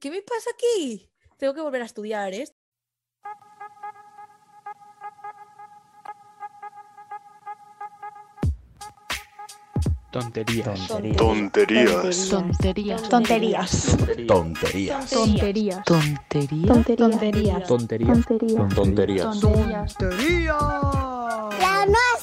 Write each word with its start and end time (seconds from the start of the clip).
¿Qué 0.00 0.10
me 0.10 0.22
pasa 0.22 0.48
aquí? 0.54 1.10
Tengo 1.36 1.52
que 1.52 1.60
volver 1.60 1.82
a 1.82 1.84
estudiar, 1.84 2.32
¿eh? 2.32 2.46
Tonterías. 10.10 10.88
Tonterías. 10.88 12.28
Tonterías. 12.30 13.08
Tonterías. 13.10 13.80
Tonterías. 14.26 15.10
Tonterías. 15.10 15.84
Tonterías. 15.84 15.84
Tonterías. 15.84 17.66
Tonterías. 17.68 18.26
Tonterías. 18.74 19.40
Tonterías. 19.40 19.96
Las 21.60 22.19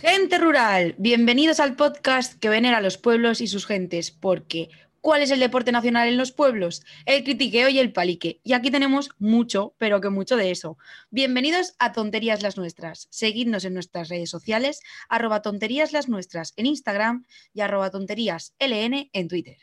Gente 0.00 0.38
rural, 0.38 0.94
bienvenidos 0.96 1.58
al 1.58 1.74
podcast 1.74 2.38
que 2.38 2.48
venera 2.48 2.76
a 2.78 2.80
los 2.80 2.98
pueblos 2.98 3.40
y 3.40 3.48
sus 3.48 3.66
gentes, 3.66 4.12
porque 4.12 4.68
¿cuál 5.00 5.22
es 5.22 5.32
el 5.32 5.40
deporte 5.40 5.72
nacional 5.72 6.06
en 6.06 6.16
los 6.16 6.30
pueblos? 6.30 6.84
El 7.04 7.24
critiqueo 7.24 7.68
y 7.68 7.80
el 7.80 7.92
palique. 7.92 8.40
Y 8.44 8.52
aquí 8.52 8.70
tenemos 8.70 9.10
mucho, 9.18 9.74
pero 9.76 10.00
que 10.00 10.08
mucho 10.08 10.36
de 10.36 10.52
eso. 10.52 10.78
Bienvenidos 11.10 11.74
a 11.80 11.90
Tonterías 11.90 12.44
las 12.44 12.56
Nuestras. 12.56 13.08
Seguidnos 13.10 13.64
en 13.64 13.74
nuestras 13.74 14.08
redes 14.08 14.30
sociales, 14.30 14.82
arroba 15.08 15.42
tonterías 15.42 15.92
las 15.92 16.08
nuestras 16.08 16.52
en 16.56 16.66
Instagram 16.66 17.26
y 17.52 17.62
arroba 17.62 17.90
tonterías 17.90 18.54
LN 18.60 19.10
en 19.12 19.26
Twitter. 19.26 19.56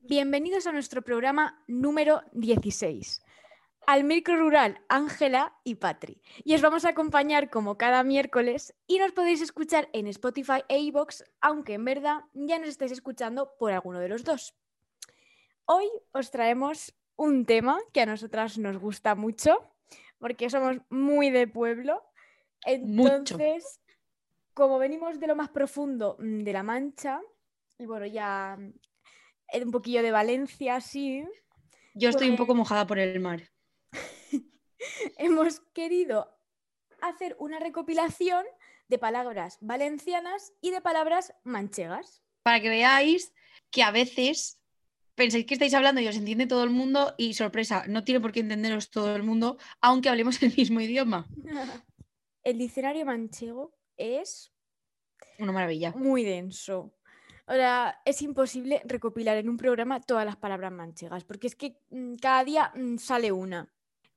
Bienvenidos 0.00 0.66
a 0.66 0.72
nuestro 0.72 1.00
programa 1.02 1.62
número 1.68 2.22
16. 2.32 3.22
Al 3.86 4.04
micro 4.04 4.36
rural 4.36 4.80
Ángela 4.88 5.54
y 5.64 5.74
Patri. 5.74 6.22
Y 6.44 6.54
os 6.54 6.62
vamos 6.62 6.84
a 6.84 6.90
acompañar 6.90 7.50
como 7.50 7.76
cada 7.76 8.04
miércoles 8.04 8.74
y 8.86 8.98
nos 8.98 9.12
podéis 9.12 9.40
escuchar 9.42 9.88
en 9.92 10.06
Spotify 10.06 10.62
e 10.68 10.78
iVoox, 10.78 11.24
aunque 11.40 11.74
en 11.74 11.84
verdad 11.84 12.20
ya 12.32 12.58
nos 12.58 12.68
estáis 12.68 12.92
escuchando 12.92 13.54
por 13.58 13.72
alguno 13.72 13.98
de 13.98 14.08
los 14.08 14.22
dos. 14.24 14.54
Hoy 15.64 15.88
os 16.12 16.30
traemos 16.30 16.94
un 17.16 17.44
tema 17.44 17.78
que 17.92 18.00
a 18.02 18.06
nosotras 18.06 18.56
nos 18.58 18.78
gusta 18.78 19.14
mucho, 19.14 19.58
porque 20.18 20.48
somos 20.48 20.76
muy 20.88 21.30
de 21.30 21.48
pueblo. 21.48 22.02
Mucho. 22.82 23.34
Entonces, 23.34 23.80
como 24.54 24.78
venimos 24.78 25.18
de 25.18 25.26
lo 25.26 25.34
más 25.34 25.48
profundo 25.50 26.16
mm, 26.20 26.44
de 26.44 26.52
La 26.52 26.62
Mancha, 26.62 27.20
y 27.78 27.86
bueno, 27.86 28.06
ya 28.06 28.56
mm, 28.56 29.62
un 29.64 29.70
poquillo 29.72 30.02
de 30.02 30.12
Valencia, 30.12 30.80
sí, 30.80 31.24
Yo 31.94 32.08
estoy 32.08 32.28
un 32.30 32.36
Pues- 32.36 32.46
poco 32.46 32.54
mojada 32.54 32.86
por 32.86 32.98
el 32.98 33.18
mar. 33.20 33.42
hemos 35.18 35.60
querido 35.72 36.36
hacer 37.00 37.36
una 37.38 37.58
recopilación 37.58 38.44
de 38.88 38.98
palabras 38.98 39.58
valencianas 39.60 40.52
y 40.60 40.70
de 40.70 40.80
palabras 40.80 41.34
manchegas. 41.44 42.22
Para 42.42 42.60
que 42.60 42.68
veáis 42.68 43.32
que 43.70 43.82
a 43.82 43.90
veces 43.90 44.60
pensáis 45.14 45.46
que 45.46 45.54
estáis 45.54 45.74
hablando 45.74 46.00
y 46.00 46.08
os 46.08 46.16
entiende 46.16 46.46
todo 46.46 46.64
el 46.64 46.70
mundo 46.70 47.14
y 47.18 47.34
sorpresa, 47.34 47.84
no 47.86 48.04
tiene 48.04 48.20
por 48.20 48.32
qué 48.32 48.40
entenderos 48.40 48.90
todo 48.90 49.14
el 49.14 49.22
mundo, 49.22 49.58
aunque 49.80 50.08
hablemos 50.08 50.42
el 50.42 50.54
mismo 50.56 50.80
idioma. 50.80 51.26
El 52.44 52.58
diccionario 52.58 53.06
manchego 53.06 53.72
es 53.96 54.52
Una 55.38 55.52
maravilla. 55.52 55.92
muy 55.92 56.24
denso. 56.24 56.92
Ahora, 57.46 58.00
es 58.04 58.20
imposible 58.20 58.82
recopilar 58.84 59.36
en 59.36 59.48
un 59.48 59.56
programa 59.56 60.00
todas 60.00 60.26
las 60.26 60.36
palabras 60.36 60.72
manchegas, 60.72 61.22
porque 61.22 61.46
es 61.46 61.54
que 61.54 61.78
mm, 61.90 62.16
cada 62.16 62.42
día 62.42 62.72
mm, 62.74 62.98
sale 62.98 63.30
una. 63.30 63.71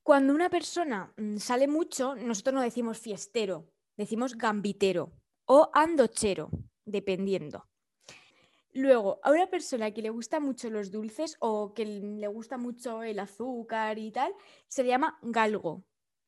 Cuando 0.06 0.36
una 0.36 0.52
persona 0.52 1.12
mm, 1.18 1.38
sale 1.38 1.68
mucho, 1.68 2.14
nosotros 2.14 2.54
no 2.54 2.62
decimos 2.62 3.00
fiestero, 3.00 3.74
decimos 3.98 4.38
gambitero 4.38 5.12
o 5.46 5.72
andochero, 5.74 6.52
dependiendo. 6.86 7.68
Luego, 8.72 9.20
a 9.24 9.32
una 9.32 9.50
persona 9.50 9.90
que 9.90 10.04
le 10.04 10.12
gusta 10.12 10.40
mucho 10.40 10.70
los 10.70 10.92
dulces 10.92 11.38
o 11.40 11.74
que 11.74 11.86
le 11.86 12.28
gusta 12.28 12.60
mucho 12.60 13.02
el 13.02 13.18
azúcar 13.18 13.98
y 13.98 14.12
tal, 14.12 14.32
se 14.68 14.84
le 14.84 14.90
llama 14.90 15.18
galgo, 15.24 15.84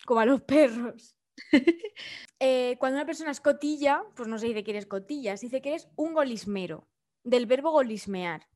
como 0.08 0.22
a 0.22 0.26
los 0.26 0.42
perros. 0.42 1.16
Eh, 2.40 2.78
cuando 2.80 2.98
una 2.98 3.06
persona 3.06 3.32
es 3.32 3.42
cotilla, 3.42 4.04
pues 4.16 4.28
no 4.28 4.38
se 4.38 4.46
dice 4.46 4.64
que 4.64 4.70
eres 4.70 4.86
cotilla, 4.86 5.38
se 5.38 5.48
dice 5.48 5.60
que 5.60 5.70
eres 5.70 5.88
un 5.96 6.14
golismero, 6.14 6.88
del 7.24 7.48
verbo 7.48 7.72
golismear. 7.72 8.48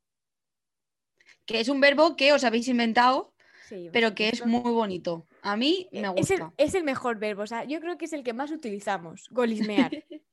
Que 1.45 1.59
es 1.59 1.67
un 1.67 1.81
verbo 1.81 2.15
que 2.15 2.31
os 2.31 2.43
habéis 2.43 2.67
inventado, 2.67 3.33
Sí, 3.71 3.89
pero 3.93 4.13
que 4.13 4.27
es 4.27 4.45
muy 4.45 4.69
bonito. 4.71 5.25
A 5.43 5.55
mí 5.55 5.87
me 5.93 5.99
Eh, 6.01 6.13
es 6.17 6.29
el, 6.31 6.39
gusta. 6.41 6.53
es 6.57 6.73
el 6.75 6.83
mejor 6.83 7.19
verbo, 7.19 7.43
o 7.43 7.47
sea, 7.47 7.63
yo 7.63 7.79
creo 7.79 7.97
que 7.97 8.03
es 8.03 8.11
el 8.11 8.21
que 8.23 8.33
más 8.33 8.51
utilizamos, 8.51 9.29
golismear. 9.31 9.91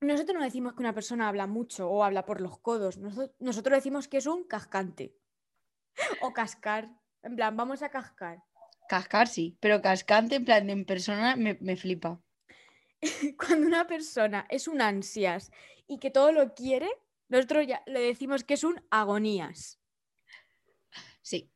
Nosotros 0.00 0.36
no 0.38 0.44
decimos 0.44 0.74
que 0.74 0.80
una 0.82 0.94
persona 0.94 1.26
habla 1.26 1.48
mucho 1.48 1.90
o 1.90 2.04
habla 2.04 2.24
por 2.24 2.40
los 2.40 2.60
codos, 2.60 2.98
noso- 3.00 3.32
nosotros 3.40 3.76
decimos 3.76 4.06
que 4.06 4.18
es 4.18 4.26
un 4.26 4.44
cascante 4.44 5.12
o 6.22 6.32
cascar, 6.32 6.88
en 7.24 7.34
plan, 7.34 7.56
vamos 7.56 7.82
a 7.82 7.88
cascar. 7.90 8.44
Cascar 8.88 9.26
sí, 9.26 9.56
pero 9.58 9.82
cascante 9.82 10.36
en 10.36 10.44
plan 10.44 10.70
en 10.70 10.84
persona 10.84 11.34
me, 11.34 11.58
me 11.60 11.76
flipa. 11.76 12.22
Cuando 13.36 13.66
una 13.66 13.88
persona 13.88 14.46
es 14.50 14.68
un 14.68 14.80
ansias 14.80 15.50
y 15.88 15.98
que 15.98 16.12
todo 16.12 16.30
lo 16.30 16.54
quiere, 16.54 16.88
nosotros 17.28 17.66
ya 17.66 17.82
le 17.86 17.98
decimos 18.00 18.44
que 18.44 18.54
es 18.54 18.62
un 18.62 18.80
agonías. 18.90 19.80
Sí. 21.22 21.50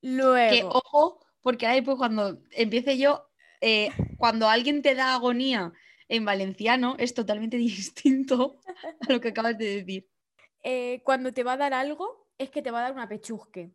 Que 0.00 0.08
Luego, 0.08 0.68
ojo, 0.70 1.26
porque 1.40 1.66
ahora 1.66 1.76
después 1.76 1.96
cuando 1.98 2.38
empiece 2.52 2.98
yo, 2.98 3.28
eh, 3.60 3.90
cuando 4.16 4.48
alguien 4.48 4.82
te 4.82 4.94
da 4.94 5.14
agonía 5.14 5.72
en 6.08 6.24
valenciano 6.24 6.96
es 6.98 7.14
totalmente 7.14 7.56
distinto 7.56 8.60
a 9.08 9.12
lo 9.12 9.20
que 9.20 9.28
acabas 9.28 9.58
de 9.58 9.76
decir. 9.76 10.08
eh, 10.62 11.00
cuando 11.04 11.32
te 11.32 11.42
va 11.44 11.52
a 11.54 11.56
dar 11.56 11.74
algo, 11.74 12.28
es 12.38 12.50
que 12.50 12.62
te 12.62 12.70
va 12.70 12.80
a 12.80 12.82
dar 12.82 12.92
una 12.92 13.08
pechusque. 13.08 13.70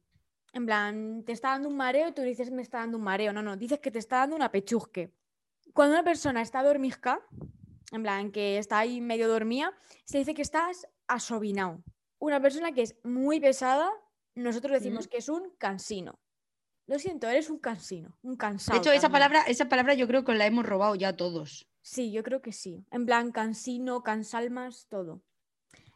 En 0.53 0.65
plan, 0.65 1.23
te 1.25 1.31
está 1.31 1.49
dando 1.49 1.67
un 1.67 1.75
mareo 1.75 2.09
y 2.09 2.11
tú 2.11 2.21
dices 2.21 2.51
me 2.51 2.61
está 2.61 2.79
dando 2.79 2.97
un 2.97 3.03
mareo. 3.03 3.33
No, 3.33 3.41
no, 3.41 3.57
dices 3.57 3.79
que 3.79 3.91
te 3.91 3.99
está 3.99 4.17
dando 4.17 4.35
una 4.35 4.51
pechusque. 4.51 5.11
Cuando 5.73 5.95
una 5.95 6.03
persona 6.03 6.41
está 6.41 6.61
dormizca, 6.61 7.19
en 7.91 8.03
plan, 8.03 8.31
que 8.31 8.57
está 8.57 8.79
ahí 8.79 9.01
medio 9.01 9.27
dormida, 9.27 9.73
se 10.05 10.19
dice 10.19 10.33
que 10.33 10.43
estás 10.43 10.87
asobinado. 11.07 11.83
Una 12.19 12.39
persona 12.39 12.71
que 12.71 12.83
es 12.83 12.95
muy 13.03 13.39
pesada, 13.39 13.91
nosotros 14.35 14.71
decimos 14.73 15.07
Mm. 15.07 15.09
que 15.09 15.17
es 15.17 15.29
un 15.29 15.51
cansino. 15.57 16.19
Lo 16.87 16.99
siento, 16.99 17.27
eres 17.27 17.49
un 17.49 17.59
cansino, 17.59 18.17
un 18.23 18.31
De 18.33 18.37
cansado. 18.37 18.77
hecho, 18.79 18.91
esa 18.91 19.09
palabra, 19.09 19.43
esa 19.43 19.69
palabra 19.69 19.93
yo 19.93 20.05
creo 20.07 20.25
que 20.25 20.33
la 20.35 20.45
hemos 20.45 20.65
robado 20.65 20.95
ya 20.95 21.15
todos. 21.15 21.65
Sí, 21.81 22.11
yo 22.11 22.23
creo 22.23 22.41
que 22.41 22.51
sí. 22.51 22.85
En 22.91 23.05
plan, 23.05 23.31
cansino, 23.31 24.03
cansalmas, 24.03 24.87
todo. 24.89 25.21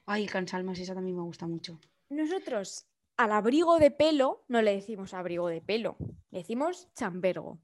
Ay, 0.05 0.25
cansalmas, 0.27 0.79
esa 0.79 0.93
también 0.95 1.17
me 1.17 1.23
gusta 1.23 1.45
mucho. 1.47 1.79
Nosotros 2.09 2.87
al 3.17 3.31
abrigo 3.33 3.79
de 3.79 3.91
pelo 3.91 4.45
no 4.47 4.61
le 4.61 4.75
decimos 4.75 5.13
abrigo 5.13 5.47
de 5.49 5.61
pelo, 5.61 5.97
le 6.31 6.39
decimos 6.39 6.87
chambergo. 6.93 7.59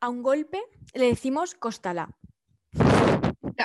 A 0.00 0.08
un 0.08 0.22
golpe 0.22 0.60
le 0.94 1.06
decimos 1.06 1.54
costalá. 1.54 2.16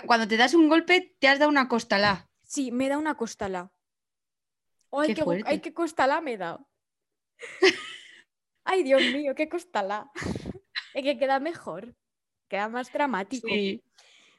Cuando 0.06 0.28
te 0.28 0.38
das 0.38 0.54
un 0.54 0.70
golpe, 0.70 1.16
te 1.20 1.28
has 1.28 1.40
dado 1.40 1.50
una 1.50 1.68
costalá. 1.68 2.30
Sí, 2.44 2.72
me 2.72 2.90
da 2.90 2.98
una 2.98 3.16
costalá. 3.16 3.72
¡Ay, 4.92 5.08
Qué 5.10 5.16
qué, 5.16 5.22
gu- 5.22 5.26
fuerte. 5.26 5.44
ay, 5.48 5.60
qué 5.60 5.74
costalá 5.74 6.22
me 6.22 6.38
da! 6.38 6.60
¡Ay, 8.64 8.84
Dios 8.84 9.02
mío, 9.14 9.34
qué 9.36 9.50
costalá! 9.50 10.12
Es 10.94 11.04
que 11.04 11.18
queda 11.18 11.40
mejor, 11.40 11.96
queda 12.48 12.70
más 12.70 12.92
dramático. 12.92 13.48
Sí. 13.48 13.84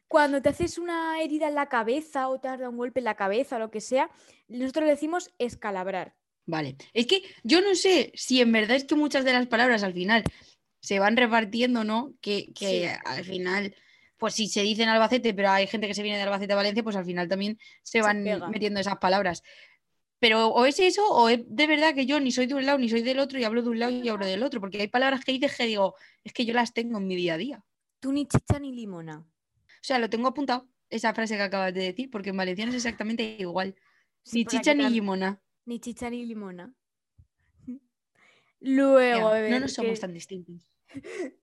Cuando 0.08 0.42
te 0.42 0.48
haces 0.48 0.78
una 0.78 1.22
herida 1.22 1.48
en 1.48 1.54
la 1.54 1.68
cabeza 1.68 2.28
o 2.28 2.40
te 2.40 2.48
has 2.48 2.58
dado 2.58 2.70
un 2.70 2.76
golpe 2.76 2.98
en 3.00 3.04
la 3.04 3.14
cabeza 3.14 3.56
o 3.56 3.58
lo 3.60 3.70
que 3.70 3.80
sea, 3.80 4.10
nosotros 4.48 4.84
le 4.84 4.90
decimos 4.92 5.30
escalabrar. 5.38 6.14
Vale. 6.46 6.76
Es 6.92 7.06
que 7.06 7.22
yo 7.44 7.60
no 7.60 7.74
sé 7.76 8.10
si 8.16 8.40
en 8.40 8.50
verdad 8.50 8.76
es 8.76 8.84
que 8.84 8.96
muchas 8.96 9.24
de 9.24 9.32
las 9.32 9.46
palabras 9.46 9.84
al 9.84 9.94
final 9.94 10.24
se 10.80 10.98
van 10.98 11.16
repartiendo, 11.16 11.84
¿no? 11.84 12.12
Que, 12.20 12.52
que 12.52 12.66
Sí. 12.66 12.98
al 13.04 13.24
final, 13.24 13.76
pues 14.16 14.34
si 14.34 14.48
se 14.48 14.62
dice 14.62 14.82
en 14.82 14.88
Albacete, 14.88 15.32
pero 15.32 15.50
hay 15.50 15.68
gente 15.68 15.86
que 15.86 15.94
se 15.94 16.02
viene 16.02 16.16
de 16.18 16.24
Albacete 16.24 16.52
a 16.54 16.56
Valencia, 16.56 16.82
pues 16.82 16.96
al 16.96 17.04
final 17.04 17.28
también 17.28 17.56
se 17.82 18.02
van 18.02 18.24
metiendo 18.50 18.80
esas 18.80 18.98
palabras. 18.98 19.44
Pero 20.20 20.48
o 20.48 20.66
es 20.66 20.78
eso, 20.78 21.02
o 21.10 21.28
es 21.30 21.40
de 21.46 21.66
verdad 21.66 21.94
que 21.94 22.04
yo 22.06 22.20
ni 22.20 22.30
soy 22.30 22.46
de 22.46 22.54
un 22.54 22.66
lado 22.66 22.78
ni 22.78 22.88
soy 22.88 23.00
del 23.02 23.18
otro 23.18 23.38
y 23.38 23.44
hablo 23.44 23.62
de 23.62 23.70
un 23.70 23.78
lado 23.78 23.92
y 23.92 24.08
hablo 24.08 24.26
del 24.26 24.42
otro, 24.42 24.60
porque 24.60 24.80
hay 24.80 24.88
palabras 24.88 25.24
que 25.24 25.32
dices 25.32 25.56
que 25.56 25.64
digo, 25.66 25.94
es 26.22 26.32
que 26.34 26.44
yo 26.44 26.52
las 26.54 26.74
tengo 26.74 26.98
en 26.98 27.06
mi 27.06 27.16
día 27.16 27.34
a 27.34 27.38
día. 27.38 27.64
Tú 28.00 28.12
ni 28.12 28.26
chicha 28.26 28.58
ni 28.58 28.72
limona. 28.72 29.18
O 29.18 29.82
sea, 29.82 29.98
lo 29.98 30.10
tengo 30.10 30.28
apuntado, 30.28 30.68
esa 30.90 31.14
frase 31.14 31.36
que 31.36 31.42
acabas 31.42 31.72
de 31.72 31.80
decir, 31.84 32.10
porque 32.10 32.30
en 32.30 32.36
valenciano 32.36 32.70
es 32.70 32.76
exactamente 32.76 33.36
igual. 33.38 33.74
Sí, 34.22 34.38
Ni 34.38 34.44
chicha 34.44 34.74
ni 34.74 34.88
limona. 34.90 35.42
Ni 35.64 35.80
chicha 35.80 36.10
ni 36.10 36.26
limona. 36.26 36.74
Luego, 38.60 39.30
ver, 39.30 39.50
no 39.50 39.60
nos 39.60 39.72
somos 39.72 39.94
que 39.94 40.00
tan 40.00 40.12
distintos. 40.12 40.68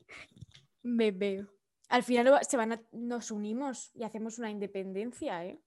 me 0.83 1.11
veo. 1.11 1.47
Al 1.89 2.03
final 2.03 2.39
se 2.47 2.57
van 2.57 2.73
a- 2.73 2.81
nos 2.91 3.31
unimos 3.31 3.91
y 3.95 4.03
hacemos 4.03 4.37
una 4.37 4.51
independencia, 4.51 5.43
¿eh? 5.45 5.59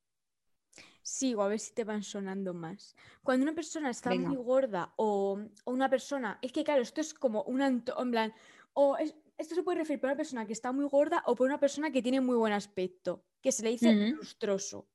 Sigo, 1.03 1.43
a 1.43 1.49
ver 1.49 1.59
si 1.59 1.73
te 1.73 1.85
van 1.85 2.03
sonando 2.03 2.53
más. 2.55 2.95
Cuando 3.23 3.43
una 3.45 3.55
persona 3.55 3.91
está 3.91 4.11
Venga. 4.11 4.29
muy 4.29 4.37
gorda 4.39 4.93
o, 4.97 5.39
o 5.65 5.71
una 5.73 5.89
persona, 5.89 6.39
es 6.43 6.53
que 6.53 6.63
claro, 6.65 6.83
esto 6.83 7.01
es 7.01 7.15
como 7.15 7.43
un 7.45 7.63
en 7.63 7.83
plan, 8.11 8.35
o 8.75 8.97
es- 8.97 9.15
esto 9.39 9.55
se 9.55 9.63
puede 9.63 9.79
referir 9.79 10.01
por 10.01 10.09
una 10.09 10.17
persona 10.17 10.47
que 10.47 10.53
está 10.53 10.71
muy 10.73 10.87
gorda 10.87 11.23
o 11.27 11.35
por 11.35 11.47
una 11.47 11.59
persona 11.59 11.91
que 11.91 12.03
tiene 12.03 12.21
muy 12.21 12.37
buen 12.37 12.53
aspecto, 12.53 13.25
que 13.41 13.51
se 13.53 13.63
le 13.63 13.71
dice 13.71 13.93
lustroso. 13.93 14.87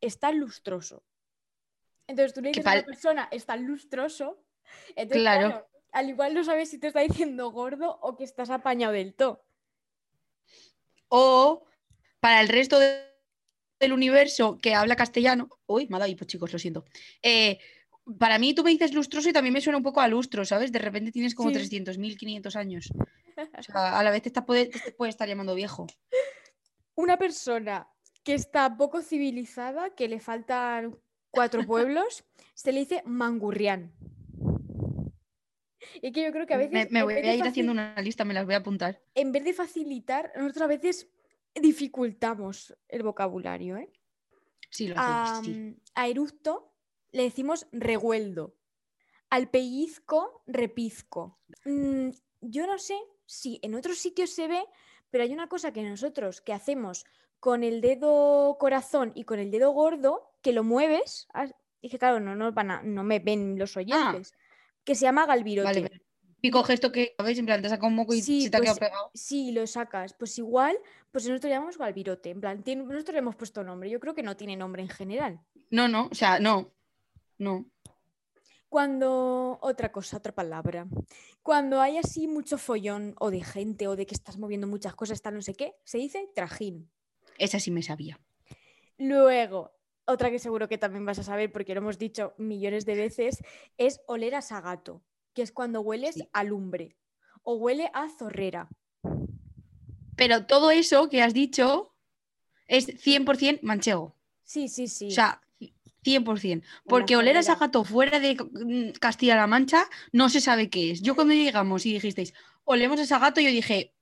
está 0.00 0.32
lustroso. 0.32 1.02
Entonces 2.06 2.32
tú 2.32 2.40
le 2.40 2.48
dices 2.50 2.64
a 2.66 2.74
la 2.76 2.80
pal- 2.82 2.86
persona, 2.86 3.28
está 3.30 3.56
lustroso. 3.56 4.42
Entonces, 4.96 5.22
Claro. 5.22 5.48
claro, 5.48 5.68
al 5.92 6.08
igual 6.08 6.32
no 6.34 6.42
sabes 6.44 6.70
si 6.70 6.78
te 6.78 6.86
está 6.86 7.00
diciendo 7.00 7.50
gordo 7.50 7.98
o 8.00 8.16
que 8.16 8.24
estás 8.24 8.48
apañado 8.50 8.92
del 8.94 9.12
todo. 9.14 9.44
O 11.08 11.64
para 12.20 12.40
el 12.40 12.48
resto 12.48 12.78
de- 12.78 13.09
del 13.80 13.92
universo 13.92 14.58
que 14.58 14.74
habla 14.74 14.94
castellano. 14.94 15.48
Uy, 15.66 15.86
me 15.88 15.96
ha 15.96 16.00
dado 16.00 16.10
hipo, 16.10 16.24
chicos, 16.26 16.52
lo 16.52 16.58
siento. 16.58 16.84
Eh, 17.22 17.58
para 18.18 18.38
mí 18.38 18.54
tú 18.54 18.62
me 18.62 18.70
dices 18.70 18.92
lustroso 18.92 19.28
y 19.28 19.32
también 19.32 19.54
me 19.54 19.60
suena 19.60 19.78
un 19.78 19.82
poco 19.82 20.00
a 20.00 20.08
lustro, 20.08 20.44
¿sabes? 20.44 20.70
De 20.70 20.78
repente 20.78 21.10
tienes 21.10 21.34
como 21.34 21.50
Sí. 21.50 21.56
300.000, 21.56 22.16
500 22.16 22.56
años. 22.56 22.90
O 23.58 23.62
sea, 23.62 23.98
a 23.98 24.02
la 24.04 24.10
vez 24.10 24.22
te, 24.22 24.28
está- 24.28 24.44
puede, 24.44 24.66
te 24.66 24.92
puede 24.92 25.10
estar 25.10 25.26
llamando 25.26 25.54
viejo. 25.54 25.86
Una 26.94 27.16
persona 27.16 27.88
que 28.22 28.34
está 28.34 28.76
poco 28.76 29.00
civilizada, 29.00 29.94
que 29.94 30.08
le 30.08 30.20
faltan 30.20 30.98
cuatro 31.30 31.64
pueblos, 31.64 32.24
se 32.54 32.72
le 32.72 32.80
dice 32.80 33.02
mangurrián. 33.06 33.92
Y 36.02 36.12
que 36.12 36.22
yo 36.22 36.32
creo 36.32 36.46
que 36.46 36.54
a 36.54 36.58
veces. 36.58 36.90
Me, 36.90 37.02
voy 37.02 37.14
a 37.14 37.34
ir 37.34 37.42
haciendo 37.42 37.72
una 37.72 37.94
lista, 38.02 38.24
me 38.24 38.34
las 38.34 38.44
voy 38.44 38.54
a 38.54 38.58
apuntar. 38.58 39.00
En 39.14 39.32
vez 39.32 39.44
de 39.44 39.54
facilitar, 39.54 40.32
nosotros 40.36 40.62
a 40.62 40.66
veces 40.66 41.08
dificultamos 41.54 42.76
el 42.88 43.02
vocabulario. 43.02 43.76
¿eh? 43.76 43.90
Sí, 44.70 44.88
lo 44.88 44.94
A, 44.98 45.22
hacemos. 45.24 45.46
sí. 45.46 45.52
mm, 45.54 45.74
a 45.94 46.08
eructo 46.08 46.72
le 47.12 47.22
decimos 47.24 47.66
regueldo. 47.72 48.54
Al 49.30 49.48
pellizco, 49.50 50.42
repizco. 50.46 51.38
Mm, 51.64 52.10
yo 52.40 52.66
no 52.66 52.78
sé 52.78 52.98
si 53.26 53.58
en 53.62 53.74
otros 53.74 53.98
sitios 53.98 54.30
se 54.30 54.48
ve, 54.48 54.64
pero 55.10 55.24
hay 55.24 55.32
una 55.32 55.48
cosa 55.48 55.72
que 55.72 55.82
nosotros 55.82 56.40
que 56.40 56.52
hacemos 56.52 57.04
con 57.38 57.64
el 57.64 57.80
dedo 57.80 58.56
corazón 58.58 59.12
y 59.14 59.24
con 59.24 59.38
el 59.38 59.50
dedo 59.50 59.70
gordo, 59.70 60.32
que 60.42 60.52
lo 60.52 60.62
mueves, 60.64 61.26
ah, 61.32 61.46
que 61.80 61.98
claro, 61.98 62.20
no, 62.20 62.34
nos 62.36 62.52
van 62.54 62.70
a- 62.70 62.82
no 62.82 63.02
me 63.02 63.18
ven 63.18 63.58
los 63.58 63.76
oyentes, 63.76 64.34
que 64.84 64.94
se 64.94 65.02
llama 65.02 65.26
galvirote. 65.26 65.80
Vale, 65.82 66.02
vale. 66.40 66.42
Pico 66.42 66.62
gesto 66.64 66.90
que, 66.92 67.14
¿sabes? 67.16 67.38
En 67.38 67.46
plan, 67.46 67.62
te 67.62 67.68
saca 67.68 67.86
un 67.86 67.94
moco 67.94 68.14
y 68.14 68.22
Sí, 68.22 68.42
se 68.42 68.50
te 68.50 68.56
ha 68.56 68.60
pues, 68.60 68.70
quedado 68.70 68.80
pegado. 68.80 69.10
Sí, 69.14 69.52
lo 69.52 69.66
sacas. 69.66 70.14
Pues 70.14 70.36
igual, 70.38 70.76
pues 71.12 71.26
nosotros 71.28 71.50
llamamos 71.50 71.78
galvirote. 71.78 72.30
En 72.30 72.40
plan, 72.40 72.62
tiene- 72.62 72.84
nosotros 72.84 73.12
le 73.12 73.18
hemos 73.18 73.36
puesto 73.36 73.62
nombre. 73.64 73.90
Yo 73.90 74.00
creo 74.00 74.14
que 74.14 74.22
no 74.22 74.36
tiene 74.36 74.56
nombre 74.56 74.82
en 74.82 74.88
general. 74.88 75.40
No, 75.70 75.88
no, 75.88 76.08
o 76.10 76.14
sea, 76.14 76.38
no. 76.40 76.72
No. 77.38 77.66
Cuando, 78.68 79.58
otra 79.62 79.90
cosa, 79.90 80.18
otra 80.18 80.32
palabra. 80.32 80.86
Cuando 81.42 81.80
hay 81.80 81.98
así 81.98 82.28
mucho 82.28 82.56
follón 82.56 83.14
o 83.18 83.30
de 83.30 83.42
gente 83.42 83.88
o 83.88 83.96
de 83.96 84.06
que 84.06 84.14
estás 84.14 84.38
moviendo 84.38 84.66
muchas 84.68 84.94
cosas, 84.94 85.20
tal 85.22 85.34
no 85.34 85.42
sé 85.42 85.54
qué, 85.54 85.74
se 85.84 85.98
dice 85.98 86.30
trajín. 86.34 86.88
Esa 87.38 87.58
sí 87.58 87.70
me 87.70 87.82
sabía. 87.82 88.20
Luego, 88.98 89.72
otra 90.04 90.30
que 90.30 90.38
seguro 90.38 90.68
que 90.68 90.78
también 90.78 91.04
vas 91.04 91.18
a 91.18 91.22
saber 91.24 91.50
porque 91.50 91.74
lo 91.74 91.80
hemos 91.80 91.98
dicho 91.98 92.34
millones 92.36 92.84
de 92.84 92.94
veces, 92.94 93.42
es 93.78 94.00
oler 94.06 94.34
a 94.34 94.42
sagato, 94.42 95.02
que 95.34 95.42
es 95.42 95.52
cuando 95.52 95.80
hueles 95.80 96.14
Sí. 96.16 96.28
a 96.32 96.44
lumbre 96.44 96.96
o 97.42 97.54
huele 97.54 97.90
a 97.94 98.08
zorrera. 98.08 98.68
Pero 100.16 100.46
todo 100.46 100.70
eso 100.70 101.08
que 101.08 101.22
has 101.22 101.32
dicho 101.34 101.94
es 102.66 102.86
100% 102.86 103.60
manchego. 103.62 104.16
Sí, 104.44 104.68
sí, 104.68 104.88
sí. 104.88 105.08
O 105.08 105.10
sea, 105.10 105.40
100%. 106.02 106.62
Porque 106.84 107.16
oler 107.16 107.36
a 107.36 107.42
zorrera. 107.42 107.60
gato 107.66 107.84
fuera 107.84 108.20
de 108.20 108.36
Castilla-La 109.00 109.46
Mancha 109.46 109.84
no 110.12 110.28
se 110.28 110.40
sabe 110.40 110.68
qué 110.68 110.90
es. 110.90 111.02
Yo 111.02 111.14
cuando 111.14 111.34
llegamos 111.34 111.86
y 111.86 111.92
dijisteis, 111.94 112.34
olemos 112.64 113.10
a 113.10 113.18
gato, 113.18 113.40
yo 113.40 113.48
dije, 113.50 113.94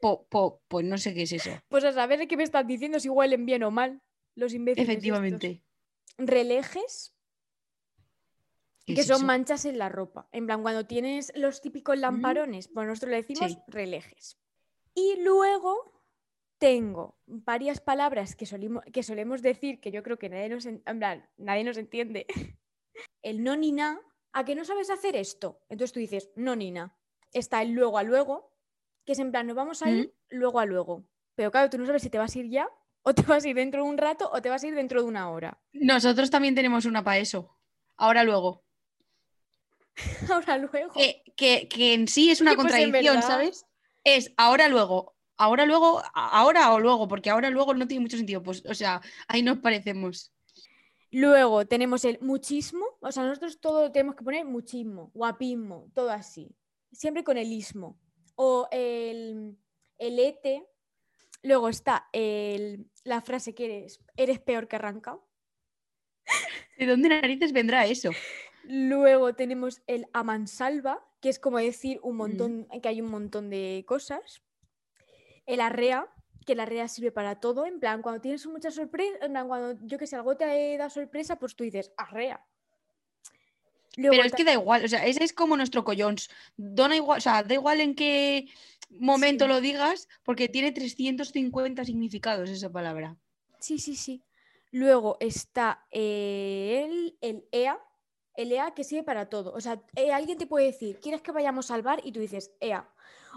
po, 0.00 0.26
po, 0.28 0.62
pues 0.68 0.84
no 0.86 0.98
sé 0.98 1.14
qué 1.14 1.22
es 1.22 1.32
eso. 1.32 1.50
Pues 1.68 1.84
a 1.84 1.92
saber 1.92 2.26
qué 2.28 2.36
me 2.36 2.42
están 2.44 2.66
diciendo 2.66 3.00
si 3.00 3.08
huelen 3.08 3.46
bien 3.46 3.62
o 3.64 3.70
mal 3.70 4.02
los 4.34 4.52
imbéciles. 4.54 4.88
estos. 4.88 4.92
Efectivamente. 5.04 5.62
Relejes, 6.18 7.10
¿Qué 7.10 7.13
que 8.86 9.00
es 9.00 9.06
son 9.06 9.24
manchas 9.26 9.64
en 9.64 9.78
la 9.78 9.88
ropa. 9.88 10.28
En 10.32 10.46
plan, 10.46 10.62
cuando 10.62 10.86
tienes 10.86 11.32
los 11.36 11.60
típicos 11.60 11.98
lamparones, 11.98 12.68
pues 12.68 12.86
nosotros 12.86 13.10
le 13.10 13.16
decimos 13.16 13.52
Sí. 13.52 13.58
relejes. 13.66 14.38
Y 14.94 15.16
luego 15.22 16.02
tengo 16.58 17.18
varias 17.26 17.80
palabras 17.80 18.36
que, 18.36 18.46
solemos 18.46 19.42
decir 19.42 19.80
que 19.80 19.90
yo 19.90 20.02
creo 20.02 20.18
que 20.18 20.28
nadie 20.28 20.48
nos, 20.48 20.66
en, 20.66 20.82
en 20.86 20.98
plan, 20.98 21.28
nadie 21.36 21.64
nos 21.64 21.76
entiende. 21.78 22.26
El 23.22 23.42
no 23.42 23.56
ni 23.56 23.72
na, 23.72 24.00
¿a 24.32 24.44
que 24.44 24.54
no 24.54 24.64
sabes 24.64 24.90
hacer 24.90 25.16
esto? 25.16 25.60
Entonces 25.68 25.92
tú 25.92 26.00
dices 26.00 26.30
no 26.36 26.54
ni 26.56 26.70
na. 26.70 26.96
Está 27.32 27.62
el 27.62 27.72
luego 27.72 27.98
a 27.98 28.04
luego, 28.04 28.52
que 29.04 29.12
es 29.12 29.18
en 29.18 29.32
plan, 29.32 29.46
nos 29.46 29.56
vamos 29.56 29.82
a 29.82 29.90
ir 29.90 30.14
luego 30.28 30.60
a 30.60 30.66
luego. 30.66 31.04
Pero 31.34 31.50
claro, 31.50 31.68
tú 31.68 31.78
no 31.78 31.86
sabes 31.86 32.02
si 32.02 32.10
te 32.10 32.18
vas 32.18 32.36
a 32.36 32.38
ir 32.38 32.48
ya, 32.48 32.68
o 33.02 33.12
te 33.14 33.22
vas 33.22 33.44
a 33.44 33.48
ir 33.48 33.56
dentro 33.56 33.82
de 33.82 33.88
un 33.90 33.98
rato, 33.98 34.30
o 34.32 34.40
te 34.40 34.48
vas 34.50 34.62
a 34.62 34.66
ir 34.68 34.74
dentro 34.74 35.02
de 35.02 35.08
una 35.08 35.30
hora. 35.30 35.60
Nosotros 35.72 36.30
también 36.30 36.54
tenemos 36.54 36.84
una 36.84 37.02
para 37.02 37.18
eso. 37.18 37.58
Ahora 37.96 38.22
luego. 38.24 38.63
Ahora 40.32 40.58
luego. 40.58 40.92
Que, 40.92 41.22
que- 41.36 41.68
que 41.68 41.94
en 41.94 42.08
sí 42.08 42.30
es 42.30 42.40
una 42.40 42.54
pues, 42.54 42.62
contradicción. 42.66 43.22
¿sabes? 43.22 43.66
Es 44.04 44.32
ahora 44.36 44.68
luego. 44.68 45.14
Ahora 45.36 45.66
luego, 45.66 46.02
ahora 46.14 46.72
o 46.72 46.78
luego, 46.78 47.08
porque 47.08 47.30
ahora 47.30 47.50
luego 47.50 47.74
no 47.74 47.88
tiene 47.88 48.02
mucho 48.02 48.16
sentido. 48.16 48.42
Pues, 48.42 48.64
o 48.66 48.74
sea, 48.74 49.00
ahí 49.26 49.42
nos 49.42 49.58
parecemos. 49.58 50.32
Luego 51.10 51.64
tenemos 51.66 52.04
el 52.04 52.18
muchismo, 52.20 52.84
o 53.00 53.10
sea, 53.12 53.24
nosotros 53.24 53.60
todo 53.60 53.90
tenemos 53.92 54.16
que 54.16 54.24
poner 54.24 54.44
muchismo, 54.44 55.10
guapismo, 55.14 55.88
todo 55.94 56.10
así, 56.10 56.54
siempre 56.92 57.22
con 57.24 57.38
el 57.38 57.52
ismo. 57.52 57.98
O 58.36 58.68
el, 58.72 59.56
el 59.98 60.18
ete. 60.18 60.66
Luego 61.42 61.68
está 61.68 62.08
el- 62.12 62.90
la 63.04 63.20
frase 63.20 63.54
que 63.54 63.64
eres, 63.66 64.00
eres 64.16 64.40
peor 64.40 64.66
que 64.66 64.76
arrancado. 64.76 65.28
¿De 66.78 66.86
dónde 66.86 67.08
narices 67.08 67.52
vendrá 67.52 67.86
eso? 67.86 68.10
Luego 68.66 69.34
tenemos 69.34 69.82
el 69.86 70.06
amansalva, 70.12 71.04
que 71.20 71.28
es 71.28 71.38
como 71.38 71.58
decir 71.58 72.00
un 72.02 72.14
Mm. 72.14 72.18
montón, 72.18 72.68
que 72.82 72.88
hay 72.88 73.00
un 73.00 73.10
montón 73.10 73.50
de 73.50 73.84
cosas. 73.86 74.42
El 75.46 75.60
arrea, 75.60 76.08
que 76.46 76.54
la 76.54 76.64
arrea 76.64 76.88
sirve 76.88 77.12
para 77.12 77.40
todo, 77.40 77.66
en 77.66 77.80
plan, 77.80 78.02
cuando 78.02 78.20
tienes 78.20 78.46
mucha 78.46 78.70
sorpresa, 78.70 79.18
cuando 79.46 79.78
yo 79.86 79.98
que 79.98 80.06
sé, 80.06 80.16
algo 80.16 80.36
te 80.36 80.76
da 80.76 80.90
sorpresa, 80.90 81.36
pues 81.38 81.54
tú 81.56 81.64
dices 81.64 81.92
arrea. 81.96 82.44
Luego 83.96 84.16
Pero 84.16 84.26
es 84.26 84.32
que 84.32 84.44
da 84.44 84.52
igual, 84.52 84.84
o 84.84 84.88
sea, 84.88 85.06
ese 85.06 85.22
es 85.22 85.32
como 85.32 85.56
nuestro 85.56 85.84
collons. 85.84 86.28
Dona 86.56 86.96
igual, 86.96 87.18
o 87.18 87.20
sea, 87.20 87.42
da 87.44 87.54
igual 87.54 87.80
en 87.80 87.94
qué 87.94 88.46
momento 88.90 89.44
Sí. 89.44 89.48
lo 89.48 89.60
digas, 89.60 90.08
porque 90.24 90.48
tiene 90.48 90.72
350 90.72 91.84
significados 91.84 92.50
esa 92.50 92.70
palabra. 92.70 93.16
Sí, 93.60 93.78
sí, 93.78 93.94
sí. 93.94 94.20
Luego 94.72 95.16
está 95.20 95.86
el, 95.92 97.16
el 97.20 97.44
EA, 97.52 97.78
EA 98.36 98.74
que 98.74 98.84
sirve 98.84 99.04
para 99.04 99.28
todo. 99.28 99.52
O 99.52 99.60
sea, 99.60 99.82
eh, 99.96 100.12
alguien 100.12 100.38
te 100.38 100.46
puede 100.46 100.66
decir, 100.66 100.98
¿quieres 101.00 101.22
que 101.22 101.32
vayamos 101.32 101.70
al 101.70 101.82
bar? 101.82 102.00
Y 102.04 102.12
tú 102.12 102.20
dices, 102.20 102.52
EA. 102.60 102.88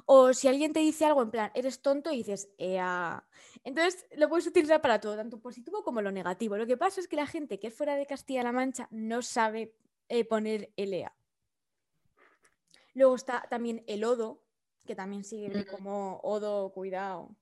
O 0.05 0.33
si 0.33 0.47
alguien 0.47 0.73
te 0.73 0.79
dice 0.79 1.05
algo 1.05 1.21
en 1.21 1.31
plan, 1.31 1.51
eres 1.53 1.81
tonto, 1.81 2.11
y 2.11 2.17
dices, 2.17 2.49
EA. 2.57 3.23
Entonces 3.63 4.05
lo 4.15 4.29
puedes 4.29 4.47
utilizar 4.47 4.81
para 4.81 4.99
todo, 4.99 5.15
tanto 5.15 5.39
positivo 5.39 5.83
como 5.83 6.01
lo 6.01 6.11
negativo. 6.11 6.57
Lo 6.57 6.67
que 6.67 6.77
pasa 6.77 6.99
es 7.01 7.07
que 7.07 7.15
la 7.15 7.27
gente 7.27 7.59
que 7.59 7.67
es 7.67 7.73
fuera 7.73 7.95
de 7.95 8.05
Castilla-La 8.05 8.51
Mancha 8.51 8.87
no 8.91 9.21
sabe 9.21 9.75
eh, 10.09 10.25
poner 10.25 10.71
el 10.77 10.93
EA. 10.93 11.13
Luego 12.93 13.15
está 13.15 13.45
también 13.49 13.83
el 13.87 14.03
odo, 14.03 14.43
que 14.85 14.95
también 14.95 15.23
sirve 15.23 15.65
como 15.65 16.19
odo, 16.23 16.71
cuidado. 16.71 17.35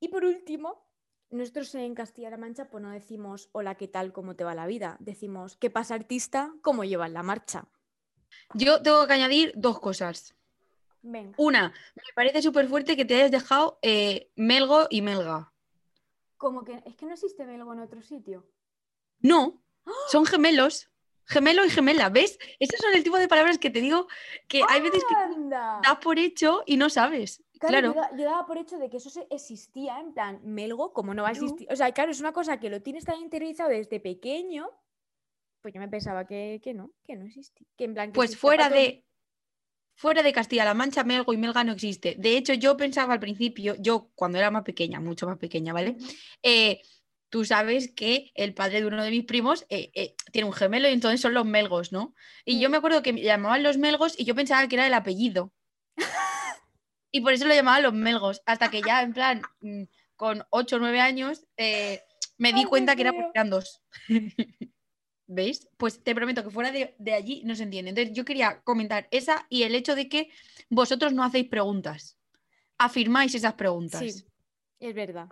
Y 0.00 0.08
por 0.08 0.24
último, 0.24 0.86
nosotros 1.32 1.74
en 1.74 1.94
Castilla-La 1.94 2.36
Mancha 2.36 2.68
pues 2.70 2.82
no 2.82 2.90
decimos 2.90 3.48
hola, 3.52 3.74
¿qué 3.76 3.88
tal? 3.88 4.12
¿Cómo 4.12 4.36
te 4.36 4.44
va 4.44 4.54
la 4.54 4.66
vida? 4.66 4.96
Decimos, 5.00 5.56
¿qué 5.56 5.70
pasa 5.70 5.94
artista? 5.94 6.52
¿Cómo 6.62 6.84
llevas 6.84 7.10
la 7.10 7.22
marcha? 7.22 7.66
Yo 8.54 8.82
tengo 8.82 9.06
que 9.06 9.12
añadir 9.12 9.52
dos 9.56 9.80
cosas. 9.80 10.34
Venga. 11.02 11.34
Una, 11.36 11.72
me 11.94 12.02
parece 12.14 12.42
súper 12.42 12.68
fuerte 12.68 12.96
que 12.96 13.04
te 13.04 13.16
hayas 13.16 13.30
dejado 13.30 13.78
eh, 13.82 14.30
Melgo 14.36 14.86
y 14.88 15.02
Melga. 15.02 15.52
Como 16.36 16.64
que 16.64 16.82
es 16.86 16.96
que 16.96 17.06
no 17.06 17.12
existe 17.12 17.44
belgo 17.44 17.72
en 17.72 17.80
otro 17.80 18.02
sitio. 18.02 18.46
No, 19.20 19.62
son 20.10 20.26
gemelos. 20.26 20.91
Gemelo 21.32 21.64
y 21.64 21.70
gemela, 21.70 22.08
¿ves? 22.10 22.38
Esos 22.58 22.78
son 22.80 22.94
el 22.94 23.02
tipo 23.02 23.18
de 23.18 23.28
palabras 23.28 23.58
que 23.58 23.70
te 23.70 23.80
digo 23.80 24.06
que 24.48 24.62
hay 24.68 24.80
veces 24.80 25.02
que 25.08 25.14
das 25.82 25.96
por 26.02 26.18
hecho 26.18 26.62
y 26.66 26.76
no 26.76 26.90
sabes. 26.90 27.42
Claro, 27.58 27.92
Claro. 27.92 27.94
Yo, 27.94 28.00
da- 28.00 28.16
yo 28.16 28.24
daba 28.24 28.46
por 28.46 28.58
hecho 28.58 28.76
de 28.78 28.90
que 28.90 28.96
eso 28.98 29.26
existía, 29.30 29.98
en 30.00 30.12
plan, 30.12 30.40
melgo, 30.44 30.92
como 30.92 31.14
no 31.14 31.22
va 31.22 31.28
a 31.28 31.32
existir. 31.32 31.66
O 31.70 31.76
sea, 31.76 31.92
claro, 31.92 32.10
es 32.10 32.20
una 32.20 32.32
cosa 32.32 32.58
que 32.58 32.68
lo 32.70 32.82
tienes 32.82 33.04
tan 33.04 33.20
interiorizado 33.20 33.70
desde 33.70 34.00
pequeño. 34.00 34.68
Pues 35.60 35.72
yo 35.72 35.80
me 35.80 35.88
pensaba 35.88 36.26
que, 36.26 36.60
que 36.62 36.74
no, 36.74 36.90
que 37.04 37.14
no 37.16 37.24
existía. 37.24 37.66
Que 37.76 37.84
en 37.84 37.94
plan, 37.94 38.08
que 38.10 38.16
Pues 38.16 38.36
fuera 38.36 38.68
todo- 38.68 38.78
de, 38.78 39.04
fuera 39.94 40.22
de 40.24 40.32
Castilla-La 40.32 40.74
Mancha, 40.74 41.04
Melgo 41.04 41.32
y 41.32 41.36
Melga 41.36 41.62
no 41.62 41.72
existe. 41.72 42.16
De 42.18 42.36
hecho, 42.36 42.52
yo 42.54 42.76
pensaba 42.76 43.14
al 43.14 43.20
principio, 43.20 43.76
yo 43.78 44.10
cuando 44.16 44.38
era 44.38 44.50
más 44.50 44.64
pequeña, 44.64 44.98
mucho 44.98 45.26
más 45.28 45.38
pequeña, 45.38 45.72
¿vale? 45.72 45.96
Eh, 46.42 46.82
tú 47.32 47.46
sabes 47.46 47.90
que 47.90 48.30
el 48.34 48.52
padre 48.52 48.82
de 48.82 48.86
uno 48.86 49.02
de 49.02 49.10
mis 49.10 49.24
primos 49.24 49.64
eh, 49.70 49.90
eh, 49.94 50.14
tiene 50.32 50.46
un 50.46 50.52
gemelo 50.52 50.86
y 50.86 50.92
entonces 50.92 51.18
son 51.18 51.32
los 51.32 51.46
Melgos, 51.46 51.90
¿no? 51.90 52.14
Y 52.44 52.60
yo 52.60 52.68
me 52.68 52.76
acuerdo 52.76 53.02
que 53.02 53.14
me 53.14 53.22
llamaban 53.22 53.62
los 53.62 53.78
Melgos 53.78 54.20
y 54.20 54.24
yo 54.24 54.34
pensaba 54.34 54.68
que 54.68 54.76
era 54.76 54.86
el 54.86 54.94
apellido. 54.94 55.50
Y 57.14 57.20
por 57.20 57.34
eso 57.34 57.46
lo 57.46 57.54
llamaban 57.54 57.82
los 57.82 57.92
Melgos. 57.92 58.40
Hasta 58.46 58.70
que 58.70 58.80
ya, 58.80 59.02
en 59.02 59.12
plan, 59.12 59.42
mm, 59.60 59.82
con 60.16 60.44
8 60.48 60.76
o 60.76 60.78
9 60.78 60.98
años, 60.98 61.44
eh, 61.58 62.00
Me 62.38 62.54
di 62.54 62.64
cuenta 62.64 62.96
que 62.96 63.02
era 63.02 63.12
porque 63.12 63.32
eran 63.34 63.50
dos. 63.50 63.82
¿Veis? 65.26 65.68
Pues 65.76 66.02
te 66.02 66.14
prometo 66.14 66.42
que 66.42 66.50
fuera 66.50 66.72
de, 66.72 66.94
de 66.98 67.12
allí 67.12 67.42
no 67.44 67.54
se 67.54 67.64
entiende. 67.64 67.90
Entonces 67.90 68.14
yo 68.14 68.24
quería 68.24 68.62
comentar 68.62 69.08
esa 69.10 69.46
y 69.50 69.64
el 69.64 69.74
hecho 69.74 69.94
de 69.94 70.08
que 70.08 70.30
vosotros 70.70 71.12
no 71.12 71.22
hacéis 71.22 71.48
preguntas. 71.48 72.16
Afirmáis 72.78 73.34
esas 73.34 73.54
preguntas. 73.54 74.00
Sí, 74.00 74.24
es 74.80 74.94
verdad. 74.94 75.28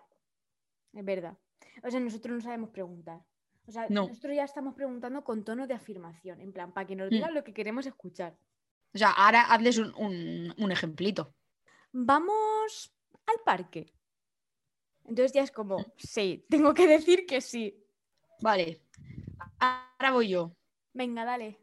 Es 0.93 1.05
verdad. 1.05 1.39
O 1.83 1.91
sea, 1.91 2.01
nosotros 2.01 2.37
no 2.37 2.41
sabemos 2.43 2.71
preguntar. 2.71 3.21
O 3.67 3.73
sea, 3.73 3.87
No. 3.89 4.09
nosotros 4.09 4.35
ya 4.35 4.45
estamos 4.45 4.75
preguntando 4.75 5.23
con 5.23 5.45
tono 5.45 5.67
de 5.67 5.75
afirmación, 5.75 6.41
en 6.41 6.53
plan, 6.53 6.73
para 6.73 6.87
que 6.87 6.97
nos 6.97 7.09
Mm. 7.09 7.11
digan 7.11 7.35
lo 7.35 7.45
que 7.45 7.53
queremos 7.55 7.87
escuchar. 7.87 8.37
O 8.95 8.99
sea, 8.99 9.11
ahora 9.13 9.43
hazles 9.43 9.79
un, 9.79 9.95
un- 9.95 10.55
un 10.59 10.73
ejemplito. 10.73 11.35
Vamos 11.93 12.93
al 13.27 13.37
parque. 13.45 13.93
Entonces 15.05 15.33
ya 15.33 15.43
es 15.43 15.51
como, 15.53 15.85
sí, 15.97 16.45
tengo 16.49 16.75
que 16.75 16.87
decir 16.87 17.27
que 17.27 17.41
sí. 17.41 17.77
Vale. 18.41 18.81
Ahora 19.59 20.13
voy 20.13 20.29
yo. 20.29 20.57
Venga, 20.93 21.25
dale. 21.25 21.59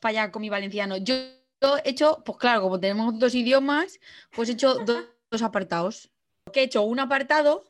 para 0.00 0.22
allá 0.22 0.32
con 0.32 0.40
mi 0.40 0.48
valenciano. 0.48 0.96
Yo, 0.96 1.14
he 1.14 1.90
hecho, 1.90 2.22
pues 2.24 2.38
claro, 2.38 2.62
como 2.62 2.80
tenemos 2.80 3.18
dos 3.18 3.34
idiomas, 3.34 4.00
pues 4.34 4.48
he 4.48 4.52
hecho 4.52 4.74
do- 4.86 5.06
dos 5.30 5.42
apartados. 5.42 6.10
Que 6.54 6.60
he 6.60 6.64
hecho 6.64 6.82
un 6.82 6.98
apartado 7.00 7.64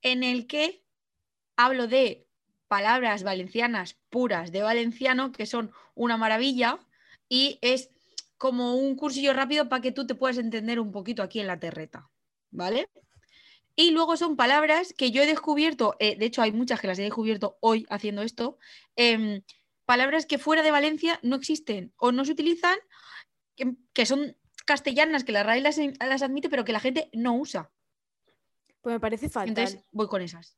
en 0.00 0.22
el 0.22 0.46
que 0.46 0.81
hablo 1.56 1.86
de 1.86 2.26
palabras 2.68 3.22
valencianas 3.22 3.98
puras 4.08 4.52
de 4.52 4.62
valenciano, 4.62 5.32
que 5.32 5.46
son 5.46 5.72
una 5.94 6.16
maravilla, 6.16 6.78
y 7.28 7.58
es 7.60 7.90
como 8.38 8.74
un 8.76 8.96
cursillo 8.96 9.32
rápido 9.32 9.68
para 9.68 9.82
que 9.82 9.92
tú 9.92 10.06
te 10.06 10.14
puedas 10.14 10.38
entender 10.38 10.80
un 10.80 10.90
poquito 10.90 11.22
aquí 11.22 11.40
en 11.40 11.46
la 11.46 11.60
terreta, 11.60 12.10
¿vale? 12.50 12.88
Y 13.76 13.90
luego 13.90 14.16
son 14.16 14.36
palabras 14.36 14.94
que 14.96 15.10
yo 15.10 15.22
he 15.22 15.26
descubierto, 15.26 15.96
eh, 15.98 16.16
de 16.16 16.26
hecho 16.26 16.42
hay 16.42 16.52
muchas 16.52 16.80
que 16.80 16.86
las 16.86 16.98
he 16.98 17.02
descubierto 17.02 17.56
hoy 17.60 17.86
haciendo 17.88 18.22
esto, 18.22 18.58
em, 18.96 19.42
palabras 19.86 20.26
que 20.26 20.38
fuera 20.38 20.62
de 20.62 20.70
Valencia 20.70 21.20
no 21.22 21.36
existen 21.36 21.92
o 21.96 22.12
no 22.12 22.24
se 22.24 22.32
utilizan, 22.32 22.76
que, 23.54 23.74
que 23.92 24.06
son 24.06 24.36
castellanas, 24.64 25.24
que 25.24 25.32
la 25.32 25.42
RAE 25.42 25.60
las, 25.60 25.78
las 25.78 26.22
admite, 26.22 26.48
pero 26.48 26.64
que 26.64 26.72
la 26.72 26.80
gente 26.80 27.10
no 27.12 27.34
usa. 27.34 27.70
Pues 28.80 28.94
me 28.94 29.00
parece 29.00 29.28
fatal. 29.28 29.48
Entonces 29.48 29.80
voy 29.92 30.08
con 30.08 30.22
esas. 30.22 30.56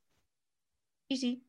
Y 1.07 1.17
sí, 1.17 1.43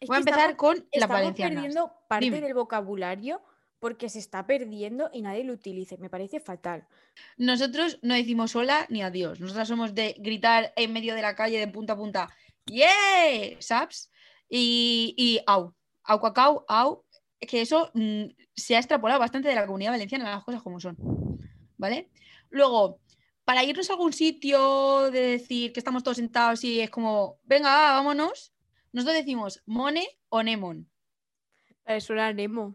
Es 0.00 0.08
voy 0.08 0.16
a 0.16 0.18
empezar 0.20 0.50
estamos- 0.50 0.56
con 0.56 0.76
las 0.76 0.84
estamos 0.92 1.16
valencianas. 1.16 1.54
perdiendo 1.54 1.92
parte 2.08 2.24
Dime. 2.26 2.40
del 2.40 2.54
vocabulario 2.54 3.42
porque 3.78 4.08
se 4.08 4.18
está 4.18 4.46
perdiendo 4.46 5.10
y 5.12 5.20
nadie 5.20 5.44
lo 5.44 5.52
utiliza. 5.52 5.96
Me 5.98 6.08
parece 6.08 6.40
fatal. 6.40 6.86
Nosotros 7.36 7.98
no 8.02 8.14
decimos 8.14 8.56
hola 8.56 8.86
ni 8.88 9.02
adiós. 9.02 9.40
Nosotras 9.40 9.68
somos 9.68 9.94
de 9.94 10.14
gritar 10.18 10.72
en 10.76 10.92
medio 10.92 11.14
de 11.14 11.20
la 11.22 11.34
calle 11.36 11.58
de 11.58 11.68
punta 11.68 11.92
a 11.92 11.96
punta, 11.96 12.30
¡Yeah! 12.66 13.60
¿Sabes? 13.60 14.10
Y, 14.48 15.14
y 15.18 15.40
au, 15.46 15.74
au, 16.04 16.20
cacao, 16.20 16.64
au. 16.68 17.04
Que 17.40 17.60
eso 17.60 17.90
mm, 17.92 18.24
se 18.56 18.76
ha 18.76 18.78
extrapolado 18.78 19.20
bastante 19.20 19.48
de 19.50 19.54
la 19.54 19.66
comunidad 19.66 19.90
valenciana, 19.92 20.30
las 20.30 20.44
cosas 20.44 20.62
como 20.62 20.80
son. 20.80 20.96
¿Vale? 21.76 22.08
Luego, 22.48 23.00
para 23.44 23.62
irnos 23.64 23.90
a 23.90 23.92
algún 23.92 24.14
sitio, 24.14 25.10
de 25.10 25.20
decir 25.20 25.74
que 25.74 25.80
estamos 25.80 26.02
todos 26.02 26.16
sentados 26.16 26.64
y 26.64 26.80
es 26.80 26.88
como, 26.88 27.38
venga, 27.42 27.92
vámonos, 27.92 28.53
nosotros 28.94 29.16
decimos 29.16 29.62
mone 29.66 30.06
o 30.30 30.42
nemon. 30.42 30.90
Eh, 31.86 32.00
Suena 32.00 32.28
a 32.28 32.32
Nemo. 32.32 32.74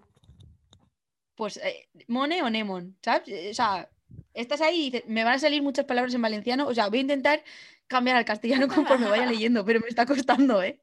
pues 1.36 1.58
eh, 1.58 1.90
Mone 2.08 2.44
o 2.44 2.50
Nemon, 2.50 2.96
¿sabes? 3.02 3.28
Eh, 3.28 3.50
O 3.50 3.54
sea, 3.56 3.90
estás 4.34 4.62
ahí 4.62 4.82
y 4.88 4.92
dices, 4.92 5.10
me 5.10 5.24
van 5.24 5.34
a 5.36 5.40
salir 5.40 5.64
muchas 5.64 5.86
palabras 5.86 6.14
en 6.14 6.22
valenciano, 6.22 6.68
o 6.68 6.74
sea, 6.76 6.90
voy 6.90 7.00
a 7.00 7.02
intentar 7.02 7.44
cambiar 7.88 8.18
al 8.18 8.26
castellano 8.26 8.68
conforme 8.76 9.10
vaya 9.10 9.26
leyendo, 9.32 9.66
pero 9.66 9.80
me 9.80 9.88
está 9.88 10.06
costando, 10.06 10.62
¿eh? 10.62 10.80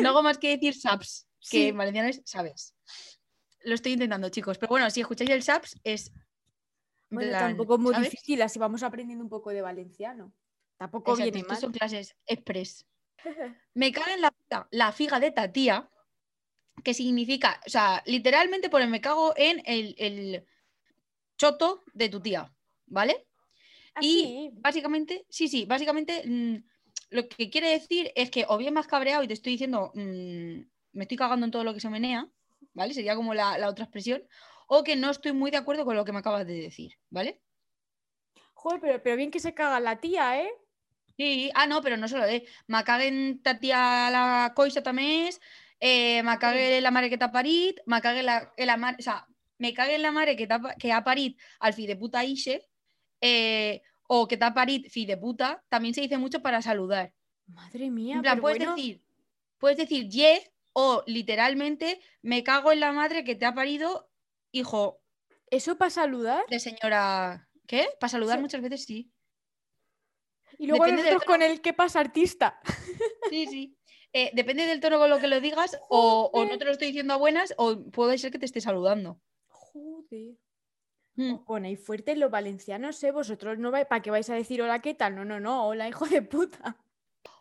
No 0.00 0.10
hago 0.10 0.22
más 0.22 0.38
que 0.38 0.50
decir 0.50 0.74
saps, 0.74 1.26
que 1.40 1.46
Sí. 1.48 1.68
en 1.68 1.76
valenciano 1.78 2.08
es 2.08 2.22
sabes. 2.24 2.76
Lo 3.64 3.74
estoy 3.74 3.92
intentando, 3.94 4.28
chicos, 4.28 4.58
pero 4.58 4.68
bueno, 4.70 4.88
si 4.90 5.00
escucháis 5.00 5.30
el 5.30 5.42
saps 5.42 5.80
es... 5.82 6.08
en 6.08 6.14
Bueno, 7.10 7.30
plan, 7.30 7.48
tampoco 7.56 7.78
muy 7.78 7.92
¿sabes? 7.94 8.10
difícil, 8.12 8.40
así 8.42 8.58
vamos 8.60 8.82
aprendiendo 8.84 9.24
un 9.24 9.30
poco 9.30 9.50
de 9.50 9.62
valenciano. 9.62 10.32
Tampoco 10.76 11.12
Exacto, 11.12 11.32
viene 11.32 11.48
mal. 11.48 11.56
son 11.56 11.72
clases 11.72 12.14
express. 12.26 12.86
Me 13.74 13.92
cago 13.92 14.10
en 14.10 14.20
la, 14.20 14.32
la 14.70 14.92
figa 14.92 15.20
de 15.20 15.30
Tatía, 15.30 15.90
que 16.82 16.94
significa, 16.94 17.60
o 17.66 17.70
sea, 17.70 18.02
literalmente 18.06 18.70
pone 18.70 18.86
me 18.86 19.00
cago 19.00 19.34
en 19.36 19.62
el, 19.64 19.94
el 19.98 20.46
choto 21.36 21.82
de 21.92 22.08
tu 22.08 22.20
tía, 22.20 22.52
¿vale? 22.86 23.26
Y 24.00 24.24
Así. 24.24 24.50
básicamente, 24.54 25.26
sí, 25.28 25.48
sí, 25.48 25.66
básicamente 25.66 26.22
mm, 26.26 26.56
lo 27.10 27.28
que 27.28 27.50
quiere 27.50 27.70
decir 27.70 28.12
es 28.16 28.30
que 28.30 28.44
o 28.48 28.58
bien 28.58 28.76
has 28.76 28.86
cabreado 28.86 29.22
y 29.22 29.28
te 29.28 29.34
estoy 29.34 29.52
diciendo 29.52 29.92
mm, 29.94 30.60
me 30.92 31.02
estoy 31.02 31.16
cagando 31.16 31.46
en 31.46 31.52
todo 31.52 31.64
lo 31.64 31.74
que 31.74 31.80
se 31.80 31.90
menea, 31.90 32.28
¿vale? 32.72 32.94
Sería 32.94 33.14
como 33.16 33.34
la, 33.34 33.58
la 33.58 33.68
otra 33.68 33.84
expresión, 33.84 34.24
o 34.66 34.82
que 34.82 34.96
no 34.96 35.10
estoy 35.10 35.32
muy 35.32 35.50
de 35.50 35.58
acuerdo 35.58 35.84
con 35.84 35.96
lo 35.96 36.04
que 36.04 36.12
me 36.12 36.18
acabas 36.18 36.46
de 36.46 36.54
decir, 36.54 36.98
¿vale? 37.10 37.40
Joder, 38.54 38.80
pero, 38.80 39.02
pero 39.02 39.16
bien 39.16 39.30
que 39.30 39.40
se 39.40 39.54
caga 39.54 39.80
la 39.80 40.00
tía, 40.00 40.42
¿eh? 40.42 40.50
Sí, 41.16 41.50
ah, 41.54 41.66
no, 41.66 41.80
però 41.82 41.96
no 41.96 42.08
solo 42.08 42.26
de 42.26 42.42
me 42.66 42.82
caguen 42.82 43.40
ta 43.42 43.54
tia 43.60 44.10
la 44.10 44.52
coixa 44.56 44.82
també 44.82 45.28
és, 45.28 45.40
eh, 45.78 46.22
la 46.24 46.90
mare 46.90 47.10
que 47.10 47.18
t'ha 47.18 47.30
parit, 47.30 47.78
me 47.86 48.00
cague 48.00 48.22
la, 48.22 48.52
la 48.56 48.76
mare, 48.76 48.96
o 48.98 49.02
sea, 49.02 49.26
me 49.58 49.72
cague 49.74 49.94
en 49.94 50.02
la 50.02 50.10
mare 50.10 50.36
que, 50.36 50.48
que 50.78 50.92
ha 50.92 51.04
parit 51.04 51.38
al 51.60 51.72
fi 51.72 51.86
de 51.86 51.96
puta 51.96 52.24
ixe, 52.24 52.66
eh, 53.20 53.82
o 54.08 54.26
que 54.26 54.36
t'ha 54.36 54.52
parit 54.54 54.90
fi 54.90 55.06
de 55.06 55.16
puta, 55.16 55.62
también 55.68 55.94
se 55.94 56.00
dice 56.00 56.18
mucho 56.18 56.42
para 56.42 56.62
saludar. 56.62 57.12
Madre 57.46 57.90
mía. 57.90 58.16
En 58.16 58.22
plan, 58.22 58.34
pero 58.34 58.42
puedes 58.42 58.58
bueno, 58.58 58.74
decir, 58.74 59.02
puedes 59.58 59.78
decir 59.78 60.08
ye 60.08 60.50
o 60.72 61.04
literalmente 61.06 62.00
me 62.22 62.42
cago 62.42 62.72
en 62.72 62.80
la 62.80 62.92
madre 62.92 63.22
que 63.22 63.36
te 63.36 63.46
ha 63.46 63.54
parido, 63.54 64.10
hijo 64.50 65.04
¿Eso 65.50 65.78
para 65.78 65.90
saludar? 65.90 66.44
de 66.48 66.58
señora, 66.58 67.48
¿qué? 67.68 67.86
Para 68.00 68.10
saludar 68.10 68.40
muchas 68.40 68.60
veces 68.60 68.84
sí. 68.84 69.12
Y 70.58 70.66
luego 70.66 70.84
depende 70.84 71.02
nosotros 71.02 71.24
con 71.24 71.42
el 71.42 71.60
¿qué 71.60 71.72
pasa, 71.72 72.00
artista? 72.00 72.60
Sí, 73.30 73.46
sí. 73.46 73.76
Eh, 74.12 74.30
depende 74.34 74.66
del 74.66 74.80
tono 74.80 74.98
con 74.98 75.10
lo 75.10 75.18
que 75.18 75.26
lo 75.26 75.40
digas, 75.40 75.76
o, 75.88 76.30
o 76.32 76.44
no 76.44 76.56
te 76.58 76.64
lo 76.64 76.70
estoy 76.70 76.88
diciendo 76.88 77.14
a 77.14 77.16
buenas, 77.16 77.52
o 77.56 77.90
puede 77.90 78.16
ser 78.18 78.30
que 78.30 78.38
te 78.38 78.46
esté 78.46 78.60
saludando. 78.60 79.18
Joder. 79.48 80.36
Mm. 81.16 81.44
Ponéis 81.44 81.80
fuertes 81.84 82.16
los 82.18 82.30
valencianos, 82.30 83.02
¿eh? 83.02 83.10
Vosotros 83.12 83.58
no 83.58 83.70
vais, 83.70 83.86
¿para 83.86 84.02
qué 84.02 84.10
vais 84.10 84.28
a 84.30 84.34
decir 84.34 84.62
hola, 84.62 84.80
qué 84.80 84.94
tal? 84.94 85.16
No, 85.16 85.24
no, 85.24 85.40
no, 85.40 85.66
hola, 85.66 85.88
hijo 85.88 86.06
de 86.06 86.22
puta. 86.22 86.76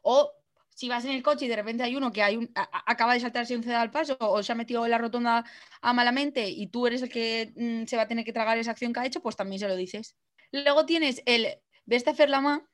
O 0.02 0.32
si 0.70 0.90
vas 0.90 1.06
en 1.06 1.12
el 1.12 1.22
coche 1.22 1.46
y 1.46 1.48
de 1.48 1.56
repente 1.58 1.84
hay 1.84 1.96
uno 1.96 2.12
que 2.12 2.24
hay 2.24 2.38
un, 2.38 2.50
a- 2.56 2.62
a- 2.64 2.92
acaba 2.92 3.14
de 3.14 3.20
saltarse 3.20 3.56
un 3.56 3.64
ceda 3.64 3.82
al 3.82 3.92
paso 3.92 4.18
o 4.20 4.42
se 4.42 4.52
ha 4.52 4.56
metido 4.56 4.84
en 4.86 4.92
la 4.92 4.98
rotonda 4.98 5.44
a 5.82 5.94
malamente 5.94 6.50
y 6.50 6.68
tú 6.68 6.88
eres 6.88 7.02
el 7.04 7.10
que 7.10 7.54
mm, 7.56 7.86
se 7.86 7.98
va 7.98 8.04
a 8.04 8.08
tener 8.08 8.26
que 8.26 8.34
tragar 8.34 8.58
esa 8.58 8.72
acción 8.72 8.94
que 8.94 9.00
ha 9.00 9.06
hecho, 9.06 9.22
pues 9.22 9.36
también 9.36 9.60
se 9.60 9.68
lo 9.68 9.76
dices. 9.76 10.16
Luego 10.52 10.86
tienes 10.88 11.22
el 11.26 11.60
veste 11.86 12.10
a 12.12 12.16
fer 12.16 12.30
la 12.30 12.42
mà, 12.42 12.68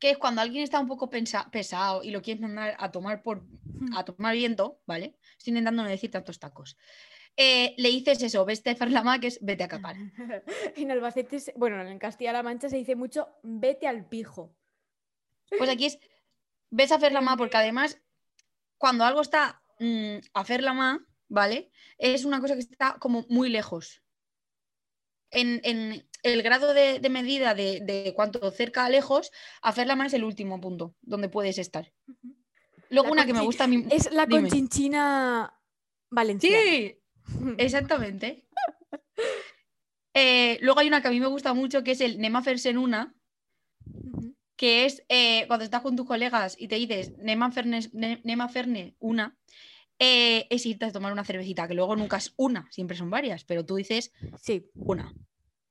que 0.00 0.10
es 0.10 0.18
cuando 0.18 0.40
alguien 0.40 0.64
está 0.64 0.80
un 0.80 0.88
poco 0.88 1.10
pesado 1.10 2.02
y 2.02 2.10
lo 2.10 2.22
quieres 2.22 2.40
mandar 2.40 2.74
a 2.78 2.90
tomar 2.90 3.22
por 3.22 3.44
a 3.94 4.04
tomar 4.04 4.34
viento, 4.34 4.80
¿vale? 4.86 5.16
Estoy 5.38 5.52
intentando 5.52 5.82
no 5.82 5.88
decir 5.88 6.10
tantos 6.10 6.38
tacos. 6.38 6.76
Eh, 7.36 7.74
le 7.78 7.88
dices 7.90 8.22
eso, 8.22 8.44
veste 8.44 8.76
a 8.78 8.86
la 8.86 9.20
que 9.20 9.28
es 9.28 9.38
vete 9.40 9.64
a 9.64 9.68
capar. 9.68 9.96
en 10.76 10.90
Albacete, 10.90 11.38
bueno, 11.56 11.80
en 11.80 11.98
Castilla-La 11.98 12.42
Mancha 12.42 12.68
se 12.68 12.76
dice 12.76 12.96
mucho 12.96 13.28
vete 13.42 13.86
al 13.86 14.06
pijo. 14.06 14.56
Pues 15.56 15.70
aquí 15.70 15.86
es 15.86 15.98
ves 16.70 16.92
a 16.92 16.98
fer 16.98 17.12
la 17.12 17.20
mà, 17.20 17.36
porque 17.36 17.56
además, 17.56 18.00
cuando 18.78 19.04
algo 19.04 19.20
está 19.20 19.62
mm, 19.78 20.18
a 20.32 20.44
fer 20.44 20.62
la 20.62 20.72
mà, 20.72 21.06
¿vale? 21.28 21.70
Es 21.98 22.24
una 22.24 22.40
cosa 22.40 22.54
que 22.54 22.60
está 22.60 22.96
como 22.98 23.26
muy 23.28 23.48
lejos. 23.50 24.02
En, 25.30 25.60
en 25.64 26.04
el 26.22 26.42
grado 26.42 26.74
de, 26.74 26.98
de 27.00 27.08
medida 27.08 27.54
de, 27.54 27.80
de 27.80 28.12
cuánto 28.14 28.50
cerca 28.50 28.84
a 28.84 28.90
lejos, 28.90 29.30
a 29.62 29.72
fer 29.72 29.86
la 29.86 29.94
mà 29.96 30.06
es 30.06 30.12
el 30.14 30.24
último 30.24 30.60
punto 30.60 30.94
donde 31.02 31.28
puedes 31.28 31.56
estar. 31.58 31.92
Luego 32.90 33.06
La 33.08 33.12
una 33.12 33.26
que 33.26 33.32
me 33.32 33.40
gusta 33.40 33.64
a 33.64 33.66
mí. 33.68 33.84
Es 33.90 34.10
la 34.12 34.26
Dime. 34.26 34.42
conchinchina 34.42 35.54
valenciana. 36.10 36.56
Sí, 36.62 36.98
exactamente. 37.58 38.44
Eh, 40.14 40.58
luego 40.60 40.80
hay 40.80 40.88
una 40.88 41.00
que 41.00 41.08
a 41.08 41.12
mí 41.12 41.20
me 41.20 41.28
gusta 41.28 41.54
mucho 41.54 41.84
que 41.84 41.92
es 41.92 42.00
el 42.00 42.18
Nema 42.18 42.42
Fersen 42.42 42.76
una, 42.78 43.14
que 44.56 44.84
es 44.84 45.04
eh, 45.08 45.46
cuando 45.46 45.64
estás 45.64 45.82
con 45.82 45.94
tus 45.96 46.06
colegas 46.06 46.56
y 46.58 46.66
te 46.68 46.74
dices 46.74 47.16
Nema 47.18 47.52
Ferne, 47.52 47.80
Ne- 47.92 48.20
Nema 48.24 48.48
Ferne 48.48 48.96
una, 48.98 49.38
eh, 50.00 50.46
es 50.50 50.66
irte 50.66 50.86
a 50.86 50.92
tomar 50.92 51.12
una 51.12 51.24
cervecita, 51.24 51.68
que 51.68 51.74
luego 51.74 51.94
nunca 51.94 52.16
es 52.16 52.34
una, 52.36 52.66
siempre 52.72 52.96
son 52.96 53.10
varias, 53.10 53.44
pero 53.44 53.64
tú 53.64 53.76
dices 53.76 54.12
Sí, 54.40 54.70
una. 54.74 55.14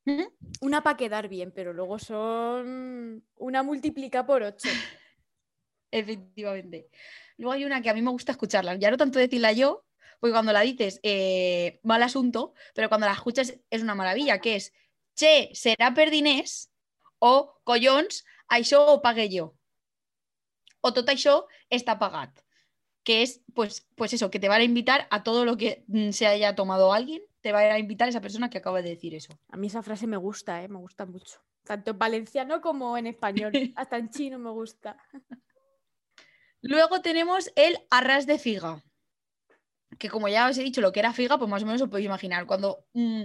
¿Mm? 0.06 0.24
una 0.62 0.82
para 0.82 0.98
quedar 0.98 1.28
bien, 1.28 1.52
pero 1.54 1.74
luego 1.74 2.00
son 2.00 3.24
una 3.36 3.64
multiplica 3.64 4.26
por 4.26 4.44
ocho. 4.44 4.70
Efectivamente. 5.92 6.90
Luego 7.38 7.54
hay 7.54 7.66
una 7.66 7.82
que 7.82 7.90
a 7.90 7.94
mí 7.94 8.02
me 8.02 8.12
gusta 8.12 8.32
escucharla, 8.32 8.76
ya 8.76 8.92
no 8.92 8.98
tanto 8.98 9.20
decirla 9.20 9.52
yo, 9.52 9.86
porque 10.20 10.34
cuando 10.34 10.54
la 10.54 10.62
dices, 10.62 11.00
eh, 11.04 11.80
mal 11.84 12.04
asunto, 12.04 12.54
pero 12.76 12.90
cuando 12.90 13.08
la 13.08 13.14
escuchas 13.14 13.56
es 13.70 13.82
una 13.82 13.96
maravilla, 13.96 14.40
que 14.40 14.56
es, 14.56 14.74
che, 15.16 15.50
será 15.54 15.94
perdinés 15.94 16.72
o 17.20 17.60
collons, 17.64 18.26
això 18.50 18.80
ho 18.88 19.02
pagué 19.02 19.30
yo. 19.30 19.60
o 20.82 20.92
tot 20.96 21.10
això 21.12 21.44
està 21.70 21.96
pagat. 22.00 22.32
Que 23.04 23.24
es, 23.24 23.42
pues, 23.54 23.88
pues 23.96 24.14
eso, 24.14 24.30
que 24.30 24.40
te 24.40 24.50
van 24.50 24.62
a 24.62 24.66
invitar 24.66 25.08
a 25.10 25.24
todo 25.24 25.46
lo 25.46 25.58
que 25.58 25.84
mm, 25.88 26.12
se 26.12 26.28
haya 26.28 26.56
tomado 26.56 26.94
alguien, 26.94 27.22
te 27.42 27.52
va 27.52 27.60
a 27.60 27.80
invitar 27.80 28.10
esa 28.10 28.22
persona 28.22 28.50
que 28.50 28.58
acaba 28.58 28.82
de 28.82 28.90
decir 28.90 29.16
eso. 29.16 29.38
A 29.50 29.58
mí 29.58 29.68
esa 29.68 29.82
frase 29.82 30.08
me 30.08 30.18
gusta, 30.18 30.64
¿eh? 30.64 30.68
me 30.68 30.80
gusta 30.80 31.06
mucho. 31.06 31.40
Tanto 31.64 31.92
en 31.92 32.00
valenciano 32.00 32.62
como 32.62 32.98
en 32.98 33.08
español. 33.08 33.52
Hasta 33.76 33.98
en 33.98 34.10
chino 34.10 34.40
me 34.40 34.50
gusta. 34.52 34.98
Luego 36.62 37.02
tenemos 37.02 37.52
el 37.56 37.78
arras 37.90 38.28
de 38.28 38.40
figa. 38.40 38.84
Que 39.98 40.10
como 40.10 40.28
ya 40.28 40.48
os 40.48 40.58
he 40.58 40.64
dicho 40.64 40.82
lo 40.82 40.92
que 40.92 41.00
era 41.00 41.14
figa, 41.14 41.38
pues 41.38 41.50
más 41.50 41.64
o 41.64 41.66
menos 41.66 41.82
os 41.82 41.90
podéis 41.90 42.08
imaginar. 42.08 42.46
Cuando 42.46 42.86
mm, 42.94 43.24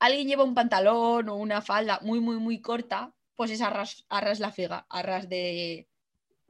alguien 0.00 0.26
lleva 0.26 0.44
un 0.44 0.54
pantalón 0.54 1.28
o 1.28 1.36
una 1.36 1.62
falda 1.62 2.00
muy, 2.02 2.20
muy, 2.20 2.36
muy 2.36 2.60
corta, 2.60 3.14
pues 3.36 3.50
es 3.50 3.60
arras, 3.60 4.04
arras 4.08 4.40
la 4.40 4.52
figa, 4.52 4.86
arras 4.88 5.28
de 5.28 5.88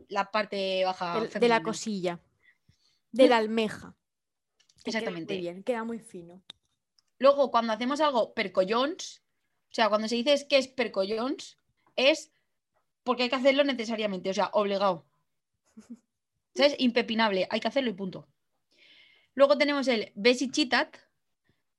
la 0.08 0.30
parte 0.30 0.84
baja. 0.84 1.20
De 1.20 1.48
la 1.48 1.62
cosilla. 1.62 2.18
De 3.12 3.28
la 3.28 3.36
almeja. 3.36 3.94
Que 4.84 4.90
queda 4.90 4.98
Exactamente. 4.98 5.34
Muy 5.34 5.42
bien, 5.42 5.62
queda 5.62 5.84
muy 5.84 5.98
fino. 6.00 6.42
Luego, 7.18 7.50
cuando 7.50 7.72
hacemos 7.72 8.00
algo 8.00 8.34
percollons, 8.34 9.22
o 9.70 9.74
sea, 9.74 9.88
cuando 9.88 10.08
se 10.08 10.16
dice 10.16 10.32
es 10.32 10.44
que 10.44 10.58
es 10.58 10.66
percollons, 10.68 11.56
es 11.94 12.32
porque 13.04 13.24
hay 13.24 13.28
que 13.28 13.36
hacerlo 13.36 13.64
necesariamente, 13.64 14.30
o 14.30 14.34
sea, 14.34 14.50
obligado. 14.52 15.04
Es 16.54 16.74
impepinable, 16.78 17.46
hay 17.48 17.60
que 17.60 17.68
hacerlo 17.68 17.88
y 17.88 17.94
punto. 17.94 18.28
Luego 19.34 19.56
tenemos 19.56 19.88
el 19.88 20.12
besichitat, 20.14 20.94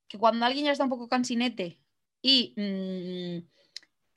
que 0.08 0.18
cuando 0.18 0.48
alguien 0.48 0.66
ya 0.66 0.72
está 0.72 0.84
un 0.84 0.90
poco 0.90 1.08
cansinete 1.08 1.80
y 2.24 2.56
mm, 2.58 3.48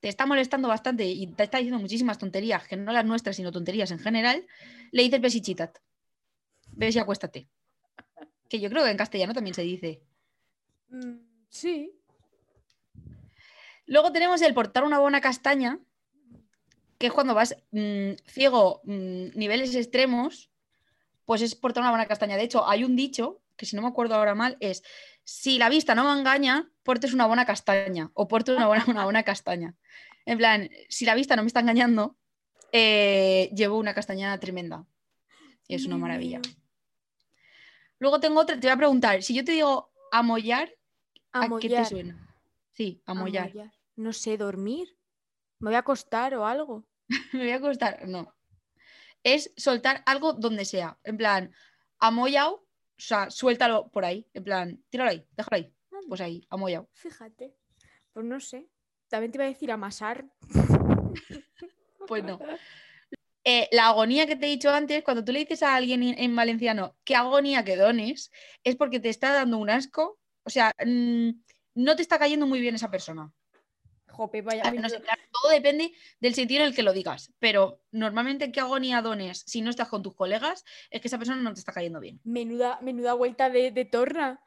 te 0.01 0.09
está 0.09 0.25
molestando 0.25 0.69
bastante 0.69 1.05
y 1.05 1.27
te 1.27 1.43
está 1.43 1.59
diciendo 1.59 1.79
muchísimas 1.79 2.17
tonterías, 2.17 2.67
que 2.67 2.77
no 2.77 2.93
las 2.93 3.05
nuestras, 3.05 3.37
sino 3.37 3.53
tonterías 3.53 3.91
en 3.91 3.99
general, 3.99 4.47
le 4.93 5.03
dices 5.03 5.21
besichitat. 5.21 5.79
Ves 6.77 6.95
y 6.95 6.99
acuéstate. 6.99 7.49
Que 8.49 8.61
yo 8.61 8.71
creo 8.71 8.85
que 8.85 8.91
en 8.91 8.97
castellano 8.97 9.35
también 9.35 9.55
se 9.55 9.63
dice. 9.63 10.03
Mm, 10.89 11.17
sí. 11.49 11.93
Luego 13.87 14.13
tenemos 14.13 14.43
el 14.43 14.55
portar 14.55 14.85
una 14.85 14.99
buena 14.99 15.21
castaña, 15.21 15.81
que 16.99 17.09
es 17.09 17.13
cuando 17.13 17.35
vas 17.35 17.57
mm, 17.73 18.13
ciego, 18.27 18.83
mm, 18.85 19.37
niveles 19.37 19.75
extremos, 19.75 20.51
pues 21.25 21.43
es 21.43 21.55
portar 21.55 21.83
una 21.83 21.91
buena 21.91 22.07
castaña. 22.07 22.37
De 22.37 22.45
hecho, 22.45 22.69
hay 22.69 22.85
un 22.85 22.95
dicho, 22.95 23.41
que 23.57 23.67
si 23.67 23.75
no 23.75 23.83
me 23.83 23.89
acuerdo 23.89 24.15
ahora 24.15 24.35
mal, 24.35 24.57
es, 24.61 24.83
si 25.25 25.59
la 25.59 25.69
vista 25.69 25.95
no 25.95 26.05
me 26.05 26.19
engaña, 26.19 26.71
portes 26.83 27.15
una 27.15 27.27
buena 27.27 27.47
castaña 27.47 28.11
o 28.15 28.29
porte 28.29 28.53
una 28.53 28.67
buena, 28.67 28.85
una 28.87 29.05
buena 29.05 29.23
castaña. 29.23 29.75
En 30.27 30.39
plan, 30.39 30.71
si 30.89 31.05
la 31.05 31.15
vista 31.15 31.37
no 31.37 31.43
me 31.43 31.47
está 31.47 31.61
engañando, 31.61 32.17
eh, 32.73 33.51
llevo 33.55 33.79
una 33.79 33.95
castaña 33.95 34.39
tremenda. 34.39 34.85
Y 35.69 35.75
es 35.75 35.87
una 35.87 35.97
maravilla. 35.97 36.41
Luego 37.99 38.21
tengo 38.21 38.41
otra, 38.41 38.59
te 38.59 38.67
voy 38.67 38.75
a 38.75 38.77
preguntar, 38.77 39.23
si 39.23 39.35
yo 39.35 39.45
te 39.45 39.53
digo 39.53 39.91
amollar, 40.13 40.71
¿a 41.33 41.49
qué 41.59 41.69
te 41.69 41.85
suena? 41.85 42.35
Sí, 42.73 43.03
amollar. 43.07 43.51
amollar. 43.51 43.73
No 43.97 44.13
sé, 44.13 44.37
dormir. 44.37 44.97
Me 45.59 45.71
voy 45.71 45.77
a 45.77 45.81
acostar 45.81 46.35
o 46.35 46.47
algo. 46.47 46.87
Me 47.33 47.41
voy 47.41 47.51
a 47.51 47.57
acostar. 47.57 48.07
No. 48.07 48.35
Es 49.23 49.53
soltar 49.57 50.03
algo 50.07 50.35
donde 50.35 50.65
sea. 50.65 50.99
En 51.03 51.17
plan, 51.17 51.53
amollao, 51.99 52.55
o 52.55 52.65
sea, 52.99 53.31
suéltalo 53.31 53.89
por 53.91 54.05
ahí. 54.05 54.29
En 54.35 54.45
plan, 54.45 54.85
tíralo 54.91 55.11
ahí, 55.11 55.27
déjalo 55.37 55.57
ahí. 55.57 55.73
Pues 56.09 56.21
ahí, 56.21 56.47
amollao. 56.51 56.89
Fíjate. 56.93 57.57
Pues 58.13 58.27
no 58.27 58.39
sé. 58.39 58.69
También 59.09 59.33
te 59.33 59.39
iba 59.39 59.45
a 59.45 59.49
decir 59.49 59.73
amasar. 59.73 60.27
Pues 62.07 62.23
no. 62.25 62.39
Eh, 63.49 63.69
la 63.71 63.87
agonía 63.87 64.27
que 64.27 64.35
te 64.35 64.47
he 64.47 64.51
dicho 64.51 64.71
antes, 64.71 65.05
cuando 65.05 65.25
tú 65.25 65.31
le 65.31 65.39
dices 65.39 65.63
a 65.63 65.77
alguien 65.77 66.03
en, 66.03 66.19
en 66.19 66.35
valenciano 66.35 66.97
qué 67.05 67.15
agonía 67.15 67.65
que 67.65 67.77
dones, 67.77 68.33
es 68.65 68.75
porque 68.75 68.99
te 68.99 69.09
está 69.09 69.33
dando 69.33 69.59
un 69.59 69.71
asco. 69.71 70.19
O 70.43 70.51
sea, 70.51 70.75
mm, 70.85 71.31
no 71.77 71.95
te 71.95 72.03
está 72.03 72.19
cayendo 72.19 72.49
muy 72.49 72.61
bien 72.61 72.75
esa 72.75 72.91
persona. 72.91 73.33
Jope, 74.09 74.43
vaya. 74.43 74.63
A 74.65 74.73
no 74.73 74.89
sé, 74.89 75.01
claro, 75.01 75.23
todo 75.31 75.53
depende 75.53 75.93
del 76.19 76.35
sentido 76.35 76.63
en 76.63 76.69
el 76.69 76.75
que 76.75 76.83
lo 76.83 76.93
digas, 76.93 77.33
pero 77.39 77.83
normalmente 77.93 78.51
qué 78.51 78.59
agonía 78.59 79.01
dones 79.01 79.45
si 79.47 79.61
no 79.61 79.71
estás 79.71 79.89
con 79.89 80.03
tus 80.03 80.17
colegas 80.17 80.65
es 80.91 81.01
que 81.01 81.07
esa 81.07 81.19
persona 81.19 81.41
no 81.41 81.53
te 81.55 81.61
está 81.61 81.73
cayendo 81.73 82.01
bien. 82.01 82.21
Menuda, 82.25 82.81
menuda 82.83 83.15
vuelta 83.15 83.49
de, 83.49 83.71
de 83.71 83.85
torna. 83.85 84.41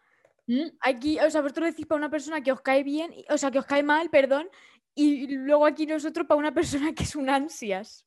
¿Mm? 0.48 0.72
Aquí, 0.82 1.20
o 1.20 1.30
sea, 1.30 1.40
vosotros 1.40 1.70
decís 1.70 1.86
para 1.86 2.00
una 2.00 2.10
persona 2.10 2.42
que 2.42 2.52
os 2.52 2.60
cae 2.60 2.84
bien, 2.84 3.14
o 3.30 3.38
sea, 3.38 3.50
que 3.50 3.60
os 3.60 3.66
cae 3.66 3.84
mal, 3.84 4.10
perdón, 4.10 4.50
y 4.94 5.28
luego 5.28 5.66
aquí 5.66 5.86
nosotros 5.86 6.28
para 6.28 6.40
una 6.40 6.54
persona 6.54 6.94
que 6.94 7.04
es 7.04 7.16
un 7.16 7.30
ansias. 7.30 8.06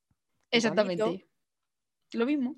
Exactamente. 0.53 1.03
bonito. 1.03 1.27
Lo 2.13 2.27
mismo. 2.27 2.57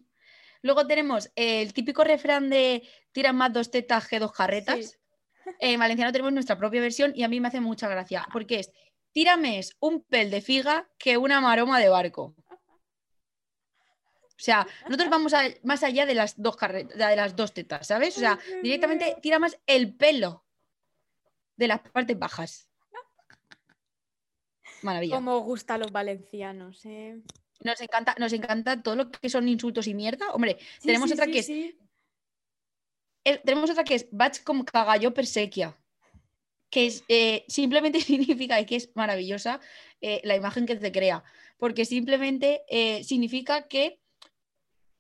Luego 0.63 0.87
tenemos 0.87 1.31
el 1.37 1.73
típico 1.73 2.05
refrán 2.05 2.51
de 2.51 2.87
tiran 3.13 3.37
más 3.37 3.53
dos 3.53 3.71
tetas 3.71 4.09
que 4.09 4.19
dos 4.19 4.33
carretas. 4.33 4.79
Sí. 4.79 5.51
En 5.61 5.79
valenciano 5.79 6.11
tenemos 6.13 6.33
nuestra 6.33 6.57
propia 6.59 6.81
versión 6.81 7.13
y 7.15 7.23
a 7.23 7.29
mí 7.29 7.39
me 7.41 7.49
hace 7.49 7.61
mucha 7.61 7.89
gracia 7.89 8.27
porque 8.33 8.61
es 8.61 8.71
tírame 9.13 9.59
es 9.59 9.77
un 9.79 10.03
pel 10.03 10.31
de 10.31 10.41
figa 10.41 10.91
que 10.99 11.19
una 11.19 11.41
maroma 11.41 11.79
de 11.79 11.89
barco. 11.91 12.35
O 14.37 14.45
sea, 14.45 14.67
nosotros 14.87 15.11
vamos 15.11 15.33
a- 15.35 15.45
más 15.63 15.83
allá 15.85 16.07
de 16.07 16.15
las 16.15 16.41
dos 16.41 16.57
carretas, 16.57 16.97
de 16.99 17.17
las 17.17 17.37
dos 17.37 17.53
tetas, 17.55 17.87
¿sabes? 17.87 18.17
O 18.17 18.21
sea, 18.21 18.39
directamente 18.63 19.17
tira 19.23 19.39
más 19.39 19.59
el 19.67 19.95
pelo 19.95 20.45
de 21.57 21.69
las 21.69 21.81
partes 21.81 22.19
bajas. 22.19 22.69
Maravilla. 24.83 25.15
Como 25.15 25.39
gusta 25.41 25.75
a 25.75 25.79
los 25.79 25.93
valencianos, 25.93 26.85
¿eh? 26.85 27.23
Nos 27.61 27.81
encanta, 27.81 28.15
nos 28.19 28.33
encanta 28.33 28.83
todo 28.83 28.97
lo 28.97 29.11
que 29.11 29.29
son 29.29 29.49
insultos 29.49 29.87
y 29.87 29.95
mierda. 29.95 30.33
Hombre, 30.33 30.59
Sí, 30.81 30.87
tenemos 30.89 31.09
sí, 31.09 31.15
otra 31.15 31.27
sí, 31.27 31.33
que 31.33 31.39
es. 31.39 31.49
Eh, 33.27 33.41
tenemos 33.45 33.71
otra 33.71 33.85
que 33.85 33.95
es 33.95 34.07
Bach 34.11 34.43
com 34.43 34.65
cagalló 34.65 35.15
persequia, 35.15 35.77
que 36.71 36.87
es, 36.87 37.05
eh, 37.09 37.45
simplemente 37.49 38.01
significa 38.01 38.61
y 38.61 38.67
que 38.67 38.77
es 38.77 38.91
maravillosa 38.95 39.61
eh, 40.01 40.21
la 40.25 40.37
imagen 40.37 40.67
que 40.67 40.77
te 40.77 40.93
crea, 40.93 41.25
porque 41.57 41.85
simplemente 41.85 42.63
eh, 42.69 43.03
significa 43.05 43.67
que 43.69 44.01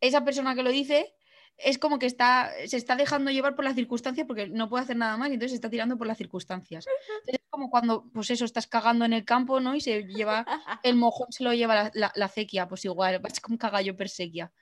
esa 0.00 0.24
persona 0.24 0.54
que 0.54 0.62
lo 0.62 0.70
dice 0.70 1.13
es 1.56 1.78
como 1.78 1.98
que 1.98 2.06
está, 2.06 2.50
se 2.66 2.76
está 2.76 2.96
dejando 2.96 3.30
llevar 3.30 3.54
por 3.54 3.64
las 3.64 3.74
circunstancias 3.74 4.26
porque 4.26 4.48
no 4.48 4.68
puede 4.68 4.84
hacer 4.84 4.96
nada 4.96 5.16
más 5.16 5.30
y 5.30 5.34
entonces 5.34 5.52
se 5.52 5.56
está 5.56 5.70
tirando 5.70 5.96
por 5.96 6.06
las 6.06 6.18
circunstancias. 6.18 6.86
Entonces, 6.86 7.34
es 7.34 7.50
como 7.50 7.70
cuando, 7.70 8.10
pues 8.12 8.30
eso, 8.30 8.44
estás 8.44 8.66
cagando 8.66 9.04
en 9.04 9.12
el 9.12 9.24
campo, 9.24 9.60
¿no? 9.60 9.74
Y 9.74 9.80
se 9.80 10.02
lleva, 10.04 10.44
el 10.82 10.96
mojón 10.96 11.30
se 11.30 11.44
lo 11.44 11.52
lleva 11.52 11.74
la, 11.74 11.90
la, 11.94 12.12
la 12.14 12.24
acequia, 12.26 12.68
pues 12.68 12.84
igual, 12.84 13.18
Bach 13.20 13.40
com 13.40 13.56
cagallo 13.56 13.96
persequia. 13.96 14.52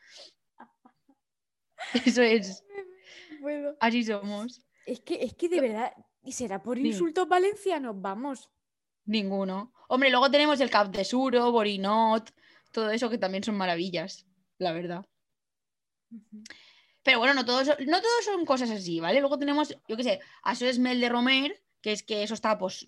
Eso 2.07 2.23
es, 2.23 2.65
así 3.81 4.05
somos. 4.05 4.65
Es 4.87 5.01
que, 5.01 5.23
es 5.23 5.35
que 5.35 5.49
de 5.49 5.61
verdad, 5.61 5.93
¿y 6.23 6.33
será 6.33 6.63
por 6.63 6.79
insultos 6.79 7.29
valencianos? 7.29 8.01
Vamos. 8.01 8.51
Ninguno. 9.05 9.73
Hombre, 9.89 10.11
luego 10.11 10.31
tenemos 10.31 10.61
el 10.61 10.71
Cap 10.71 10.89
de 10.89 11.05
Suro, 11.05 11.51
Borinot, 11.51 12.33
todo 12.71 12.91
eso 12.91 13.11
que 13.11 13.19
también 13.19 13.43
son 13.45 13.57
maravillas, 13.57 14.27
la 14.59 14.73
verdad. 14.73 15.05
Pero 17.03 17.19
bueno, 17.19 17.35
no 17.35 17.45
todos, 17.45 17.67
son- 17.67 17.77
no 17.87 18.01
todos 18.01 18.25
son 18.25 18.45
cosas 18.45 18.71
así, 18.71 19.01
¿vale? 19.01 19.21
Luego 19.21 19.39
tenemos, 19.39 19.77
yo 19.89 19.97
qué 19.97 20.05
sé, 20.05 20.21
Això 20.45 20.67
es 20.67 20.79
Mel 20.79 21.01
de 21.01 21.09
Romer, 21.09 21.61
que 21.81 21.93
es 21.93 22.03
que 22.03 22.23
eso 22.23 22.35
está 22.35 22.59
pues 22.59 22.87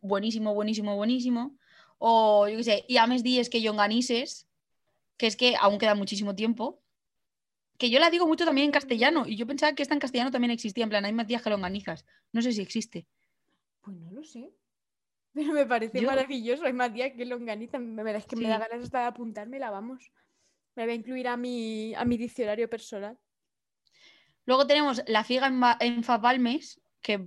buenísimo, 0.00 0.54
buenísimo, 0.54 0.94
buenísimo. 0.96 1.56
O 1.98 2.46
yo 2.48 2.56
qué 2.58 2.64
sé, 2.64 2.84
y 2.88 2.98
Ames 2.98 3.22
Díez 3.24 3.48
que 3.50 3.60
Yonganises, 3.60 4.46
que 5.16 5.26
es 5.26 5.36
que 5.36 5.56
aún 5.58 5.78
queda 5.78 5.94
muchísimo 5.96 6.34
tiempo. 6.36 6.80
Que 7.78 7.90
yo 7.90 7.98
la 8.00 8.10
digo 8.10 8.26
mucho 8.26 8.44
también 8.44 8.66
en 8.66 8.72
castellano, 8.72 9.24
y 9.26 9.36
yo 9.36 9.46
pensaba 9.46 9.72
que 9.74 9.82
esta 9.82 9.94
en 9.94 10.00
castellano 10.00 10.30
también 10.30 10.50
existía, 10.52 10.84
en 10.84 10.90
plan, 10.90 11.04
hay 11.04 11.12
más 11.12 11.26
días 11.26 11.42
que 11.42 11.50
longanizas. 11.50 12.04
No 12.32 12.42
sé 12.42 12.52
si 12.52 12.60
existe. 12.60 13.06
Pues 13.80 13.96
no 13.96 14.10
lo 14.12 14.22
sé. 14.24 14.50
Pero 15.34 15.52
me 15.52 15.66
parece 15.66 16.00
Yo- 16.00 16.08
maravilloso. 16.08 16.64
Hay 16.64 16.72
más 16.72 16.92
días 16.94 17.12
que 17.16 17.24
longaniza. 17.24 17.78
Me 17.80 18.02
verdad 18.04 18.20
es 18.22 18.26
que 18.26 18.36
me 18.36 18.48
da 18.48 18.58
ganas 18.58 18.84
hasta 18.84 19.00
de 19.00 19.06
apuntármela, 19.06 19.70
vamos. 19.70 20.10
Me 20.76 20.84
voy 20.84 20.92
a 20.92 20.96
incluir 20.96 21.26
a 21.28 21.36
mi, 21.36 21.94
a 21.94 22.04
mi 22.04 22.16
diccionario 22.16 22.68
personal. 22.70 23.18
Luego 24.48 24.66
tenemos 24.66 25.02
la 25.06 25.24
figa 25.24 25.52
en, 25.80 26.02
Fapalmes, 26.02 26.80
que 27.02 27.22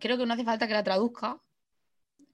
creo 0.00 0.16
que 0.16 0.24
no 0.24 0.32
hace 0.32 0.42
falta 0.42 0.66
que 0.66 0.72
la 0.72 0.82
traduzca, 0.82 1.38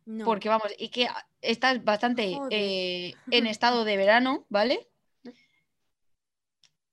No. 0.07 0.24
porque 0.24 0.48
vamos, 0.48 0.72
y 0.79 0.90
que 0.90 1.09
estás 1.42 1.83
bastante 1.83 2.38
eh, 2.51 3.16
en 3.33 3.48
estado 3.48 3.85
de 3.85 3.96
verano, 3.96 4.46
¿vale? 4.48 4.88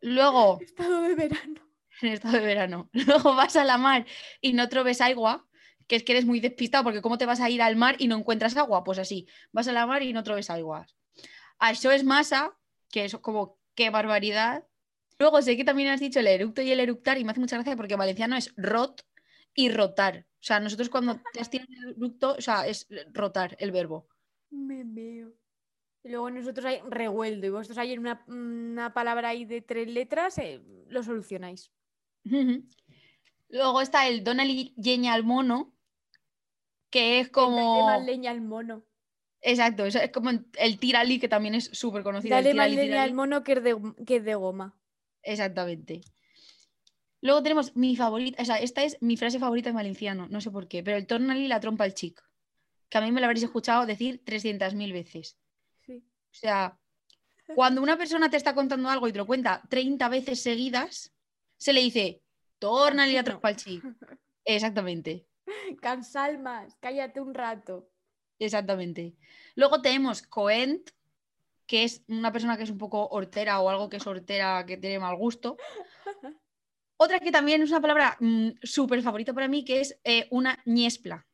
Luego, 0.01 0.58
Estado 0.60 1.03
de 1.03 1.13
verano. 1.13 1.62
en 2.01 2.13
estado 2.13 2.34
de 2.34 2.45
verano, 2.47 2.89
luego 2.93 3.36
vas 3.36 3.55
a 3.58 3.63
la 3.63 3.77
mar 3.77 4.08
y 4.41 4.53
no 4.53 4.67
trobes 4.67 4.99
agua, 4.99 5.45
que 5.86 5.97
es 5.97 6.03
que 6.03 6.13
eres 6.13 6.25
muy 6.25 6.39
despistado, 6.39 6.84
porque 6.84 7.03
¿cómo 7.03 7.19
te 7.19 7.27
vas 7.27 7.41
a 7.41 7.49
ir 7.51 7.62
al 7.62 7.75
mar 7.75 7.95
y 7.99 8.08
no 8.08 8.17
encuentras 8.17 8.58
agua? 8.58 8.84
Pues 8.84 8.97
así, 8.97 9.27
vas 9.51 9.67
a 9.67 9.71
la 9.71 9.86
mar 9.86 10.01
y 10.01 10.13
no 10.13 10.23
trobes 10.23 10.49
agua. 10.49 10.88
Eso 11.69 11.91
es 11.91 12.03
masa, 12.03 12.58
que 12.89 13.05
es 13.05 13.15
como, 13.17 13.60
qué 13.75 13.91
barbaridad. 13.91 14.65
Luego 15.19 15.41
sé 15.41 15.56
que 15.56 15.63
también 15.63 15.89
has 15.89 15.99
dicho 15.99 16.19
el 16.19 16.28
eructo 16.28 16.62
y 16.62 16.71
el 16.71 16.80
eructar, 16.80 17.17
y 17.17 17.23
me 17.23 17.32
hace 17.32 17.39
mucha 17.39 17.56
gracia 17.56 17.75
porque 17.75 17.93
en 17.93 17.99
valenciano 17.99 18.36
es 18.36 18.54
rot 18.58 19.06
y 19.54 19.69
rotar. 19.69 20.25
O 20.30 20.43
sea, 20.43 20.60
nosotros 20.60 20.89
cuando 20.89 21.21
te 21.34 21.39
has 21.39 21.49
tirado 21.49 21.71
el 21.71 21.95
eructo, 21.95 22.36
o 22.38 22.41
sea, 22.41 22.67
es 22.67 22.88
rotar 23.13 23.56
el 23.60 23.71
verbo. 23.71 24.08
Me 24.49 24.84
veo. 24.84 25.34
Y 26.04 26.10
luego 26.10 26.30
nosotros 26.30 26.65
hay 26.65 26.82
revuelto 26.88 27.47
y 27.47 27.49
vosotros 27.49 27.78
hay 27.80 27.97
una, 27.97 28.23
una 28.28 28.93
palabra 28.93 29.30
ahí 29.30 29.45
de 29.45 29.62
tres 29.62 29.88
letras, 29.88 30.38
eh, 30.38 30.62
lo 30.88 31.01
solucionáis. 31.01 31.71
Luego 33.49 33.82
está 33.82 34.08
el 34.08 34.23
Donald 34.23 34.51
Yeña 34.75 35.13
al 35.13 35.23
mono, 35.23 35.73
que 36.91 37.19
es 37.19 37.32
Dale 37.32 37.32
como. 37.32 37.86
más 37.88 38.06
leña 38.06 38.32
al 38.32 38.41
mono. 38.41 38.84
Exacto, 39.41 39.86
es 39.86 39.97
como 40.12 40.30
el 40.30 40.80
tirali, 40.80 41.19
que 41.19 41.28
también 41.28 41.56
es 41.56 41.65
súper 41.65 42.04
conocido. 42.04 42.38
el 42.38 42.43
Dale 42.43 42.56
más 42.56 42.69
tirali, 42.69 42.88
leña 42.88 43.04
al 43.04 43.13
mono 43.13 43.43
que 43.43 43.54
es 43.54 43.63
de, 43.63 43.75
que 44.06 44.17
es 44.17 44.23
de 44.25 44.36
goma. 44.36 44.75
Exactamente. 45.25 46.01
Luego 47.21 47.41
tenemos 47.41 47.75
mi 47.75 47.95
favorita, 47.95 48.41
o 48.41 48.45
sea, 48.45 48.57
esta 48.57 48.83
es 48.83 49.01
mi 49.01 49.17
frase 49.17 49.39
favorita 49.39 49.69
en 49.69 49.75
valenciano, 49.75 50.27
no 50.29 50.41
sé 50.41 50.51
por 50.51 50.67
qué, 50.67 50.83
pero 50.83 50.97
el 50.97 51.07
tornali 51.07 51.47
la 51.47 51.59
trompa 51.59 51.83
al 51.83 51.95
chic, 51.95 52.21
que 52.88 52.97
a 52.99 53.01
mí 53.01 53.11
me 53.11 53.19
lo 53.19 53.25
habréis 53.25 53.43
escuchado 53.43 53.85
decir 53.88 54.23
300.000 54.23 54.93
veces. 54.93 55.38
Sí. 55.81 56.05
O 56.07 56.33
sea, 56.33 56.79
cuando 57.55 57.81
una 57.81 57.97
persona 57.97 58.29
te 58.29 58.38
está 58.38 58.53
contando 58.53 58.89
algo 58.89 59.07
y 59.07 59.11
te 59.11 59.17
lo 59.17 59.25
cuenta 59.25 59.63
30 59.69 60.07
veces 60.09 60.41
seguidas, 60.41 61.13
se 61.57 61.73
le 61.73 61.81
dice, 61.81 62.21
tórnale 62.59 63.13
la 63.13 63.23
trompa 63.23 63.47
al 63.47 63.55
chic. 63.55 63.83
Exactamente, 64.45 65.27
Cansalmas, 65.81 66.75
cállate 66.79 67.21
un 67.21 67.33
rato. 67.33 67.89
exactamente. 68.38 69.15
Luego 69.55 69.81
tenemos 69.81 70.21
coent, 70.21 70.91
que 71.67 71.84
es 71.84 72.04
una 72.08 72.32
persona 72.32 72.58
que 72.58 72.63
es 72.63 72.69
un 72.69 72.78
poco 72.78 73.08
hortera 73.08 73.60
o 73.60 73.69
algo 73.69 73.89
que 73.89 73.97
es 73.97 74.08
hortera, 74.08 74.65
que 74.65 74.78
tiene 74.78 74.99
mal 74.99 75.15
gusto. 75.15 75.58
Otra 76.97 77.19
que 77.19 77.32
también 77.32 77.62
es 77.62 77.69
una 77.71 77.82
palabra 77.82 78.17
mm, 78.19 78.51
súper 78.63 79.01
favorita 79.01 79.34
para 79.34 79.47
mí, 79.47 79.65
que 79.65 79.82
es 79.82 79.99
eh, 80.04 80.28
una 80.32 80.62
ñespla. 80.65 81.28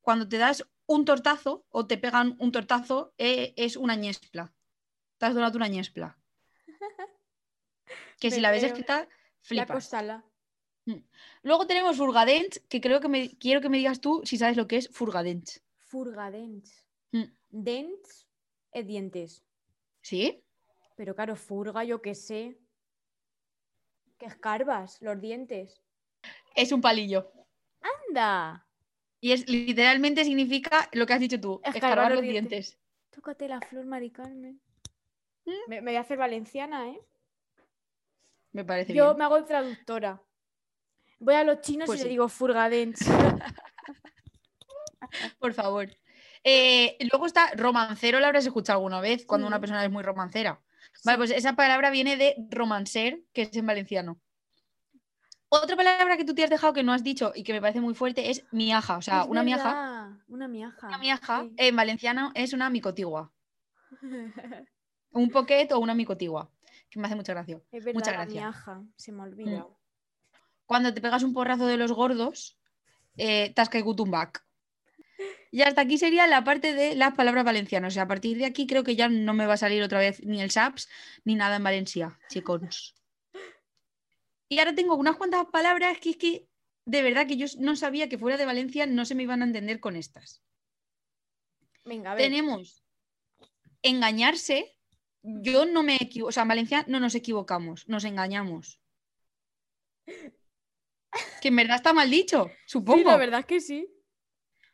Cuando 0.00 0.28
te 0.28 0.38
das 0.38 0.64
un 0.86 1.04
tortazo 1.04 1.66
o 1.70 1.86
te 1.86 1.98
pegan 1.98 2.36
un 2.38 2.52
tortazo, 2.52 3.14
eh, 3.18 3.52
es 3.56 3.76
una 3.76 3.96
ñespla. 3.96 4.54
Te 5.18 5.26
has 5.26 5.34
donado 5.34 5.56
una 5.56 5.68
ñespla. 5.68 6.18
Que 8.20 8.32
si 8.32 8.40
la 8.40 8.50
ves 8.50 8.64
escrita, 8.64 9.02
La 9.02 9.08
flipas. 9.42 9.70
costala. 9.70 10.24
Luego 11.42 11.66
tenemos 11.66 11.96
furgadents, 11.96 12.60
que 12.68 12.80
creo 12.80 13.00
que 13.00 13.08
me, 13.08 13.36
quiero 13.38 13.60
que 13.60 13.68
me 13.68 13.78
digas 13.78 14.00
tú 14.00 14.22
si 14.24 14.36
sabes 14.38 14.56
lo 14.56 14.66
que 14.66 14.76
es 14.76 14.88
furgadents. 14.88 15.62
Furgadents. 15.78 16.84
Mm. 17.12 17.24
Dents 17.50 18.26
es 18.72 18.86
dientes. 18.86 19.44
¿Sí? 20.08 20.42
Pero 20.96 21.14
claro, 21.14 21.36
furga, 21.36 21.84
yo 21.84 22.00
qué 22.00 22.14
sé. 22.14 22.58
Que 24.16 24.24
escarbas 24.24 25.02
los 25.02 25.20
dientes. 25.20 25.82
Es 26.56 26.72
un 26.72 26.80
palillo. 26.80 27.30
¡Anda! 28.08 28.66
Y 29.20 29.32
es 29.32 29.46
literalmente 29.46 30.24
significa 30.24 30.88
lo 30.92 31.04
que 31.04 31.12
has 31.12 31.20
dicho 31.20 31.38
tú, 31.38 31.60
Escarbar 31.62 31.76
escarbar 31.76 32.10
los 32.12 32.20
los 32.20 32.22
dientes. 32.22 32.70
dientes. 32.70 32.80
Tócate 33.10 33.48
la 33.48 33.60
flor, 33.60 33.84
Mari 33.84 34.10
Carmen. 34.10 34.58
Mm. 35.44 35.50
Me, 35.68 35.82
me 35.82 35.90
voy 35.90 35.96
a 35.96 36.00
hacer 36.00 36.16
valenciana, 36.16 36.88
¿eh? 36.88 36.98
Me 38.52 38.64
parece 38.64 38.94
Yo 38.94 39.08
bien. 39.08 39.18
me 39.18 39.24
hago 39.24 39.44
traductora. 39.44 40.22
Voy 41.20 41.34
a 41.34 41.44
los 41.44 41.60
chinos 41.60 41.84
Pues 41.86 41.98
y 41.98 42.02
sí. 42.02 42.04
le 42.04 42.10
digo 42.12 42.30
furgadents. 42.30 43.00
Por 45.38 45.52
favor. 45.52 45.90
Eh, 46.50 46.96
luego 47.10 47.26
está 47.26 47.50
romancero, 47.56 48.20
¿la 48.20 48.28
habrás 48.28 48.46
escuchado 48.46 48.78
alguna 48.78 49.02
vez? 49.02 49.26
Cuando 49.26 49.46
una 49.46 49.60
persona 49.60 49.84
es 49.84 49.90
muy 49.90 50.02
romancera. 50.02 50.58
Vale, 51.04 51.18
pues 51.18 51.30
esa 51.30 51.54
palabra 51.54 51.90
viene 51.90 52.16
de 52.16 52.36
romancer, 52.50 53.20
que 53.34 53.42
es 53.42 53.54
en 53.54 53.66
valenciano. 53.66 54.18
Otra 55.50 55.76
palabra 55.76 56.16
que 56.16 56.24
tú 56.24 56.34
te 56.34 56.44
has 56.44 56.48
dejado 56.50 56.72
que 56.72 56.82
no 56.82 56.94
has 56.94 57.04
dicho 57.04 57.32
y 57.34 57.42
que 57.42 57.52
me 57.52 57.60
parece 57.60 57.82
muy 57.82 57.94
fuerte 57.94 58.30
es 58.30 58.46
miaja. 58.50 58.96
O 58.96 59.02
sea, 59.02 59.22
Es 59.22 59.28
una 59.28 59.42
miaja, 59.42 60.16
Una 60.28 60.48
miaja. 60.48 60.86
una 60.88 60.96
miaja 60.98 61.42
sí. 61.42 61.52
en 61.58 61.76
valenciano 61.76 62.32
es 62.34 62.54
una 62.54 62.70
micotigua. 62.70 63.30
Un 65.10 65.30
poquet 65.30 65.70
o 65.72 65.78
una 65.80 65.94
micotigua. 65.94 66.50
Que 66.88 66.98
me 66.98 67.06
hace 67.06 67.16
mucha 67.16 67.34
gracia. 67.34 67.60
es 67.72 67.84
verdad, 67.84 67.98
Muchas 67.98 68.14
la 68.14 68.20
gracias. 68.24 68.42
miaja. 68.42 68.82
Se 68.96 69.12
me 69.12 69.20
ha 69.20 69.24
olvidado. 69.24 69.78
Cuando 70.64 70.94
te 70.94 71.00
pegas 71.02 71.22
un 71.22 71.34
porrazo 71.34 71.66
de 71.66 71.76
los 71.76 71.92
gordos, 71.92 72.58
eh, 73.18 73.52
tasca 73.54 73.78
y 73.78 73.82
gutumbac. 73.82 74.44
Y 75.50 75.62
hasta 75.62 75.82
aquí 75.82 75.96
sería 75.98 76.26
la 76.26 76.44
parte 76.44 76.74
de 76.74 76.94
las 76.94 77.14
palabras 77.14 77.44
valencianas. 77.44 77.92
O 77.92 77.94
sea, 77.94 78.02
a 78.04 78.08
partir 78.08 78.36
de 78.36 78.44
aquí 78.44 78.66
creo 78.66 78.84
que 78.84 78.96
ya 78.96 79.08
no 79.08 79.32
me 79.32 79.46
va 79.46 79.54
a 79.54 79.58
salir 79.58 79.82
otra 79.82 79.98
vez 79.98 80.22
ni 80.24 80.42
el 80.42 80.50
SAPS 80.50 80.88
ni 81.24 81.34
nada 81.34 81.56
en 81.56 81.64
Valencia, 81.64 82.18
chicos. 82.28 82.94
Y 84.48 84.58
ahora 84.58 84.74
tengo 84.74 84.94
unas 84.94 85.16
cuantas 85.16 85.46
palabras 85.46 85.98
que 85.98 86.10
es 86.10 86.16
que 86.16 86.48
de 86.84 87.02
verdad 87.02 87.26
que 87.26 87.36
yo 87.36 87.46
no 87.58 87.76
sabía 87.76 88.08
que 88.08 88.18
fuera 88.18 88.38
de 88.38 88.46
Valencia 88.46 88.86
no 88.86 89.04
se 89.04 89.14
me 89.14 89.22
iban 89.22 89.42
a 89.42 89.44
entender 89.44 89.80
con 89.80 89.96
estas. 89.96 90.42
Venga, 91.84 92.12
a 92.12 92.14
ver. 92.14 92.24
Tenemos 92.24 92.82
engañarse. 93.82 94.74
Yo 95.22 95.66
no 95.66 95.82
me 95.82 95.96
equivoco. 95.96 96.28
O 96.28 96.32
sea, 96.32 96.42
en 96.42 96.48
Valencia 96.48 96.84
no 96.88 97.00
nos 97.00 97.14
equivocamos, 97.14 97.88
nos 97.88 98.04
engañamos. 98.04 98.80
Que 101.40 101.48
en 101.48 101.56
verdad 101.56 101.76
está 101.76 101.92
mal 101.92 102.10
dicho, 102.10 102.50
supongo. 102.66 102.98
Sí, 102.98 103.04
la 103.04 103.16
verdad 103.16 103.40
es 103.40 103.46
que 103.46 103.60
sí. 103.60 103.88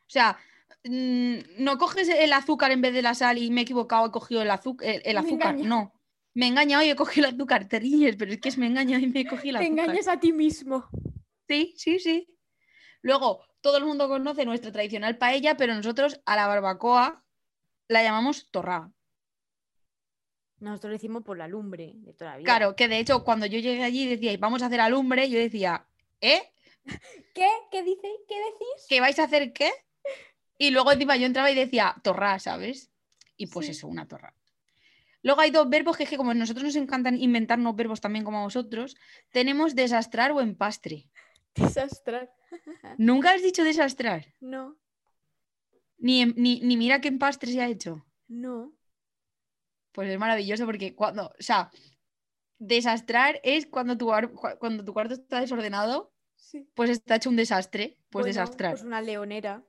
O 0.00 0.10
sea, 0.10 0.38
no 0.84 1.78
coges 1.78 2.08
el 2.08 2.32
azúcar 2.32 2.70
en 2.70 2.80
vez 2.82 2.92
de 2.92 3.02
la 3.02 3.14
sal 3.14 3.38
y 3.38 3.50
me 3.50 3.62
he 3.62 3.64
equivocado, 3.64 4.06
he 4.06 4.10
cogido 4.10 4.42
el, 4.42 4.50
azu- 4.50 4.76
el, 4.82 5.16
azúcar. 5.16 5.56
No. 5.56 5.92
Me 6.34 6.46
he 6.46 6.48
engañado 6.48 6.82
y 6.82 6.90
he 6.90 6.96
cogido 6.96 7.26
el 7.28 7.34
azúcar. 7.34 7.68
Te 7.68 7.78
ríes, 7.78 8.16
pero 8.16 8.32
es 8.32 8.40
que 8.40 8.48
es 8.48 8.58
me 8.58 8.66
he 8.66 8.68
engañado 8.68 9.02
y 9.02 9.06
me 9.06 9.20
he 9.20 9.26
cogido 9.26 9.50
el 9.50 9.62
Te 9.62 9.66
azúcar. 9.66 9.84
engañas 9.84 10.08
a 10.08 10.18
ti 10.20 10.32
mismo. 10.32 10.88
Sí, 11.48 11.74
sí, 11.76 11.98
sí. 11.98 12.28
Luego, 13.02 13.44
todo 13.60 13.76
el 13.78 13.84
mundo 13.84 14.08
conoce 14.08 14.44
nuestra 14.44 14.72
tradicional 14.72 15.16
paella, 15.16 15.56
pero 15.56 15.74
nosotros 15.74 16.20
a 16.26 16.36
la 16.36 16.46
barbacoa 16.46 17.24
la 17.88 18.02
llamamos 18.02 18.50
torrá. 18.50 18.90
Nosotros 20.58 20.90
lo 20.90 20.94
decimos 20.94 21.22
por 21.22 21.36
la 21.36 21.46
lumbre 21.48 21.92
de 21.96 22.14
toda 22.14 22.32
la 22.32 22.36
vida. 22.38 22.44
Claro, 22.46 22.76
que 22.76 22.88
de 22.88 22.98
hecho, 22.98 23.24
cuando 23.24 23.46
yo 23.46 23.58
llegué 23.58 23.84
allí 23.84 24.04
y 24.04 24.08
decía, 24.16 24.34
vamos 24.38 24.62
a 24.62 24.66
hacer 24.66 24.80
alumbre, 24.80 25.28
yo 25.28 25.38
decía, 25.38 25.86
¿eh? 26.20 26.40
¿Qué? 27.34 27.48
¿Qué 27.70 27.82
dice? 27.82 28.08
¿Qué 28.28 28.36
decís? 28.36 28.86
¿Qué 28.88 29.00
vais 29.00 29.18
a 29.18 29.24
hacer 29.24 29.52
qué? 29.52 29.70
Y 30.64 30.70
luego 30.70 30.92
encima 30.92 31.16
yo 31.16 31.26
entraba 31.26 31.50
y 31.50 31.54
decía, 31.54 31.94
torrá, 32.02 32.38
¿sabes? 32.38 32.90
Y 33.36 33.48
pues 33.48 33.66
Sí. 33.66 33.72
eso, 33.72 33.86
una 33.88 34.06
torrá. 34.08 34.34
Luego 35.22 35.40
hay 35.40 35.50
dos 35.50 35.68
verbos 35.68 35.96
que 35.96 36.04
es 36.04 36.08
que 36.10 36.16
como 36.16 36.30
a 36.30 36.34
nosotros 36.34 36.64
nos 36.64 36.76
encantan 36.76 37.20
inventarnos 37.20 37.74
verbos 37.76 38.00
también 38.00 38.24
como 38.24 38.38
a 38.38 38.42
vosotros, 38.44 38.96
tenemos 39.30 39.74
desastrar 39.74 40.32
o 40.32 40.40
empastre. 40.40 41.08
Desastrar. 41.54 42.30
¿Nunca 42.98 43.32
has 43.32 43.42
dicho 43.42 43.62
desastrar? 43.64 44.26
No, 44.40 44.76
Ni, 45.98 46.20
em- 46.22 46.34
ni, 46.36 46.60
ni 46.60 46.76
mira 46.76 47.00
qué 47.00 47.08
empastre 47.08 47.52
se 47.52 47.60
ha 47.60 47.68
hecho. 47.68 48.04
no. 48.28 48.72
Pues 49.92 50.08
es 50.10 50.18
maravilloso 50.18 50.66
porque 50.66 50.94
cuando, 50.96 51.26
o 51.26 51.34
sea, 51.42 51.70
desastrar 52.58 53.40
es 53.44 53.66
cuando 53.66 53.96
tu, 53.96 54.10
cuando 54.58 54.84
tu 54.84 54.92
cuarto 54.92 55.14
está 55.14 55.40
desordenado, 55.40 56.12
Sí. 56.36 56.68
pues 56.74 56.90
está 56.90 57.14
hecho 57.16 57.30
un 57.30 57.36
desastre, 57.36 57.96
pues 58.10 58.24
Bueno, 58.24 58.26
desastrar. 58.26 58.72
Pues 58.72 58.82
una 58.82 59.00
leonera. 59.00 59.62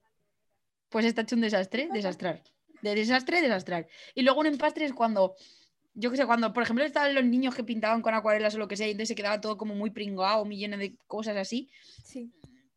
Pues 0.95 1.03
está 1.03 1.23
hecho 1.23 1.35
un 1.35 1.41
desastre, 1.41 1.89
desastrar. 1.91 2.41
De 2.81 2.95
desastre, 2.95 3.41
desastrar. 3.41 3.85
Y 4.13 4.21
luego 4.21 4.39
un 4.39 4.45
empastre 4.45 4.85
es 4.85 4.93
cuando, 4.93 5.35
yo 5.93 6.09
qué 6.09 6.15
sé, 6.15 6.25
cuando, 6.25 6.53
por 6.53 6.63
ejemplo, 6.63 6.85
estaban 6.85 7.13
los 7.13 7.25
niños 7.25 7.53
que 7.53 7.65
pintaban 7.65 8.01
con 8.01 8.13
acuarelas 8.13 8.55
o 8.55 8.59
lo 8.59 8.69
que 8.69 8.77
sea, 8.77 8.87
y 8.87 8.91
entonces 8.91 9.09
se 9.09 9.15
quedaba 9.15 9.41
todo 9.41 9.57
como 9.57 9.75
muy 9.75 9.89
pringado, 9.89 10.45
muy 10.45 10.55
lleno 10.55 10.77
de 10.77 10.95
cosas 11.05 11.35
así. 11.35 11.69
Sí. 12.05 12.31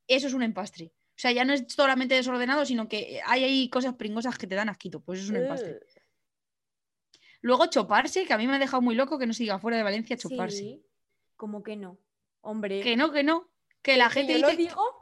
Eso 0.09 0.27
es 0.27 0.35
un 0.35 0.43
empastre. 0.43 0.87
O 0.87 1.15
sea, 1.15 1.31
ya 1.31 1.45
no 1.45 1.53
es 1.53 1.67
solamente 1.69 2.17
desordenado, 2.17 2.65
sino 2.65 2.89
que 2.89 3.21
hay 3.25 3.45
ahí 3.45 3.71
cosas 3.71 3.95
pringosas 3.95 4.37
que 4.37 4.49
te 4.49 4.57
dan 4.57 4.69
asquito. 4.69 4.99
Pues 4.99 5.21
eso 5.21 5.27
es 5.27 5.39
un 5.39 5.45
empastre. 5.45 5.75
Ugh. 5.75 7.23
Luego 7.43 7.67
choparse, 7.67 8.25
que 8.25 8.33
a 8.33 8.39
mí 8.39 8.49
me 8.49 8.57
ha 8.57 8.59
dejado 8.59 8.83
muy 8.83 8.97
loco 8.97 9.17
que 9.21 9.29
no 9.29 9.33
se 9.33 9.45
diga 9.45 9.61
fuera 9.61 9.77
de 9.77 9.85
Valencia 9.85 10.17
choparse. 10.17 10.57
Sí. 10.57 10.85
¿Cómo 11.37 11.63
que 11.63 11.77
no? 11.77 12.01
Hombre. 12.41 12.81
Que 12.81 12.97
no, 12.97 13.13
que 13.13 13.23
no. 13.23 13.49
Que 13.81 13.97
la 13.97 14.11
gente 14.11 14.33
yo 14.33 14.41
lo 14.41 14.49
dice 14.49 14.63
digo. 14.71 14.98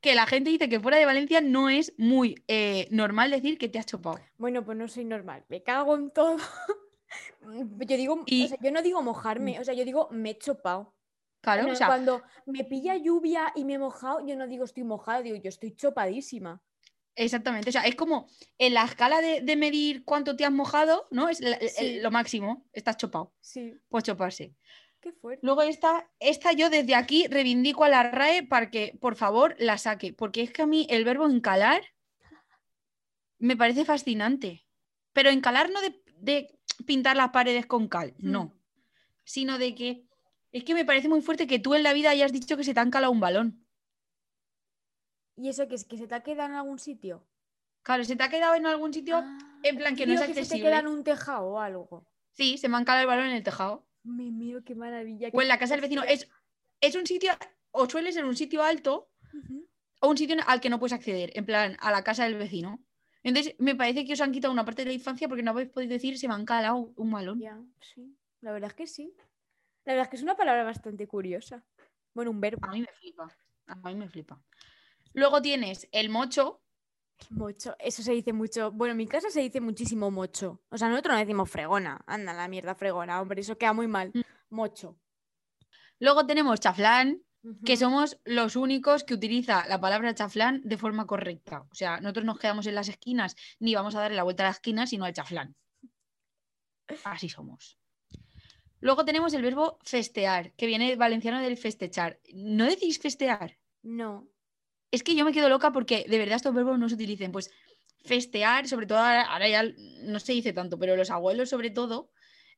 Que 0.00 0.14
la 0.14 0.26
gente 0.26 0.50
dice 0.50 0.68
que 0.68 0.78
fuera 0.80 0.96
de 0.98 1.04
Valencia 1.06 1.40
no 1.40 1.68
es 1.68 1.92
muy 1.98 2.42
eh, 2.48 2.86
normal 2.90 3.30
decir 3.30 3.58
que 3.58 3.68
te 3.68 3.78
has 3.78 3.86
chopado. 3.86 4.20
Bueno, 4.36 4.64
pues 4.64 4.78
no 4.78 4.86
soy 4.88 5.04
normal. 5.04 5.44
Me 5.48 5.62
cago 5.62 5.96
en 5.96 6.10
todo. 6.10 6.36
yo 7.42 7.96
digo, 7.96 8.22
Y- 8.26 8.44
o 8.44 8.48
sea, 8.48 8.58
yo 8.62 8.70
no 8.70 8.82
digo 8.82 9.02
mojarme, 9.02 9.58
o 9.58 9.64
sea, 9.64 9.74
yo 9.74 9.84
digo 9.84 10.08
me 10.10 10.30
he 10.30 10.38
chopado. 10.38 10.94
Claro, 11.40 11.62
Bueno, 11.62 11.72
o 11.74 11.76
sea, 11.76 11.86
cuando 11.86 12.22
me 12.46 12.64
pilla 12.64 12.96
lluvia 12.96 13.52
y 13.54 13.64
me 13.64 13.74
he 13.74 13.78
mojado, 13.78 14.26
yo 14.26 14.34
no 14.36 14.46
digo 14.48 14.64
estoy 14.64 14.82
mojada, 14.84 15.22
digo 15.22 15.36
yo 15.36 15.48
estoy 15.48 15.72
chopadísima. 15.74 16.62
exactamente. 17.14 17.68
O 17.68 17.72
sea, 17.72 17.82
es 17.82 17.94
como 17.96 18.28
en 18.58 18.74
la 18.74 18.84
escala 18.84 19.20
de, 19.20 19.40
de 19.40 19.56
medir 19.56 20.04
cuánto 20.04 20.36
te 20.36 20.44
has 20.44 20.52
mojado, 20.52 21.06
¿no? 21.10 21.28
Es 21.28 21.40
la- 21.40 21.56
el- 21.56 21.68
Sí. 21.70 22.00
lo 22.00 22.10
máximo. 22.12 22.66
Estás 22.72 22.96
chopado. 22.96 23.32
Sí, 23.40 23.74
Pues 23.88 24.04
choparse. 24.04 24.54
Qué 25.00 25.12
fuerte. 25.12 25.44
Luego 25.44 25.62
esta, 25.62 26.08
esta 26.20 26.52
yo 26.52 26.70
desde 26.70 26.94
aquí 26.94 27.26
reivindico 27.28 27.84
a 27.84 27.88
la 27.88 28.02
RAE 28.10 28.42
para 28.42 28.70
que, 28.70 28.96
por 29.00 29.14
favor, 29.16 29.54
la 29.58 29.78
saque. 29.78 30.12
Porque 30.12 30.42
es 30.42 30.52
que 30.52 30.62
a 30.62 30.66
mí 30.66 30.86
el 30.90 31.04
verbo 31.04 31.26
encalar 31.28 31.82
me 33.38 33.56
parece 33.56 33.84
fascinante. 33.84 34.66
Pero 35.12 35.30
encalar 35.30 35.70
no 35.70 35.80
de, 35.80 36.02
de 36.18 36.58
pintar 36.86 37.16
las 37.16 37.30
paredes 37.30 37.66
con 37.66 37.88
cal, 37.88 38.14
no. 38.18 38.44
Hmm. 38.44 38.52
Sino 39.24 39.58
de 39.58 39.74
que 39.74 40.04
es 40.52 40.64
que 40.64 40.74
me 40.74 40.84
parece 40.84 41.08
muy 41.08 41.20
fuerte 41.22 41.46
que 41.46 41.58
tú 41.58 41.74
en 41.74 41.82
la 41.82 41.92
vida 41.92 42.10
hayas 42.10 42.32
dicho 42.32 42.56
que 42.56 42.64
se 42.64 42.72
te 42.74 42.80
ha 42.80 42.82
encalado 42.82 43.12
un 43.12 43.20
balón. 43.20 43.64
¿Y 45.36 45.48
eso 45.48 45.68
que 45.68 45.74
es 45.74 45.84
que 45.84 45.96
se 45.98 46.08
te 46.08 46.14
ha 46.14 46.22
quedado 46.22 46.48
en 46.50 46.56
algún 46.56 46.78
sitio? 46.78 47.26
Claro, 47.82 48.04
se 48.04 48.16
te 48.16 48.22
ha 48.24 48.28
quedado 48.28 48.54
en 48.54 48.66
algún 48.66 48.92
sitio 48.92 49.18
Ah, 49.18 49.38
En 49.62 49.76
plan, 49.76 49.94
que 49.94 50.06
no 50.06 50.14
es 50.14 50.20
que 50.20 50.26
se 50.28 50.34
te 50.34 50.40
accesible. 50.40 50.68
queda 50.70 50.80
en 50.80 50.88
un 50.88 51.04
tejado 51.04 51.46
o 51.46 51.60
algo. 51.60 52.04
Sí, 52.32 52.58
se 52.58 52.68
me 52.68 52.76
han 52.76 52.84
calado 52.84 53.02
el 53.02 53.06
balón 53.08 53.26
en 53.26 53.36
el 53.36 53.42
tejado. 53.42 53.86
Me 54.08 54.30
miro 54.30 54.64
qué 54.64 54.74
maravilla. 54.74 55.28
O 55.32 55.42
en 55.42 55.48
la 55.48 55.58
casa 55.58 55.74
del 55.74 55.82
vecino. 55.82 56.02
Es, 56.02 56.28
es 56.80 56.94
un 56.96 57.06
sitio, 57.06 57.32
o 57.70 57.88
suele 57.88 58.10
ser 58.10 58.24
un 58.24 58.36
sitio 58.36 58.62
alto, 58.62 59.10
o 60.00 60.08
un 60.08 60.16
sitio 60.16 60.36
al 60.46 60.60
que 60.60 60.70
no 60.70 60.78
puedes 60.78 60.94
acceder. 60.94 61.30
En 61.34 61.44
plan, 61.44 61.76
a 61.80 61.90
la 61.90 62.02
casa 62.02 62.24
del 62.24 62.36
vecino. 62.36 62.82
Entonces, 63.22 63.54
me 63.58 63.74
parece 63.74 64.04
que 64.06 64.14
os 64.14 64.20
han 64.20 64.32
quitado 64.32 64.52
una 64.52 64.64
parte 64.64 64.82
de 64.82 64.86
la 64.86 64.94
infancia 64.94 65.28
porque 65.28 65.42
no 65.42 65.50
habéis 65.50 65.68
podido 65.68 65.92
decir 65.92 66.18
se 66.18 66.28
me 66.28 66.34
han 66.34 66.46
calado 66.46 66.92
un 66.96 67.10
balón. 67.10 67.38
Ya, 67.40 67.60
sí. 67.80 68.16
La 68.40 68.52
verdad 68.52 68.70
es 68.70 68.74
que 68.74 68.86
sí. 68.86 69.12
La 69.84 69.92
verdad 69.92 70.04
es 70.04 70.10
que 70.10 70.16
es 70.16 70.22
una 70.22 70.36
palabra 70.36 70.64
bastante 70.64 71.06
curiosa. 71.06 71.64
Bueno, 72.14 72.30
un 72.30 72.40
verbo. 72.40 72.66
A 72.66 72.72
mí 72.72 72.80
me 72.80 72.92
flipa. 72.92 73.28
A 73.66 73.74
mí 73.74 73.94
me 73.94 74.08
flipa. 74.08 74.40
Luego 75.12 75.42
tienes 75.42 75.88
el 75.92 76.08
mocho. 76.08 76.62
Mocho. 77.30 77.76
Eso 77.78 78.02
se 78.02 78.12
dice 78.12 78.32
mucho. 78.32 78.70
Bueno, 78.72 78.92
en 78.92 78.98
mi 78.98 79.06
casa 79.06 79.30
se 79.30 79.40
dice 79.40 79.60
muchísimo 79.60 80.10
mocho. 80.10 80.60
O 80.70 80.78
sea, 80.78 80.88
nosotros 80.88 81.14
no 81.14 81.18
decimos 81.18 81.50
fregona. 81.50 82.00
Anda, 82.06 82.32
la 82.32 82.48
mierda 82.48 82.74
fregona, 82.74 83.20
hombre. 83.20 83.40
Eso 83.40 83.58
queda 83.58 83.72
muy 83.72 83.86
mal. 83.86 84.10
Mm. 84.14 84.20
Mocho. 84.50 84.96
Luego 86.00 86.26
tenemos 86.26 86.60
chaflán, 86.60 87.22
que 87.64 87.76
somos 87.76 88.18
los 88.24 88.56
únicos 88.56 89.04
que 89.04 89.14
utiliza 89.14 89.66
la 89.68 89.80
palabra 89.80 90.14
chaflán 90.14 90.60
de 90.64 90.76
forma 90.76 91.06
correcta. 91.06 91.66
O 91.70 91.74
sea, 91.74 92.00
nosotros 92.00 92.24
nos 92.24 92.38
quedamos 92.38 92.66
en 92.66 92.74
las 92.74 92.88
esquinas 92.88 93.36
ni 93.58 93.74
vamos 93.74 93.94
a 93.94 94.00
darle 94.00 94.16
la 94.16 94.22
vuelta 94.22 94.44
a 94.44 94.46
la 94.46 94.52
esquina, 94.52 94.86
sino 94.86 95.04
al 95.04 95.12
chaflán. 95.12 95.54
Así 97.04 97.28
somos. 97.28 97.78
Luego 98.80 99.04
tenemos 99.04 99.34
el 99.34 99.42
verbo 99.42 99.78
festear, 99.82 100.52
que 100.52 100.66
viene 100.66 100.94
valenciano 100.96 101.40
del 101.40 101.56
festechar. 101.56 102.20
¿No 102.32 102.64
decís 102.64 102.98
festear? 103.00 103.58
No. 103.82 104.28
Es 104.90 105.02
que 105.02 105.14
yo 105.14 105.24
me 105.24 105.32
quedo 105.32 105.48
loca 105.48 105.72
porque 105.72 106.04
de 106.08 106.18
verdad 106.18 106.36
estos 106.36 106.54
verbos 106.54 106.78
no 106.78 106.88
se 106.88 106.94
utilicen. 106.94 107.32
Pues 107.32 107.50
festear, 108.04 108.66
sobre 108.68 108.86
todo 108.86 108.98
ahora, 108.98 109.22
ahora 109.22 109.48
ya 109.48 109.64
no 110.02 110.20
se 110.20 110.32
dice 110.32 110.52
tanto, 110.52 110.78
pero 110.78 110.96
los 110.96 111.10
abuelos 111.10 111.50
sobre 111.50 111.70
todo, 111.70 112.10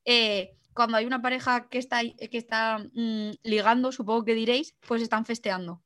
eh, 0.05 0.55
cuando 0.73 0.97
hay 0.97 1.05
una 1.05 1.21
pareja 1.21 1.67
que 1.67 1.77
está, 1.77 2.01
que 2.01 2.37
está 2.37 2.79
mm, 2.93 3.31
ligando, 3.43 3.91
supongo 3.91 4.23
que 4.23 4.33
diréis, 4.33 4.75
pues 4.87 5.01
están 5.01 5.25
festeando. 5.25 5.83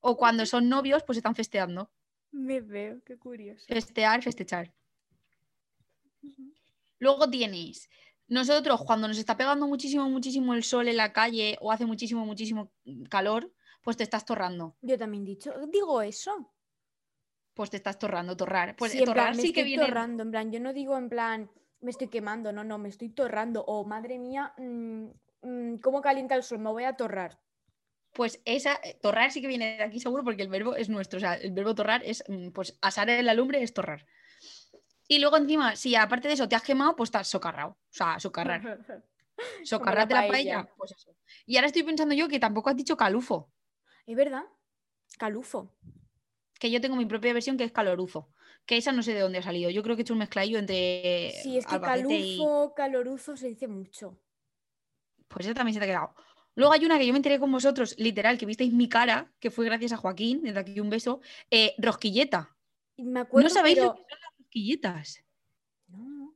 O 0.00 0.16
cuando 0.16 0.46
son 0.46 0.68
novios, 0.68 1.02
pues 1.04 1.18
están 1.18 1.34
festeando. 1.34 1.90
Me 2.32 2.60
veo, 2.60 3.02
qué 3.04 3.16
curioso. 3.18 3.64
Festear, 3.68 4.22
festechar. 4.22 4.72
Luego 6.98 7.30
tienes, 7.30 7.88
nosotros 8.28 8.82
cuando 8.84 9.08
nos 9.08 9.18
está 9.18 9.36
pegando 9.36 9.66
muchísimo, 9.66 10.08
muchísimo 10.08 10.54
el 10.54 10.62
sol 10.62 10.86
en 10.86 10.96
la 10.96 11.12
calle 11.12 11.56
o 11.60 11.72
hace 11.72 11.86
muchísimo, 11.86 12.24
muchísimo 12.24 12.70
calor, 13.08 13.52
pues 13.82 13.96
te 13.96 14.02
estás 14.02 14.24
torrando. 14.24 14.76
Yo 14.82 14.98
también 14.98 15.24
dicho, 15.24 15.52
digo 15.68 16.02
eso. 16.02 16.52
Pues 17.54 17.70
te 17.70 17.76
estás 17.76 17.98
torrando, 17.98 18.36
torrar. 18.36 18.76
Pues 18.76 18.92
Sí, 18.92 18.98
en 18.98 19.04
torrar 19.04 19.26
plan, 19.26 19.36
me 19.36 19.42
sí 19.42 19.52
que 19.52 19.64
viene. 19.64 19.84
torrando, 19.84 20.22
en 20.22 20.30
plan, 20.30 20.52
yo 20.52 20.60
no 20.60 20.72
digo 20.72 20.96
en 20.96 21.08
plan, 21.08 21.50
me 21.80 21.90
estoy 21.90 22.08
quemando, 22.08 22.52
no, 22.52 22.64
no, 22.64 22.78
me 22.78 22.88
estoy 22.88 23.10
torrando. 23.10 23.64
O 23.66 23.84
madre 23.84 24.18
mía, 24.18 24.54
mm, 24.56 25.06
mm, 25.42 25.74
¿cómo 25.78 26.00
calienta 26.00 26.34
el 26.34 26.42
sol? 26.42 26.58
Me 26.58 26.70
voy 26.70 26.84
a 26.84 26.96
torrar. 26.96 27.40
Pues 28.12 28.40
esa, 28.44 28.80
eh, 28.82 28.98
torrar 29.00 29.30
sí 29.30 29.40
que 29.40 29.46
viene 29.46 29.76
de 29.76 29.82
aquí 29.84 30.00
seguro 30.00 30.24
porque 30.24 30.42
el 30.42 30.48
verbo 30.48 30.74
es 30.74 30.88
nuestro. 30.88 31.18
O 31.18 31.20
sea, 31.20 31.34
el 31.34 31.52
verbo 31.52 31.74
torrar 31.74 32.02
es, 32.04 32.24
mm, 32.28 32.50
pues, 32.50 32.76
asar 32.80 33.08
en 33.10 33.26
la 33.26 33.34
lumbre 33.34 33.62
es 33.62 33.72
torrar. 33.72 34.06
Y 35.08 35.18
luego 35.18 35.36
encima, 35.36 35.74
si 35.74 35.96
aparte 35.96 36.28
de 36.28 36.34
eso 36.34 36.48
te 36.48 36.54
has 36.54 36.62
quemado, 36.62 36.94
pues 36.94 37.08
estás 37.08 37.26
socarrado. 37.28 37.70
O 37.70 37.78
sea, 37.90 38.20
socarrar. 38.20 38.62
Socarrate 39.64 40.14
la 40.14 40.28
paella. 40.28 40.32
paella. 40.62 40.74
Pues 40.76 40.92
eso. 40.92 41.16
Y 41.46 41.56
ahora 41.56 41.66
estoy 41.66 41.82
pensando 41.82 42.14
yo 42.14 42.28
que 42.28 42.38
tampoco 42.38 42.70
has 42.70 42.76
dicho 42.76 42.96
calufo. 42.96 43.50
Es 44.10 44.16
verdad. 44.16 44.42
Calufo. 45.18 45.72
Que 46.58 46.68
yo 46.68 46.80
tengo 46.80 46.96
mi 46.96 47.06
propia 47.06 47.32
versión 47.32 47.56
que 47.56 47.62
es 47.62 47.70
caloruzo. 47.70 48.28
Que 48.66 48.76
esa 48.76 48.90
no 48.90 49.04
sé 49.04 49.14
de 49.14 49.20
dónde 49.20 49.38
ha 49.38 49.42
salido. 49.42 49.70
Yo 49.70 49.84
creo 49.84 49.94
que 49.94 50.02
he 50.02 50.04
hecho 50.04 50.14
un 50.14 50.18
mezcladillo 50.18 50.58
entre. 50.58 51.32
Sí, 51.44 51.56
es 51.58 51.64
que 51.64 51.76
Albacete 51.76 52.18
y- 52.18 52.36
calufo, 52.38 52.74
caloruzo 52.74 53.36
se 53.36 53.46
dice 53.46 53.68
mucho. 53.68 54.18
Pues 55.28 55.46
esa 55.46 55.54
también 55.54 55.74
se 55.74 55.78
te 55.78 55.84
ha 55.84 55.88
quedado. 55.88 56.14
Luego 56.56 56.72
hay 56.72 56.84
una 56.84 56.98
que 56.98 57.06
yo 57.06 57.12
me 57.12 57.18
enteré 57.18 57.38
con 57.38 57.52
vosotros, 57.52 57.94
literal, 57.98 58.36
que 58.36 58.46
visteis 58.46 58.72
mi 58.72 58.88
cara, 58.88 59.32
que 59.38 59.52
fue 59.52 59.64
gracias 59.64 59.92
a 59.92 59.96
Joaquín, 59.96 60.42
desde 60.42 60.58
aquí 60.58 60.80
un 60.80 60.90
beso. 60.90 61.20
eh, 61.52 61.74
rosquilleta. 61.78 62.56
Y 62.96 63.04
me 63.04 63.20
acuerdo, 63.20 63.48
¿No 63.48 63.54
sabéis 63.54 63.78
lo 63.78 63.94
que 63.94 64.00
son 64.00 64.06
las 64.10 64.30
rosquilletas? 64.38 65.24
No. 65.86 66.34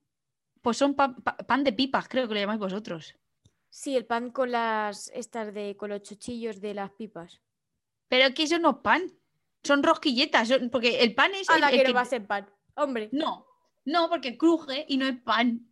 Pues 0.63 0.77
son 0.77 0.95
pa- 0.95 1.17
pa- 1.17 1.37
pan 1.39 1.65
de 1.65 1.73
pipas, 1.73 2.07
creo 2.09 2.29
que 2.29 2.35
lo 2.35 2.41
llamáis 2.41 2.61
vosotros. 2.61 3.17
Sí, 3.69 3.97
el 3.97 4.07
pan 4.07 4.31
con 4.31 4.53
las 4.53 5.09
estas 5.13 5.53
de 5.53 5.77
con 5.77 5.91
los 5.91 6.03
chuchillos 6.03 6.61
de 6.61 6.75
las 6.75 6.93
pipas. 6.93 7.43
Pero 8.15 8.33
que 8.33 8.45
eso 8.45 8.59
no 8.61 8.71
es 8.71 8.77
pan. 8.77 9.03
Son 9.65 9.83
rosquilletas. 9.83 10.47
son- 10.47 10.71
porque 10.71 11.01
el 11.01 11.17
pan 11.17 11.33
es. 11.35 11.51
A 11.51 11.57
el- 11.57 11.61
la 11.63 11.71
el 11.71 11.83
que 11.83 11.89
no 11.89 11.95
va 11.95 12.03
a 12.03 12.05
ser 12.05 12.25
pan. 12.27 12.49
Hombre. 12.77 13.09
No, 13.11 13.45
no, 13.85 14.09
porque 14.09 14.39
cruje 14.39 14.85
y 14.89 14.99
no 14.99 15.09
es 15.09 15.21
pan. 15.21 15.67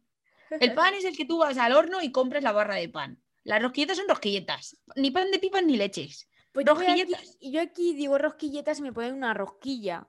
El 0.51 0.75
pan 0.75 0.95
es 0.95 1.05
el 1.05 1.17
que 1.17 1.25
tú 1.25 1.39
vas 1.39 1.57
al 1.57 1.73
horno 1.73 2.03
y 2.03 2.11
compras 2.11 2.43
la 2.43 2.51
barra 2.51 2.75
de 2.77 2.89
pan. 2.89 3.23
Las 3.45 3.63
rosquilletas 3.63 3.97
son 3.99 4.09
rosquilletas. 4.09 4.77
Ni 4.97 5.13
pan 5.13 5.31
de 5.31 5.39
pipas 5.39 5.63
ni 5.63 5.77
leches. 5.77 6.29
Pues 6.51 6.67
yo, 6.67 6.75
voy 6.75 6.87
aquí- 6.87 7.03
Rosquilletas. 7.05 7.39
yo 7.41 7.61
aquí 7.61 7.95
digo 7.95 8.19
rosquilletas 8.19 8.81
y 8.81 8.83
me 8.83 8.93
ponen 8.93 9.15
una 9.15 9.35
rosquilla. 9.35 10.09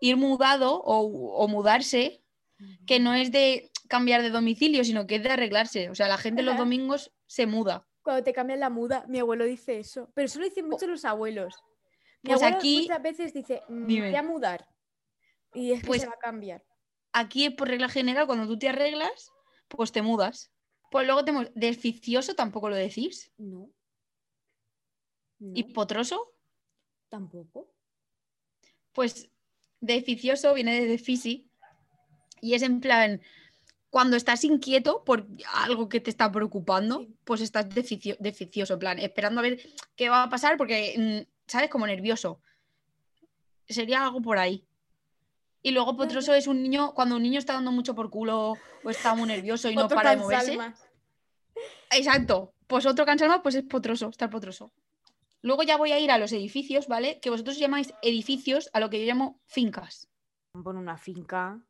Ir 0.00 0.16
mudado 0.18 0.74
o, 0.74 1.00
o 1.42 1.48
mudarse, 1.48 2.22
que 2.86 3.00
no 3.00 3.14
es 3.14 3.32
de 3.32 3.70
cambiar 3.88 4.20
de 4.22 4.28
domicilio, 4.30 4.84
sino 4.84 5.06
que 5.06 5.14
es 5.16 5.22
de 5.22 5.30
arreglarse. 5.30 5.88
O 5.88 5.94
sea, 5.94 6.08
la 6.08 6.18
gente 6.18 6.42
los 6.42 6.56
domingos 6.58 7.10
se 7.26 7.46
muda. 7.46 7.86
Cuando 8.02 8.22
te 8.24 8.32
cambian 8.32 8.60
la 8.60 8.70
muda, 8.70 9.04
mi 9.08 9.18
abuelo 9.18 9.44
dice 9.44 9.78
eso. 9.78 10.10
Pero 10.14 10.26
eso 10.26 10.38
lo 10.38 10.44
dicen 10.46 10.68
mucho 10.68 10.86
los 10.86 11.04
abuelos. 11.04 11.54
Mi 12.22 12.30
Pues 12.30 12.42
abuelo 12.42 12.56
aquí- 12.58 12.80
muchas 12.82 13.02
veces 13.02 13.32
dice, 13.34 13.62
"Mm, 13.68 13.84
voy 13.86 14.14
a 14.16 14.22
mudar. 14.22 14.68
Y 15.54 15.72
es 15.72 15.80
que 15.80 15.86
Pues- 15.86 16.02
se 16.02 16.08
va 16.08 16.14
a 16.14 16.18
cambiar. 16.18 16.64
Aquí 17.12 17.46
es 17.46 17.54
por 17.54 17.68
regla 17.68 17.88
general, 17.88 18.26
cuando 18.26 18.46
tú 18.46 18.58
te 18.58 18.68
arreglas, 18.68 19.32
pues 19.68 19.92
te 19.92 20.02
mudas. 20.02 20.52
Pues 20.90 21.06
luego 21.06 21.24
tenemos 21.24 21.50
desficioso, 21.54 22.34
tampoco 22.34 22.68
lo 22.68 22.76
decís. 22.76 23.32
No. 23.36 23.70
No, 25.40 25.52
Y 25.54 25.64
potroso, 25.72 26.34
tampoco. 27.08 27.70
pues 28.92 29.30
deficioso 29.80 30.52
viene 30.54 30.80
de 30.80 30.86
defisi 30.88 31.48
y 32.40 32.54
es 32.54 32.62
en 32.62 32.80
plan, 32.80 33.22
cuando 33.90 34.16
estás 34.16 34.44
inquieto 34.44 35.02
por 35.04 35.26
algo 35.54 35.88
que 35.88 36.00
te 36.00 36.10
está 36.10 36.30
preocupando, 36.30 37.00
Sí. 37.00 37.14
pues 37.24 37.40
estás 37.40 37.68
deficio- 37.70 38.16
deficioso, 38.20 38.74
en 38.74 38.78
plan, 38.78 38.98
esperando 38.98 39.40
a 39.40 39.42
ver 39.42 39.60
qué 39.96 40.08
va 40.10 40.24
a 40.24 40.28
pasar 40.28 40.56
porque, 40.58 40.94
mm, 41.26 41.30
¿sabes? 41.50 41.70
Como 41.70 41.86
nervioso. 41.86 42.40
Sería 43.66 44.04
algo 44.04 44.20
por 44.20 44.38
ahí. 44.38 44.64
Y 45.62 45.72
luego 45.72 45.96
potroso 45.96 46.34
es 46.34 46.46
un 46.46 46.62
niño, 46.62 46.94
cuando 46.94 47.16
un 47.16 47.22
niño 47.22 47.38
está 47.38 47.54
dando 47.54 47.72
mucho 47.72 47.94
por 47.94 48.10
culo 48.10 48.54
o 48.84 48.90
está 48.90 49.14
muy 49.14 49.26
nervioso 49.28 49.68
y 49.70 49.74
no 49.76 49.88
para 49.88 50.10
de 50.10 50.16
moverse. 50.18 50.56
cansalmas. 50.56 50.86
Exacto. 51.90 52.52
Pues 52.66 52.86
otro 52.86 53.04
cansalma, 53.04 53.42
pues 53.42 53.54
es 53.54 53.64
potroso, 53.64 54.08
estar 54.10 54.30
potroso. 54.30 54.70
Luego 55.42 55.62
ya 55.62 55.76
voy 55.76 55.92
a 55.92 55.98
ir 55.98 56.10
a 56.10 56.18
los 56.18 56.32
edificios, 56.32 56.86
¿vale? 56.88 57.18
Que 57.20 57.30
vosotros 57.30 57.58
llamáis 57.58 57.92
edificios 58.02 58.70
a 58.72 58.80
lo 58.80 58.90
que 58.90 59.00
yo 59.00 59.06
llamo 59.06 59.40
fincas. 59.46 60.08
Pon 60.52 60.76
una 60.76 60.96
finca. 60.98 61.60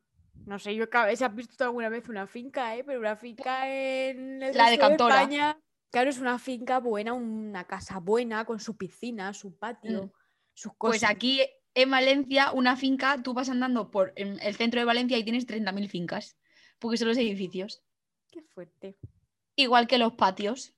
No 0.45 0.57
sé, 0.59 0.75
yo 0.75 0.85
si 1.15 1.23
has 1.23 1.35
visto 1.35 1.63
alguna 1.63 1.89
vez 1.89 2.07
una 2.09 2.25
finca, 2.27 2.75
¿eh? 2.75 2.83
Pero 2.83 2.99
una 2.99 3.15
finca 3.15 3.67
en 3.69 4.41
el 4.41 4.55
La 4.57 4.69
de 4.69 4.77
Cantora. 4.79 5.21
España. 5.21 5.59
Claro, 5.91 6.09
es 6.09 6.19
una 6.19 6.37
finca 6.39 6.79
buena, 6.79 7.13
una 7.13 7.65
casa 7.65 7.99
buena, 7.99 8.45
con 8.45 8.59
su 8.59 8.77
piscina, 8.77 9.33
su 9.33 9.57
patio, 9.57 10.05
Mm. 10.05 10.11
sus 10.53 10.71
Pues 10.77 11.01
cosas. 11.01 11.09
aquí 11.11 11.41
en 11.73 11.89
Valencia, 11.91 12.51
una 12.51 12.75
finca, 12.75 13.21
tú 13.23 13.33
vas 13.33 13.49
andando 13.49 13.89
por 13.91 14.13
en 14.15 14.39
el 14.41 14.55
centro 14.55 14.79
de 14.79 14.85
Valencia 14.85 15.17
y 15.17 15.23
tienes 15.23 15.45
30.000 15.47 15.87
fincas, 15.89 16.37
porque 16.79 16.97
son 16.97 17.07
los 17.07 17.17
edificios. 17.17 17.81
Qué 18.31 18.41
fuerte. 18.43 18.97
Igual 19.55 19.87
que 19.87 19.97
los 19.97 20.13
patios. 20.13 20.73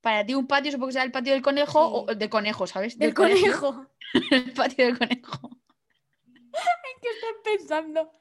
Para 0.00 0.24
ti 0.26 0.34
un 0.34 0.46
patio 0.48 0.72
supongo 0.72 0.88
que 0.88 0.92
será 0.94 1.04
el 1.04 1.12
patio 1.12 1.32
del 1.32 1.42
conejo 1.42 2.04
Sí. 2.06 2.12
o 2.12 2.14
del 2.16 2.28
conejo, 2.30 2.66
¿sabes? 2.66 2.98
Del 2.98 3.14
colegio. 3.14 3.52
conejo. 3.60 3.86
el 4.30 4.52
patio 4.52 4.86
del 4.86 4.98
conejo. 4.98 5.50
¿Qué 7.02 7.08
estás 7.08 7.34
pensando? 7.44 8.12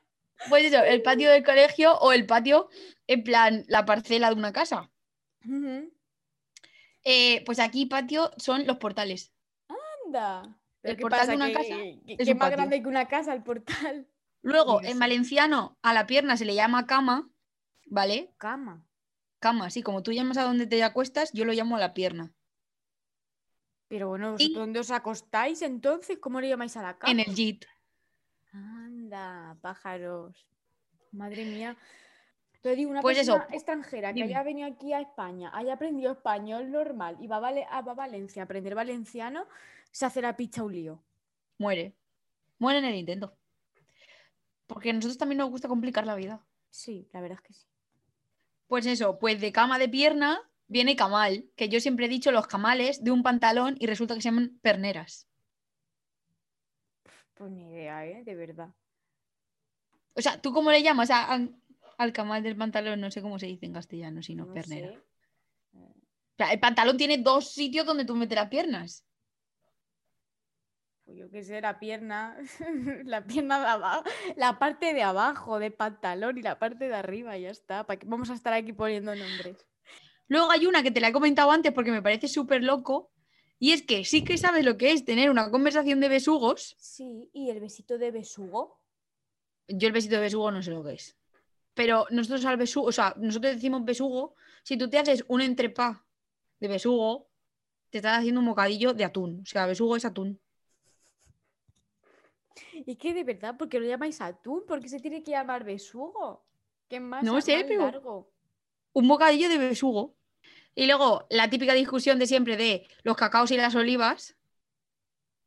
Pues 0.50 0.66
eso, 0.66 0.84
el 0.84 1.02
patio 1.02 1.30
del 1.32 1.44
colegio 1.44 1.98
o 2.00 2.12
el 2.12 2.26
patio, 2.26 2.70
en 3.08 3.24
plan, 3.24 3.64
la 3.68 3.86
parcela 3.86 4.30
de 4.30 4.36
una 4.36 4.52
casa. 4.52 4.90
Eh, 7.04 7.44
pues 7.46 7.60
aquí 7.60 7.86
patio 7.86 8.32
son 8.38 8.66
los 8.68 8.78
portales. 8.78 9.32
Anda. 10.06 10.58
¿Pero 10.82 10.92
El 10.94 10.98
qué 10.98 11.02
portal 11.02 11.28
de 11.28 11.36
una 11.36 11.48
¿Que- 11.48 11.54
casa 11.54 11.68
que- 11.68 12.16
es 12.20 12.28
un 12.28 12.38
más 12.38 12.46
patio. 12.50 12.58
grande 12.58 12.82
que 12.82 12.88
una 12.88 13.08
casa 13.08 13.34
el 13.34 13.44
portal? 13.44 14.08
Luego, 14.42 14.82
en 14.82 14.98
valenciano, 14.98 15.78
a 15.84 15.94
la 15.94 16.08
pierna 16.08 16.36
se 16.38 16.46
le 16.46 16.56
llama 16.56 16.88
cama, 16.88 17.30
¿vale? 17.86 18.34
Cama. 18.38 18.84
Cama, 19.40 19.70
sí, 19.70 19.84
como 19.84 20.02
tú 20.04 20.12
llamas 20.12 20.38
a 20.38 20.44
donde 20.44 20.66
te 20.68 20.84
acuestas, 20.84 21.32
yo 21.34 21.46
lo 21.46 21.54
llamo 21.54 21.76
a 21.76 21.80
la 21.80 21.94
pierna. 21.94 22.34
Pero 23.88 24.08
bueno, 24.10 24.30
Y- 24.30 24.32
¿vosotros 24.32 24.56
dónde 24.56 24.80
os 24.80 24.92
acostáis 24.92 25.62
entonces? 25.62 26.18
¿Cómo 26.20 26.42
le 26.42 26.50
llamáis 26.50 26.76
a 26.78 26.82
la 26.82 26.98
cama? 26.98 27.12
En 27.12 27.20
el 27.20 27.36
JIT. 27.36 27.66
Anda, 28.52 29.58
pájaros. 29.62 30.46
Madre 31.12 31.46
mía. 31.46 31.76
Te 32.62 32.76
digo, 32.76 32.92
una 32.92 33.02
Pues 33.02 33.18
eso, 33.18 33.34
persona 33.34 33.56
extranjera 33.56 34.10
que 34.10 34.16
dime. 34.22 34.28
haya 34.28 34.44
venido 34.44 34.68
aquí 34.68 34.94
a 34.94 35.02
España, 35.02 35.50
haya 35.54 35.74
aprendido 35.74 36.12
español 36.12 36.70
normal 36.72 37.18
y 37.20 37.28
va 37.28 37.38
a, 37.38 37.40
Vale- 37.40 37.66
a- 37.70 37.82
va 37.82 37.94
a 37.94 37.96
Valencia 37.96 38.44
a 38.44 38.46
aprender 38.46 38.76
valenciano, 38.76 39.48
se 39.92 40.06
hace 40.06 40.22
la 40.22 40.36
picha 40.38 40.64
un 40.64 40.74
lío. 40.74 41.04
Muere. 41.58 41.96
Muere 42.60 42.80
en 42.80 42.86
el 42.86 42.96
intento. 42.96 43.36
Porque 44.68 44.92
a 44.92 44.94
nosotros 44.94 45.18
también 45.18 45.40
nos 45.40 45.50
gusta 45.50 45.68
complicar 45.68 46.06
la 46.06 46.16
vida. 46.16 46.46
Sí, 46.70 47.10
la 47.14 47.22
verdad 47.22 47.40
es 47.42 47.48
que 47.48 47.54
sí. 47.54 47.66
Pues 48.68 48.86
eso, 48.86 49.18
pues 49.20 49.42
de 49.42 49.52
cama 49.52 49.80
de 49.80 49.90
pierna 49.90 50.40
viene 50.68 50.96
camal, 50.96 51.50
que 51.58 51.68
yo 51.68 51.80
siempre 51.82 52.06
he 52.06 52.10
dicho 52.10 52.32
los 52.32 52.48
camales 52.48 53.04
de 53.04 53.12
un 53.12 53.24
pantalón 53.24 53.76
y 53.80 53.88
resulta 53.88 54.14
que 54.14 54.22
se 54.22 54.30
llaman 54.30 54.60
perneras. 54.62 55.28
Pues 57.42 57.52
ni 57.54 57.64
idea, 57.72 58.06
¿eh? 58.06 58.24
De 58.24 58.36
verdad. 58.36 58.70
O 60.14 60.22
sea, 60.22 60.40
¿tú 60.40 60.54
cómo 60.54 60.70
le 60.70 60.84
llamas 60.84 61.10
a- 61.10 61.34
a- 61.34 61.48
al 61.98 62.14
camal 62.14 62.44
del 62.44 62.56
pantalón? 62.56 63.02
No 63.02 63.10
sé 63.10 63.20
cómo 63.24 63.40
se 63.40 63.48
dice 63.48 63.66
en 63.66 63.74
castellano, 63.74 64.22
si 64.22 64.36
no, 64.36 64.46
No 64.46 64.54
pernera. 64.54 64.92
sé. 64.92 65.00
O 65.74 65.94
sea, 66.38 66.54
el 66.54 66.60
pantalón 66.60 66.98
tiene 66.98 67.18
dos 67.18 67.52
sitios 67.52 67.84
donde 67.88 68.06
tú 68.06 68.16
metes 68.16 68.36
las 68.36 68.48
piernas. 68.50 69.08
Pues 71.04 71.18
yo 71.18 71.32
qué 71.32 71.42
sé, 71.44 71.60
la 71.62 71.80
pierna, 71.80 72.38
la 73.06 73.26
pierna 73.26 73.60
de 73.60 73.66
abajo, 73.66 74.04
la 74.36 74.60
parte 74.60 74.94
de 74.94 75.02
abajo 75.02 75.58
del 75.58 75.74
pantalón 75.74 76.38
y 76.38 76.44
la 76.44 76.60
parte 76.60 76.90
de 76.90 76.94
arriba, 76.94 77.40
ya 77.40 77.50
está. 77.50 77.88
¿Para 77.88 77.98
qué 77.98 78.06
vamos 78.06 78.30
a 78.30 78.36
estar 78.36 78.54
aquí 78.54 78.72
poniendo 78.72 79.16
nombres? 79.16 79.58
Luego 80.28 80.52
hay 80.52 80.68
una 80.68 80.84
que 80.84 80.92
te 80.92 81.02
la 81.02 81.08
he 81.08 81.12
comentado 81.12 81.50
antes 81.50 81.74
porque 81.74 81.90
me 81.92 82.04
parece 82.04 82.28
súper 82.28 82.62
loco. 82.62 83.12
Y 83.64 83.74
es 83.74 83.84
que 83.84 84.06
sí 84.06 84.24
que 84.24 84.40
sabes 84.40 84.66
lo 84.66 84.76
que 84.76 84.92
es 84.92 85.06
tener 85.06 85.30
una 85.30 85.52
conversación 85.52 86.00
de 86.00 86.10
besugos. 86.10 86.76
Sí, 86.80 87.30
y 87.32 87.52
el 87.52 87.60
besito 87.60 88.00
de 88.00 88.10
besugo. 88.10 88.80
Yo 89.68 89.88
el 89.88 89.94
besito 89.94 90.16
de 90.16 90.22
besugo 90.22 90.50
no 90.50 90.64
sé 90.64 90.72
lo 90.72 90.84
que 90.84 90.94
es. 90.94 91.16
Pero 91.76 92.08
nosotros 92.10 92.44
al 92.46 92.58
besugo, 92.58 92.88
o 92.88 92.92
sea, 92.92 93.14
nosotros 93.18 93.54
decimos 93.54 93.86
besugo. 93.86 94.34
Si 94.64 94.78
tú 94.78 94.90
te 94.90 94.98
haces 94.98 95.24
un 95.28 95.42
entrepá 95.42 96.04
de 96.60 96.68
besugo, 96.70 97.30
te 97.92 98.00
estás 98.00 98.18
haciendo 98.18 98.40
un 98.40 98.48
bocadillo 98.48 98.96
de 98.96 99.06
atún. 99.06 99.42
O 99.44 99.46
sea, 99.46 99.68
besugo 99.68 99.96
es 99.96 100.06
atún. 100.06 100.40
¿Y 102.74 102.96
qué 102.96 103.14
de 103.14 103.24
verdad? 103.24 103.58
¿Por 103.58 103.70
qué 103.70 103.80
lo 103.80 103.86
llamáis 103.86 104.22
atún? 104.22 104.66
¿Por 104.66 104.82
qué 104.82 104.90
se 104.90 105.00
tiene 105.00 105.22
que 105.22 105.30
llamar 105.32 105.64
besugo? 105.64 106.44
¿Qué 106.90 107.00
más? 107.00 107.24
No 107.24 107.40
sé, 107.40 107.64
pero- 107.68 107.82
largo? 107.82 108.32
Un 108.94 109.08
bocadillo 109.08 109.50
de 109.50 109.60
besugo. 109.60 110.16
Y 110.76 110.86
luego 110.88 111.28
la 111.30 111.50
típica 111.50 111.74
discusión 111.74 112.18
de 112.20 112.28
siempre 112.28 112.56
de 112.58 112.88
los 113.04 113.18
cacaos 113.18 113.52
y 113.52 113.58
las 113.58 113.76
olivas, 113.76 114.36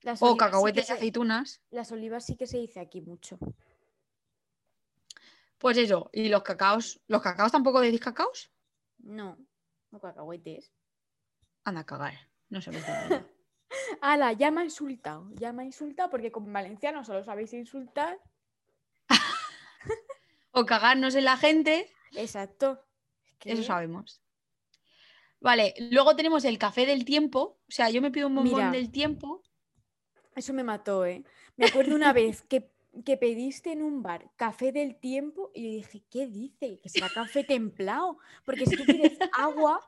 Las 0.03 0.21
o 0.23 0.27
olivas 0.27 0.33
sí 0.33 0.37
que 0.39 0.45
cacahuetes 0.51 0.85
y 0.85 0.87
se- 0.87 0.93
aceitunas. 0.93 1.61
Las 1.71 1.93
olivas 1.93 2.25
sí 2.27 2.37
que 2.37 2.47
se 2.47 2.59
dice 2.59 2.81
aquí 2.81 3.01
mucho. 3.01 3.39
Pues 5.59 5.79
eso, 5.79 6.11
y 6.13 6.29
los 6.29 6.43
cacaos. 6.43 7.01
¿Los 7.07 7.23
cacaos 7.23 7.53
tampoco 7.53 7.81
decís 7.81 8.01
cacaos? 8.01 8.51
No, 8.99 9.39
no 9.91 10.01
cacahuetes. 10.01 10.73
Anda 11.65 11.81
a 11.81 11.87
cagar. 11.87 12.15
No 12.51 12.61
te 12.61 12.71
digo. 12.71 13.25
Ala, 14.03 14.33
ya 14.35 14.51
me 14.51 14.61
ha 14.61 14.65
insultado. 14.65 15.31
Ya 15.35 15.53
me 15.55 15.63
ha 15.63 15.67
insultado 15.67 16.11
porque 16.11 16.31
como 16.31 16.53
valenciano 16.53 17.03
solo 17.05 17.25
sabéis 17.25 17.53
insultar. 17.55 18.21
O 20.57 20.65
cagarnos 20.67 21.17
en 21.17 21.25
la 21.25 21.37
gente. 21.37 21.91
Exacto. 22.15 22.81
Es 23.27 23.35
que- 23.39 23.53
Eso 23.55 23.65
sabemos. 23.65 24.23
Vale, 25.45 25.75
luego 25.91 26.17
tenemos 26.17 26.45
el 26.45 26.59
café 26.59 26.87
del 26.87 27.05
tiempo. 27.05 27.59
O 27.69 27.71
sea, 27.71 27.91
yo 27.91 28.01
me 28.03 28.11
pido 28.11 28.29
un 28.29 28.35
bombón 28.35 28.55
Mira. 28.55 28.71
del 28.71 28.91
tiempo. 28.91 29.43
Eso 30.35 30.53
me 30.53 30.65
mató, 30.65 31.05
¿eh? 31.07 31.23
Me 31.57 31.67
acuerdo 31.67 31.95
una 31.95 32.13
vez 32.13 32.43
que, 32.43 32.73
que 33.05 33.17
pediste 33.17 33.71
en 33.73 33.83
un 33.83 34.03
bar 34.03 34.31
café 34.37 34.73
del 34.73 34.97
tiempo 34.99 35.51
y 35.55 35.63
yo 35.65 35.71
dije, 35.77 36.03
¿qué 36.11 36.27
dice? 36.27 36.81
Que 36.83 36.89
será 36.89 37.09
café 37.11 37.45
templado. 37.45 38.19
Porque 38.45 38.67
si 38.67 38.77
tú 38.77 38.85
pides 38.85 39.19
agua, 39.39 39.81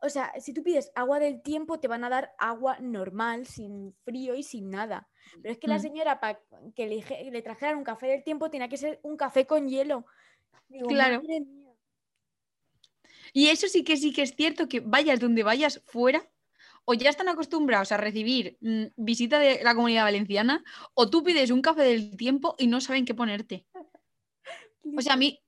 o 0.00 0.08
sea, 0.08 0.32
si 0.38 0.52
tú 0.52 0.62
pides 0.62 0.92
agua 0.94 1.18
del 1.18 1.42
tiempo, 1.42 1.80
te 1.80 1.88
van 1.88 2.04
a 2.04 2.10
dar 2.10 2.32
agua 2.38 2.78
normal, 2.80 3.46
sin 3.46 3.94
frío 4.04 4.36
y 4.36 4.42
sin 4.44 4.70
nada. 4.70 5.08
Pero 5.42 5.52
es 5.52 5.58
que 5.58 5.66
la 5.68 5.78
Mm. 5.78 5.82
señora, 5.82 6.20
para 6.20 6.40
que 6.76 6.86
le, 6.86 7.30
le 7.30 7.42
trajeran 7.42 7.78
un 7.78 7.84
café 7.84 8.06
del 8.08 8.22
tiempo, 8.22 8.50
tenía 8.50 8.68
que 8.68 8.76
ser 8.76 9.00
un 9.02 9.16
café 9.16 9.46
con 9.46 9.68
hielo. 9.68 10.04
Digo, 10.68 10.86
Claro. 10.88 11.16
"Madre 11.22 11.40
mía". 11.40 11.67
Y 13.38 13.50
eso 13.50 13.68
sí 13.68 13.84
que 13.84 13.96
sí 13.96 14.12
que 14.12 14.22
es 14.22 14.34
cierto 14.34 14.68
que 14.68 14.80
vayas 14.80 15.20
donde 15.20 15.44
vayas 15.44 15.80
fuera, 15.86 16.28
o 16.84 16.94
ya 16.94 17.08
están 17.08 17.28
acostumbrados 17.28 17.92
a 17.92 17.96
recibir 17.96 18.58
mm, 18.60 18.86
visita 18.96 19.38
de 19.38 19.62
la 19.62 19.76
comunidad 19.76 20.02
valenciana, 20.02 20.64
o 20.94 21.08
tú 21.08 21.22
pides 21.22 21.52
un 21.52 21.62
café 21.62 21.82
del 21.82 22.16
tiempo 22.16 22.56
y 22.58 22.66
no 22.66 22.80
saben 22.80 23.04
qué 23.04 23.14
ponerte. 23.14 23.64
O 24.98 25.00
sea, 25.00 25.12
a 25.12 25.16
mí, 25.16 25.40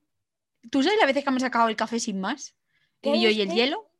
¿tú 0.70 0.84
sabes 0.84 0.98
las 1.00 1.08
veces 1.08 1.24
que 1.24 1.30
me 1.30 1.36
han 1.36 1.40
sacado 1.40 1.68
el 1.68 1.74
café 1.74 1.98
sin 1.98 2.20
más? 2.20 2.54
Y 3.02 3.20
yo, 3.22 3.30
¿y 3.30 3.40
el 3.40 3.48
que- 3.48 3.54
hielo? 3.56 3.90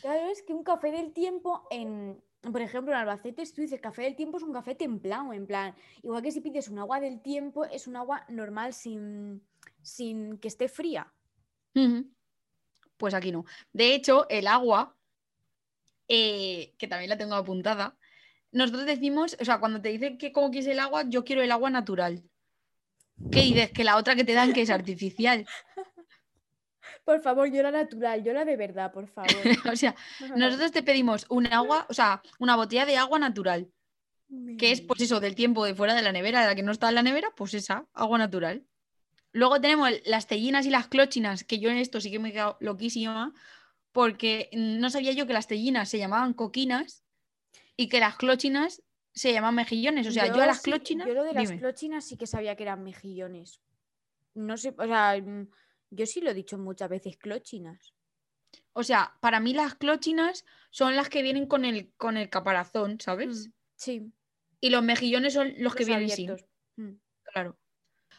Claro, 0.00 0.28
es 0.30 0.42
que 0.44 0.54
un 0.54 0.62
café 0.62 0.92
del 0.92 1.12
tiempo 1.12 1.66
en, 1.72 2.22
por 2.52 2.62
ejemplo, 2.62 2.92
en 2.92 3.00
Albacete, 3.00 3.44
si 3.46 3.52
tú 3.52 3.62
dices 3.62 3.80
café 3.80 4.02
del 4.02 4.14
tiempo 4.14 4.36
es 4.36 4.44
un 4.44 4.52
café 4.52 4.76
templado, 4.76 5.32
en 5.32 5.44
plan, 5.48 5.74
igual 6.04 6.22
que 6.22 6.30
si 6.30 6.40
pides 6.40 6.68
un 6.68 6.78
agua 6.78 7.00
del 7.00 7.20
tiempo 7.20 7.64
es 7.64 7.88
un 7.88 7.96
agua 7.96 8.24
normal 8.28 8.74
sin, 8.74 9.42
sin 9.82 10.38
que 10.38 10.46
esté 10.46 10.68
fría. 10.68 11.12
Pues 12.98 13.14
aquí 13.14 13.32
no. 13.32 13.46
De 13.72 13.94
hecho, 13.94 14.28
el 14.28 14.46
agua, 14.46 14.94
eh, 16.08 16.74
que 16.76 16.88
también 16.88 17.08
la 17.08 17.16
tengo 17.16 17.34
apuntada, 17.34 17.96
nosotros 18.52 18.84
decimos, 18.84 19.36
o 19.40 19.44
sea, 19.44 19.60
cuando 19.60 19.80
te 19.80 19.88
dicen 19.88 20.18
que 20.18 20.32
cómo 20.32 20.50
quieres 20.50 20.68
el 20.68 20.80
agua, 20.80 21.04
yo 21.06 21.24
quiero 21.24 21.42
el 21.42 21.52
agua 21.52 21.70
natural. 21.70 22.22
¿Qué 23.30 23.40
dices? 23.40 23.72
Que 23.72 23.84
la 23.84 23.96
otra 23.96 24.14
que 24.14 24.24
te 24.24 24.34
dan 24.34 24.52
que 24.52 24.62
es 24.62 24.70
artificial. 24.70 25.46
Por 27.04 27.20
favor, 27.22 27.50
yo 27.50 27.62
la 27.62 27.70
natural, 27.70 28.22
yo 28.22 28.34
la 28.34 28.44
de 28.44 28.56
verdad, 28.56 28.92
por 28.92 29.08
favor. 29.08 29.30
o 29.72 29.76
sea, 29.76 29.94
nosotros 30.36 30.72
te 30.72 30.82
pedimos 30.82 31.24
un 31.30 31.46
agua, 31.46 31.86
o 31.88 31.94
sea, 31.94 32.20
una 32.38 32.54
botella 32.54 32.84
de 32.84 32.98
agua 32.98 33.18
natural, 33.18 33.70
que 34.58 34.72
es 34.72 34.82
pues 34.82 35.00
eso, 35.00 35.18
del 35.18 35.34
tiempo 35.34 35.64
de 35.64 35.74
fuera 35.74 35.94
de 35.94 36.02
la 36.02 36.12
nevera, 36.12 36.42
de 36.42 36.48
la 36.48 36.54
que 36.54 36.62
no 36.62 36.70
está 36.70 36.90
en 36.90 36.96
la 36.96 37.02
nevera, 37.02 37.30
pues 37.34 37.54
esa, 37.54 37.86
agua 37.94 38.18
natural. 38.18 38.62
Luego 39.32 39.60
tenemos 39.60 39.90
las 40.06 40.26
tellinas 40.26 40.66
y 40.66 40.70
las 40.70 40.88
clochinas, 40.88 41.44
que 41.44 41.58
yo 41.58 41.70
en 41.70 41.76
esto 41.78 42.00
sí 42.00 42.10
que 42.10 42.18
me 42.18 42.30
he 42.30 42.32
quedado 42.32 42.56
loquísima, 42.60 43.34
porque 43.92 44.48
no 44.52 44.90
sabía 44.90 45.12
yo 45.12 45.26
que 45.26 45.32
las 45.32 45.46
tellinas 45.46 45.88
se 45.88 45.98
llamaban 45.98 46.32
coquinas 46.34 47.04
y 47.76 47.88
que 47.88 48.00
las 48.00 48.16
clochinas 48.16 48.82
se 49.12 49.32
llaman 49.32 49.54
mejillones. 49.54 50.06
O 50.06 50.12
sea, 50.12 50.26
yo, 50.28 50.42
a 50.42 50.46
las 50.46 50.58
sí- 50.58 50.70
clochinas. 50.70 51.06
Yo 51.06 51.14
lo 51.14 51.24
de 51.24 51.32
las 51.32 51.48
dime. 51.48 51.58
clochinas 51.60 52.04
sí 52.04 52.16
que 52.16 52.26
sabía 52.26 52.56
que 52.56 52.62
eran 52.62 52.82
mejillones. 52.82 53.60
No 54.34 54.56
sé, 54.56 54.74
o 54.76 54.84
sea, 54.84 55.20
mm, 55.20 55.48
yo 55.90 56.06
sí 56.06 56.20
lo 56.20 56.30
he 56.30 56.34
dicho 56.34 56.58
muchas 56.58 56.88
veces, 56.88 57.16
clochinas. 57.16 57.94
O 58.72 58.82
sea, 58.82 59.16
para 59.20 59.40
mí 59.40 59.52
las 59.52 59.74
clochinas 59.74 60.44
son 60.70 60.94
las 60.96 61.08
que 61.08 61.22
vienen 61.22 61.46
con 61.46 61.64
el, 61.64 61.92
con 61.96 62.16
el 62.16 62.30
caparazón, 62.30 63.00
¿sabes? 63.00 63.48
Mm, 63.48 63.52
Sí, 63.76 64.12
Y 64.60 64.70
los 64.70 64.82
mejillones 64.82 65.34
son 65.34 65.54
los, 65.58 65.74
que 65.74 65.84
vienen 65.84 66.08
sin. 66.10 66.32
Mm. 66.76 66.98
Claro. 67.32 67.56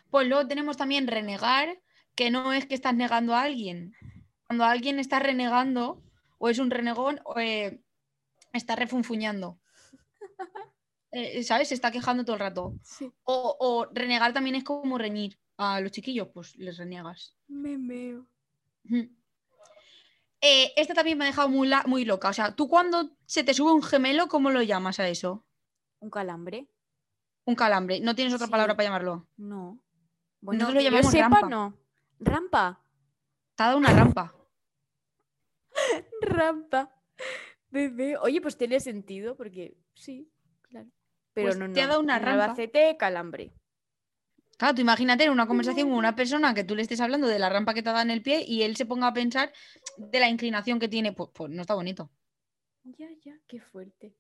Pues 0.10 0.28
luego 0.28 0.48
tenemos 0.48 0.78
también 0.78 1.08
renegar, 1.08 1.80
que 2.16 2.32
no 2.32 2.52
es 2.54 2.66
que 2.66 2.76
estás 2.76 2.96
negando 2.96 3.34
a 3.36 3.42
alguien. 3.44 3.94
Cuando 4.48 4.66
alguien 4.66 5.00
está 5.00 5.20
renegando, 5.20 6.02
o 6.38 6.50
es 6.50 6.58
un 6.60 6.72
renegón, 6.72 7.20
o 7.26 7.40
eh, 7.40 7.82
está 8.54 8.76
refunfuñando. 8.76 9.60
Eh, 11.12 11.42
¿Sabes? 11.44 11.70
Se 11.70 11.74
está 11.74 11.90
quejando 11.90 12.24
todo 12.24 12.36
el 12.36 12.40
rato. 12.40 12.76
Sí. 12.84 13.12
O, 13.24 13.58
o 13.60 13.88
renegar 13.92 14.32
también 14.32 14.56
es 14.56 14.64
como 14.64 14.96
reñir 15.00 15.40
a 15.58 15.82
los 15.82 15.92
chiquillos, 15.92 16.28
pues 16.32 16.56
les 16.58 16.78
reniegas. 16.78 17.36
Me 17.48 17.80
meo. 17.80 18.28
Eh, 20.42 20.72
esta 20.78 20.94
también 20.94 21.18
me 21.18 21.26
ha 21.26 21.28
dejado 21.28 21.50
muy, 21.50 21.68
la- 21.68 21.84
muy 21.88 22.06
loca. 22.06 22.30
O 22.30 22.34
sea, 22.34 22.56
tú 22.56 22.68
cuando 22.70 23.10
se 23.26 23.44
te 23.44 23.56
sube 23.56 23.72
un 23.74 23.82
gemelo, 23.84 24.28
¿cómo 24.28 24.52
lo 24.52 24.62
llamas 24.62 25.00
a 25.00 25.08
eso? 25.10 25.44
¿Un 26.00 26.12
calambre? 26.12 26.68
Un 27.46 27.56
calambre. 27.56 28.00
¿No 28.00 28.14
tienes 28.16 28.34
otra 28.36 28.46
Sí. 28.46 28.52
palabra 28.52 28.76
para 28.76 28.86
llamarlo? 28.88 29.28
No. 29.36 29.80
Bueno, 30.42 30.60
Nosotros 30.60 30.84
lo 30.84 30.90
llamamos 30.90 31.12
sepa, 31.12 31.30
rampa. 31.30 31.50
no. 31.50 31.78
Rampa. 32.20 32.82
Te 33.56 33.64
ha 33.64 33.66
dado 33.68 33.78
una 33.78 33.92
rampa. 33.92 34.34
Rampa. 36.22 36.96
Bebé. 37.70 38.18
Oye, 38.18 38.42
pues 38.42 38.58
tiene 38.58 38.80
sentido, 38.80 39.36
porque 39.36 39.76
sí, 39.94 40.32
claro. 40.62 40.88
Pero 41.34 41.48
Pues 41.48 41.58
no, 41.60 41.72
te 41.74 41.82
ha 41.82 41.88
dado 41.88 42.00
una 42.00 42.20
rampa. 42.20 42.46
Albacete, 42.46 42.98
calambre. 42.98 43.52
Claro, 44.58 44.76
tú 44.76 44.82
imagínate 44.82 45.24
en 45.24 45.32
una 45.32 45.48
conversación 45.48 45.88
con 45.90 45.98
una 45.98 46.16
persona 46.16 46.54
que 46.54 46.66
tú 46.66 46.76
le 46.76 46.82
estés 46.82 47.00
hablando 47.00 47.28
de 47.28 47.40
la 47.40 47.48
rampa 47.50 47.74
que 47.74 47.82
te 47.84 47.92
da 47.92 48.02
en 48.02 48.10
el 48.12 48.22
pie 48.22 48.44
y 48.46 48.64
él 48.64 48.76
se 48.76 48.86
ponga 48.86 49.08
a 49.08 49.14
pensar 49.14 49.54
de 49.98 50.20
la 50.20 50.28
inclinación 50.28 50.80
que 50.80 50.90
tiene. 50.90 51.14
Pues, 51.14 51.30
pues 51.34 51.50
no 51.52 51.62
está 51.62 51.76
bonito. 51.76 52.12
Ya, 52.84 53.08
ya, 53.24 53.38
qué 53.48 53.62
fuerte. 53.62 54.16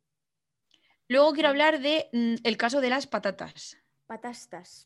Luego 1.09 1.33
quiero 1.33 1.49
hablar 1.49 1.81
de 1.81 2.07
mm, 2.13 2.35
el 2.43 2.55
caso 2.55 2.79
de 2.79 2.89
las 2.89 3.07
patatas. 3.07 3.77
Patastas. 4.05 4.85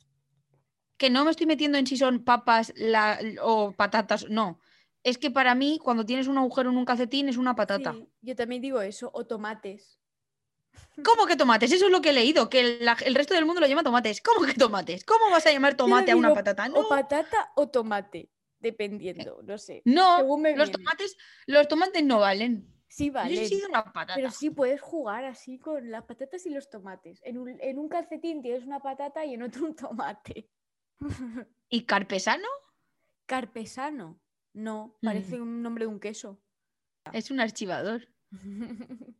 Que 0.97 1.09
no 1.09 1.25
me 1.25 1.31
estoy 1.31 1.47
metiendo 1.47 1.77
en 1.77 1.87
si 1.87 1.97
son 1.97 2.23
papas 2.23 2.73
la- 2.75 3.19
o 3.41 3.71
patatas, 3.71 4.29
no. 4.29 4.59
Es 5.03 5.17
que 5.17 5.31
para 5.31 5.53
mí, 5.53 5.79
cuando 5.83 6.05
tienes 6.05 6.27
un 6.27 6.37
agujero 6.37 6.69
en 6.69 6.77
un 6.77 6.85
calcetín, 6.85 7.27
es 7.27 7.37
una 7.37 7.55
patata. 7.55 7.93
Sí, 7.93 8.07
yo 8.21 8.35
también 8.35 8.61
digo 8.61 8.81
eso, 8.81 9.11
o 9.13 9.25
tomates. 9.25 9.99
¿Cómo 11.05 11.25
que 11.25 11.35
tomates? 11.35 11.71
Eso 11.71 11.85
es 11.85 11.91
lo 11.91 12.01
que 12.01 12.09
he 12.09 12.13
leído, 12.13 12.49
que 12.49 12.79
el, 12.79 13.15
resto 13.15 13.33
del 13.33 13.45
mundo 13.45 13.61
lo 13.61 13.67
llama 13.67 13.83
tomates. 13.83 14.21
¿Cómo 14.21 14.45
que 14.45 14.53
tomates? 14.53 15.03
¿Cómo 15.03 15.29
vas 15.29 15.45
a 15.45 15.51
llamar 15.51 15.73
Yo 15.73 15.77
tomate 15.77 16.11
a 16.11 16.15
una 16.15 16.33
patata? 16.33 16.69
No, 16.69 16.81
O 16.81 16.89
patata 16.89 17.51
o 17.55 17.69
tomate, 17.69 18.29
dependiendo, 18.59 19.41
no 19.43 19.57
sé. 19.57 19.81
no 19.85 20.17
según 20.17 20.41
me 20.41 20.55
los 20.55 20.71
tomates, 20.71 21.17
los 21.47 21.67
tomates 21.67 22.03
no 22.03 22.19
valen. 22.19 22.69
Sí, 22.87 23.07
Yo 23.07 23.13
vale. 23.13 23.43
he 23.43 23.47
sido 23.47 23.67
una 23.69 23.83
patata. 23.83 24.13
Pero 24.15 24.29
sí 24.29 24.51
puedes 24.51 24.79
jugar 24.79 25.25
así 25.25 25.57
con 25.57 25.89
las 25.89 26.03
patatas 26.03 26.45
y 26.45 26.51
los 26.51 26.69
tomates. 26.69 27.21
En 27.23 27.39
un, 27.39 27.57
en 27.59 27.79
un 27.79 27.89
calcetín 27.89 28.41
tienes 28.41 28.63
una 28.63 28.79
patata 28.79 29.25
y 29.25 29.33
en 29.33 29.43
otro 29.43 29.65
un 29.65 29.75
tomate. 29.75 30.47
¿Y 31.69 31.85
carpesano? 31.85 32.47
Carpesano. 33.25 34.19
No, 34.53 34.97
parece 35.01 35.41
un 35.41 35.61
nombre 35.61 35.85
de 35.85 35.89
un 35.91 35.99
queso. 35.99 36.39
Es 37.11 37.31
un 37.31 37.39
archivador. 37.39 38.07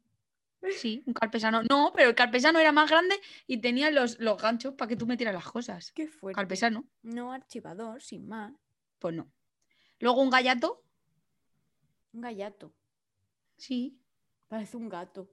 Sí, 0.78 1.04
un 1.06 1.14
carpesano. 1.14 1.62
No, 1.70 1.92
pero 1.94 2.08
el 2.08 2.16
carpesano 2.16 2.58
era 2.58 2.72
más 2.72 2.90
grande 2.90 3.20
y 3.48 3.58
tenía 3.58 3.92
los, 3.92 4.18
los 4.20 4.42
ganchos 4.42 4.76
para 4.76 4.88
que 4.88 4.96
tú 4.96 5.06
metieras 5.06 5.36
las 5.36 5.52
cosas. 5.52 5.92
Qué 5.92 6.08
fuerte. 6.08 6.38
Carpesano, 6.38 6.86
No 7.02 7.34
archivador, 7.34 8.02
sin 8.02 8.30
más. 8.30 8.54
pues 8.98 9.14
no. 9.14 9.30
Luego 10.00 10.22
un 10.22 10.30
gallato, 10.30 10.82
Un 12.14 12.22
gallato. 12.22 12.74
sí. 13.58 14.00
Parece 14.48 14.78
un 14.78 14.88
gato. 14.88 15.30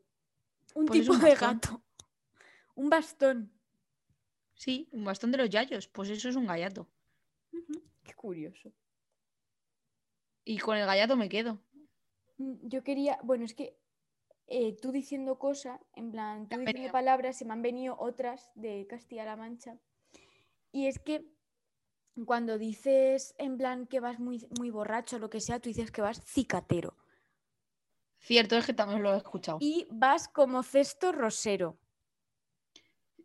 Un 0.75 0.87
Pues 0.87 0.99
es 0.99 1.07
tipo 1.07 1.15
un 1.17 1.21
de 1.23 1.35
gato. 1.37 1.85
Un 2.75 2.91
bastón. 2.91 3.53
Sí, 4.61 4.87
un 4.93 5.05
bastón 5.07 5.33
de 5.33 5.39
los 5.39 5.49
yayos, 5.49 5.89
pues 5.89 6.11
eso 6.11 6.29
es 6.29 6.37
un 6.37 6.47
gallato. 6.47 6.87
Qué 8.05 8.13
curioso. 8.15 8.71
Y 10.45 10.59
con 10.59 10.77
el 10.77 10.85
gallato 10.85 11.17
me 11.17 11.31
quedo. 11.31 11.63
Mm, 12.37 12.69
Yo 12.69 12.85
quería, 12.85 13.19
bueno, 13.23 13.47
es 13.47 13.55
que 13.55 13.79
eh, 14.49 14.77
tú 14.77 14.93
diciendo 14.93 15.39
cosas, 15.39 15.81
en 15.95 16.13
plan, 16.13 16.47
tú 16.47 16.59
diciendo 16.59 16.75
venido. 16.75 16.93
palabras, 16.93 17.39
se 17.39 17.47
me 17.47 17.55
han 17.55 17.63
venido 17.63 17.97
otras 17.99 18.51
de 18.55 18.87
Castilla-La 18.87 19.35
Mancha. 19.35 19.79
Y 20.73 20.89
es 20.89 20.99
que 20.99 21.25
cuando 22.27 22.59
dices 22.59 23.35
en 23.39 23.57
plan 23.57 23.87
que 23.87 24.01
vas 24.01 24.19
muy, 24.21 24.47
muy 24.59 24.69
borracho 24.69 25.17
o 25.17 25.21
lo 25.21 25.31
que 25.31 25.41
sea, 25.41 25.59
tú 25.59 25.71
dices 25.71 25.91
que 25.91 26.03
vas 26.03 26.23
cicatero. 26.23 26.99
Cierto, 28.19 28.59
es 28.59 28.67
que 28.67 28.75
también 28.75 29.03
lo 29.03 29.15
he 29.15 29.17
escuchado. 29.17 29.57
Y 29.59 29.89
vas 29.91 30.29
como 30.29 30.63
cesto 30.63 31.13
rosero. 31.13 31.79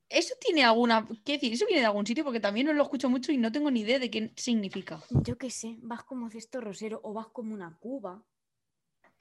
¿Eso 0.09 0.35
tiene 0.39 0.63
alguna. 0.63 1.07
¿Qué 1.23 1.33
decir? 1.33 1.53
¿Eso 1.53 1.65
viene 1.65 1.81
de 1.81 1.87
algún 1.87 2.05
sitio? 2.05 2.23
Porque 2.23 2.39
también 2.39 2.67
no 2.67 2.73
lo 2.73 2.83
escucho 2.83 3.09
mucho 3.09 3.31
y 3.31 3.37
no 3.37 3.51
tengo 3.51 3.71
ni 3.71 3.81
idea 3.81 3.99
de 3.99 4.11
qué 4.11 4.31
significa. 4.35 5.01
Yo 5.09 5.37
qué 5.37 5.49
sé, 5.49 5.77
vas 5.81 6.03
como 6.03 6.29
cesto 6.29 6.61
rosero 6.61 7.01
o 7.03 7.13
vas 7.13 7.27
como 7.27 7.53
una 7.53 7.77
cuba 7.79 8.23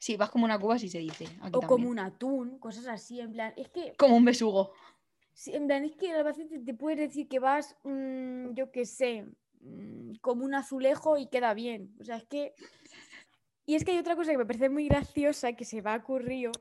Sí, 0.05 0.18
vas 0.18 0.28
como 0.28 0.45
una 0.45 0.59
cuba, 0.59 0.78
si 0.78 0.91
se 0.91 0.99
dice. 0.99 1.24
Aquí 1.41 1.57
o 1.57 1.61
como 1.62 1.89
un 1.89 1.99
atún, 1.99 2.59
cosas 2.59 2.87
así, 2.89 3.20
en 3.20 3.32
plan, 3.32 3.55
es 3.57 3.70
que 3.70 3.95
Como 3.97 4.16
un 4.16 4.26
besugo. 4.26 4.72
Sí, 5.32 5.55
en 5.55 5.66
plan, 5.66 5.82
es 5.82 5.97
que 5.97 6.12
a 6.12 6.22
veces 6.22 6.47
te, 6.62 6.74
puedes 6.74 6.99
decir 6.99 7.26
que 7.26 7.39
vas, 7.39 7.74
mm, 7.85 8.53
yo 8.53 8.70
qué 8.70 8.85
sé, 8.85 9.24
mm, 9.61 10.16
como 10.20 10.45
un 10.45 10.55
azulejo 10.55 11.16
y 11.16 11.28
queda 11.28 11.55
bien. 11.55 11.97
O 12.01 12.05
sea, 12.05 12.16
es 12.16 12.26
que. 12.26 12.53
Y 13.64 13.76
es 13.76 13.85
que 13.87 13.93
hay 13.93 13.99
otra 13.99 14.14
cosa 14.14 14.30
que 14.30 14.37
me 14.37 14.45
parece 14.45 14.68
muy 14.68 14.89
graciosa 14.89 15.55
que 15.55 15.64
se 15.64 15.80
me 15.80 15.89
ha 15.89 15.97
ocurrido, 15.97 16.53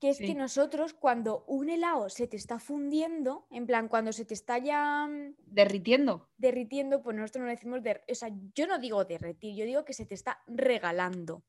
que 0.00 0.08
es 0.10 0.16
Sí. 0.16 0.26
que 0.26 0.34
nosotros 0.34 0.94
cuando 0.94 1.44
un 1.46 1.68
helado 1.68 2.08
se 2.08 2.26
te 2.26 2.36
está 2.36 2.58
fundiendo, 2.58 3.46
en 3.50 3.66
plan, 3.66 3.86
cuando 3.86 4.12
se 4.12 4.24
te 4.24 4.32
está 4.34 4.56
ya 4.58 5.06
mm, 5.06 5.34
Derritiendo. 5.46 6.28
derritiendo, 6.38 7.02
pues 7.02 7.16
nosotros 7.16 7.44
no 7.44 7.50
decimos, 7.50 7.82
der- 7.82 8.02
o 8.10 8.14
sea, 8.14 8.30
yo 8.54 8.66
no 8.66 8.78
digo 8.78 9.04
derretir, 9.04 9.54
yo 9.54 9.64
digo 9.66 9.84
que 9.84 9.92
se 9.92 10.06
te 10.06 10.14
está 10.14 10.42
regalando. 10.46 11.42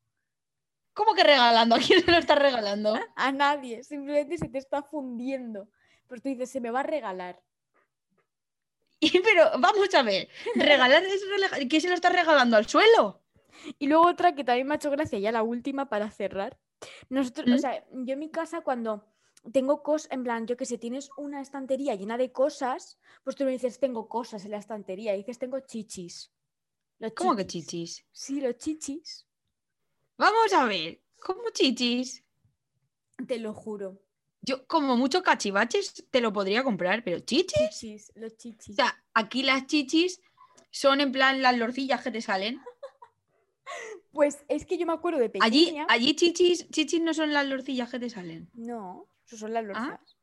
¿Cómo 0.93 1.13
que 1.15 1.23
regalando? 1.23 1.75
¿A 1.75 1.79
quién 1.99 2.03
se 2.03 2.11
lo 2.11 2.17
estás 2.17 2.37
regalando? 2.37 2.93
A 3.15 3.31
nadie, 3.31 3.83
simplemente 3.85 4.37
se 4.37 4.49
te 4.49 4.57
está 4.57 4.83
fundiendo. 4.83 5.69
Pues 6.07 6.21
tú 6.21 6.27
dices, 6.27 6.51
se 6.51 6.59
me 6.59 6.71
va 6.71 6.81
a 6.81 6.83
regalar. 6.83 7.41
Y, 9.03 9.19
pero 9.21 9.49
vamos 9.59 9.91
a 9.95 10.03
ver, 10.03 10.27
regalar 10.55 11.03
es 11.03 11.23
¿Qué 11.67 11.81
se 11.81 11.87
lo 11.87 11.95
estás 11.95 12.13
regalando 12.13 12.55
al 12.57 12.67
suelo? 12.67 13.23
Y 13.79 13.87
luego 13.87 14.05
otra 14.07 14.35
que 14.35 14.43
también 14.43 14.67
me 14.67 14.73
ha 14.73 14.77
hecho 14.77 14.91
gracia, 14.91 15.17
ya 15.17 15.31
la 15.31 15.41
última 15.41 15.89
para 15.89 16.11
cerrar. 16.11 16.59
Nosotros, 17.09 17.47
o 17.51 17.55
¿Mm? 17.55 17.59
sea, 17.59 17.85
yo 17.91 18.13
en 18.13 18.19
mi 18.19 18.29
casa 18.29 18.61
cuando 18.61 19.05
tengo 19.51 19.81
cosas, 19.83 20.11
en 20.11 20.23
plan, 20.23 20.45
yo 20.47 20.55
que 20.57 20.65
sé, 20.65 20.77
tienes 20.77 21.09
una 21.17 21.41
estantería 21.41 21.95
llena 21.95 22.17
de 22.17 22.31
cosas, 22.31 22.99
pues 23.23 23.35
tú 23.35 23.43
me 23.43 23.51
dices, 23.51 23.79
tengo 23.79 24.07
cosas 24.07 24.45
en 24.45 24.51
la 24.51 24.57
estantería, 24.57 25.13
y 25.15 25.19
dices, 25.19 25.39
tengo 25.39 25.59
chichis. 25.59 26.31
Los 26.99 27.13
¿Cómo 27.13 27.35
que 27.35 27.47
chichis? 27.47 28.05
Sí, 28.11 28.41
los 28.41 28.57
chichis, 28.57 29.25
Vamos 30.17 30.53
a 30.53 30.65
ver, 30.65 31.01
¿cómo 31.19 31.41
chichis? 31.51 32.23
te 33.27 33.39
lo 33.39 33.53
juro. 33.53 33.99
Yo, 34.43 34.65
como 34.67 34.97
muchos 34.97 35.21
cachivaches, 35.21 36.05
te 36.09 36.21
lo 36.21 36.31
podría 36.33 36.63
comprar, 36.63 37.03
pero 37.03 37.19
chichis. 37.19 37.69
Chichis, 37.69 38.11
los 38.15 38.33
O 38.33 38.37
chichis. 38.37 38.75
sea, 38.75 39.03
aquí 39.13 39.43
las 39.43 39.65
chichis 39.67 40.21
son 40.71 41.01
en 41.01 41.11
plan 41.11 41.41
las 41.41 41.57
lorcillas 41.57 42.03
que 42.03 42.11
te 42.11 42.21
salen. 42.21 42.61
Pues 44.11 44.43
es 44.49 44.65
que 44.65 44.77
yo 44.77 44.85
me 44.85 44.93
acuerdo 44.93 45.19
de 45.19 45.29
pequeña. 45.29 45.45
Allí, 45.45 45.77
allí 45.87 46.15
chichis, 46.15 46.69
chichis 46.69 47.01
no 47.01 47.13
son 47.13 47.31
las 47.31 47.47
lorcillas 47.47 47.89
que 47.89 47.99
te 47.99 48.09
salen. 48.09 48.49
No, 48.53 49.07
eso 49.25 49.37
son 49.37 49.53
las 49.53 49.63
lorzas. 49.63 50.17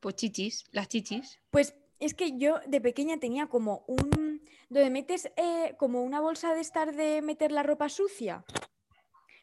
Pues 0.00 0.16
chichis, 0.16 0.64
las 0.72 0.88
chichis. 0.88 1.38
Pues 1.50 1.74
es 2.00 2.14
que 2.14 2.36
yo 2.38 2.60
de 2.66 2.80
pequeña 2.80 3.18
tenía 3.18 3.46
como 3.46 3.84
un. 3.86 4.42
donde 4.68 4.90
metes 4.90 5.30
eh, 5.36 5.76
como 5.78 6.02
una 6.02 6.20
bolsa 6.20 6.54
de 6.54 6.60
estar 6.60 6.96
de 6.96 7.22
meter 7.22 7.52
la 7.52 7.62
ropa 7.62 7.88
sucia. 7.88 8.44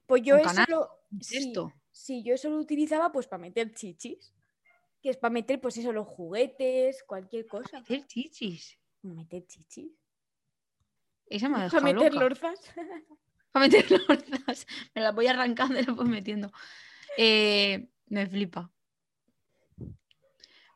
Pues 0.06 0.24
yo 0.24 0.36
eso 0.36 0.62
lo. 0.68 0.90
Sí, 1.22 1.38
Esto. 1.38 1.74
sí, 1.92 2.24
yo 2.24 2.34
eso 2.34 2.50
lo 2.50 2.58
utilizaba 2.58 3.12
pues 3.12 3.28
para 3.28 3.42
meter 3.42 3.74
chichis. 3.74 4.34
Que 5.02 5.12
es 5.12 5.18
para 5.18 5.32
meter, 5.32 5.62
pues 5.62 5.78
eso, 5.78 5.94
los 5.94 6.08
juguetes, 6.08 7.04
cualquier 7.04 7.48
cosa. 7.48 7.80
Meter 7.80 8.06
chichis. 8.06 8.78
Meter 9.04 9.46
chichis. 9.48 9.94
Esa 11.30 11.48
me 11.50 11.56
ha 11.56 11.70
Para 11.70 11.82
dejado 11.82 11.84
meter 11.94 12.14
loca. 12.14 12.24
lorzas. 12.26 12.60
Para 13.52 13.66
meter 13.68 13.92
lorzas. 13.92 14.68
Me 14.94 15.02
las 15.02 15.16
voy 15.16 15.28
arrancando 15.28 15.80
y 15.80 15.84
las 15.84 15.96
voy 15.96 16.08
metiendo. 16.08 16.52
Eh, 17.18 17.88
me 18.08 18.28
flipa. 18.28 18.72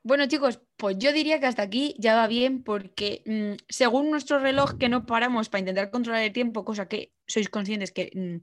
Bueno, 0.05 0.25
chicos, 0.27 0.59
pues 0.75 0.97
yo 0.97 1.13
diría 1.13 1.39
que 1.39 1.45
hasta 1.45 1.61
aquí 1.61 1.95
ya 1.97 2.13
va 2.15 2.27
bien 2.27 2.61
porque 2.63 3.23
mm, 3.25 3.63
según 3.69 4.11
nuestro 4.11 4.37
reloj 4.39 4.73
que 4.77 4.89
no 4.89 5.05
paramos 5.05 5.47
para 5.47 5.59
intentar 5.59 5.91
controlar 5.91 6.23
el 6.23 6.33
tiempo, 6.33 6.65
cosa 6.65 6.89
que 6.89 7.13
sois 7.25 7.47
conscientes 7.47 7.91
que 7.93 8.11
mm, 8.13 8.35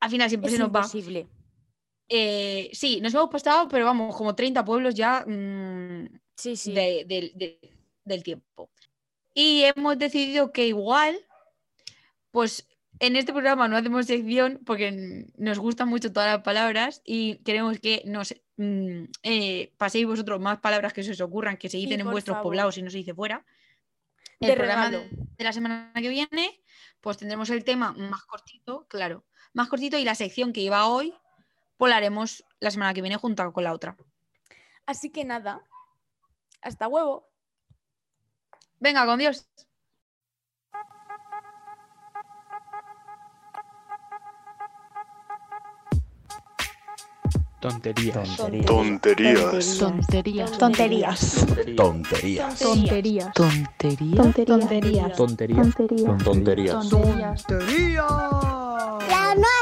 al 0.00 0.10
final 0.10 0.28
siempre 0.28 0.48
es 0.50 0.56
se 0.56 0.58
nos 0.62 0.70
va. 0.70 0.86
Eh, 2.10 2.68
sí, 2.74 3.00
nos 3.00 3.14
hemos 3.14 3.30
pasado, 3.30 3.66
pero 3.68 3.86
vamos, 3.86 4.14
como 4.14 4.34
30 4.34 4.62
pueblos 4.62 4.94
ya 4.94 5.24
mm, 5.26 6.20
Sí, 6.36 6.54
sí. 6.54 6.72
de- 6.72 7.04
del- 7.08 7.32
de- 7.34 7.60
del 8.04 8.22
tiempo. 8.22 8.70
Y 9.34 9.64
hemos 9.64 9.98
decidido 9.98 10.52
que 10.52 10.66
igual, 10.66 11.18
pues 12.30 12.68
en 13.00 13.16
este 13.16 13.32
programa 13.32 13.66
no 13.68 13.76
hacemos 13.76 14.06
sección 14.06 14.60
porque 14.64 15.26
nos 15.36 15.58
gustan 15.58 15.88
mucho 15.88 16.12
todas 16.12 16.32
las 16.32 16.42
palabras 16.44 17.02
y 17.04 17.36
queremos 17.42 17.80
que 17.80 18.02
nos 18.06 18.34
mm, 18.56 19.04
eh, 19.24 19.72
paséis 19.76 20.06
vosotros 20.06 20.40
más 20.40 20.60
palabras 20.60 20.92
que 20.92 21.02
se 21.02 21.10
os 21.10 21.20
ocurran, 21.20 21.56
que 21.56 21.68
se 21.68 21.76
dicen 21.76 22.00
en 22.00 22.10
vuestros 22.10 22.36
favor. 22.36 22.50
poblados 22.52 22.78
y 22.78 22.82
no 22.82 22.90
se 22.90 22.98
dice 22.98 23.14
fuera. 23.14 23.44
El 24.40 24.48
De 24.50 24.54
programa 24.54 24.90
regalo. 24.90 25.04
de, 25.10 25.10
de 25.38 25.44
la 25.44 25.52
semana 25.52 25.92
que 25.94 26.08
viene, 26.08 26.62
pues 27.00 27.16
tendremos 27.16 27.50
el 27.50 27.64
tema 27.64 27.92
más 27.92 28.22
cortito, 28.24 28.86
claro, 28.88 29.24
más 29.52 29.68
cortito 29.68 29.98
y 29.98 30.04
la 30.04 30.14
sección 30.14 30.52
que 30.52 30.60
iba 30.60 30.86
hoy, 30.86 31.12
pues 31.76 31.90
la 31.90 31.96
haremos 31.96 32.44
la 32.60 32.70
semana 32.70 32.94
que 32.94 33.02
viene 33.02 33.16
junto 33.16 33.52
con 33.52 33.64
la 33.64 33.72
otra. 33.72 33.96
Así 34.86 35.10
que 35.10 35.24
nada. 35.24 35.62
Hasta 36.60 36.88
huevo. 36.88 37.28
Venga, 38.80 39.06
con 39.06 39.18
Dios. 39.18 39.48
Tonterías. 47.64 48.36
Tonterías. 48.66 49.78
Tonterías. 49.78 50.58
Tonterías. 50.58 51.46
Tonterías. 51.76 53.32
Tonterías. 53.32 53.32
Tonterías. 53.32 53.34
Tonterías. 53.34 55.16
Tonterías. 55.16 55.16
Tonterías. 55.16 56.90
Tonterías. 56.90 56.92
La 59.08 59.34
nuestra. 59.34 59.53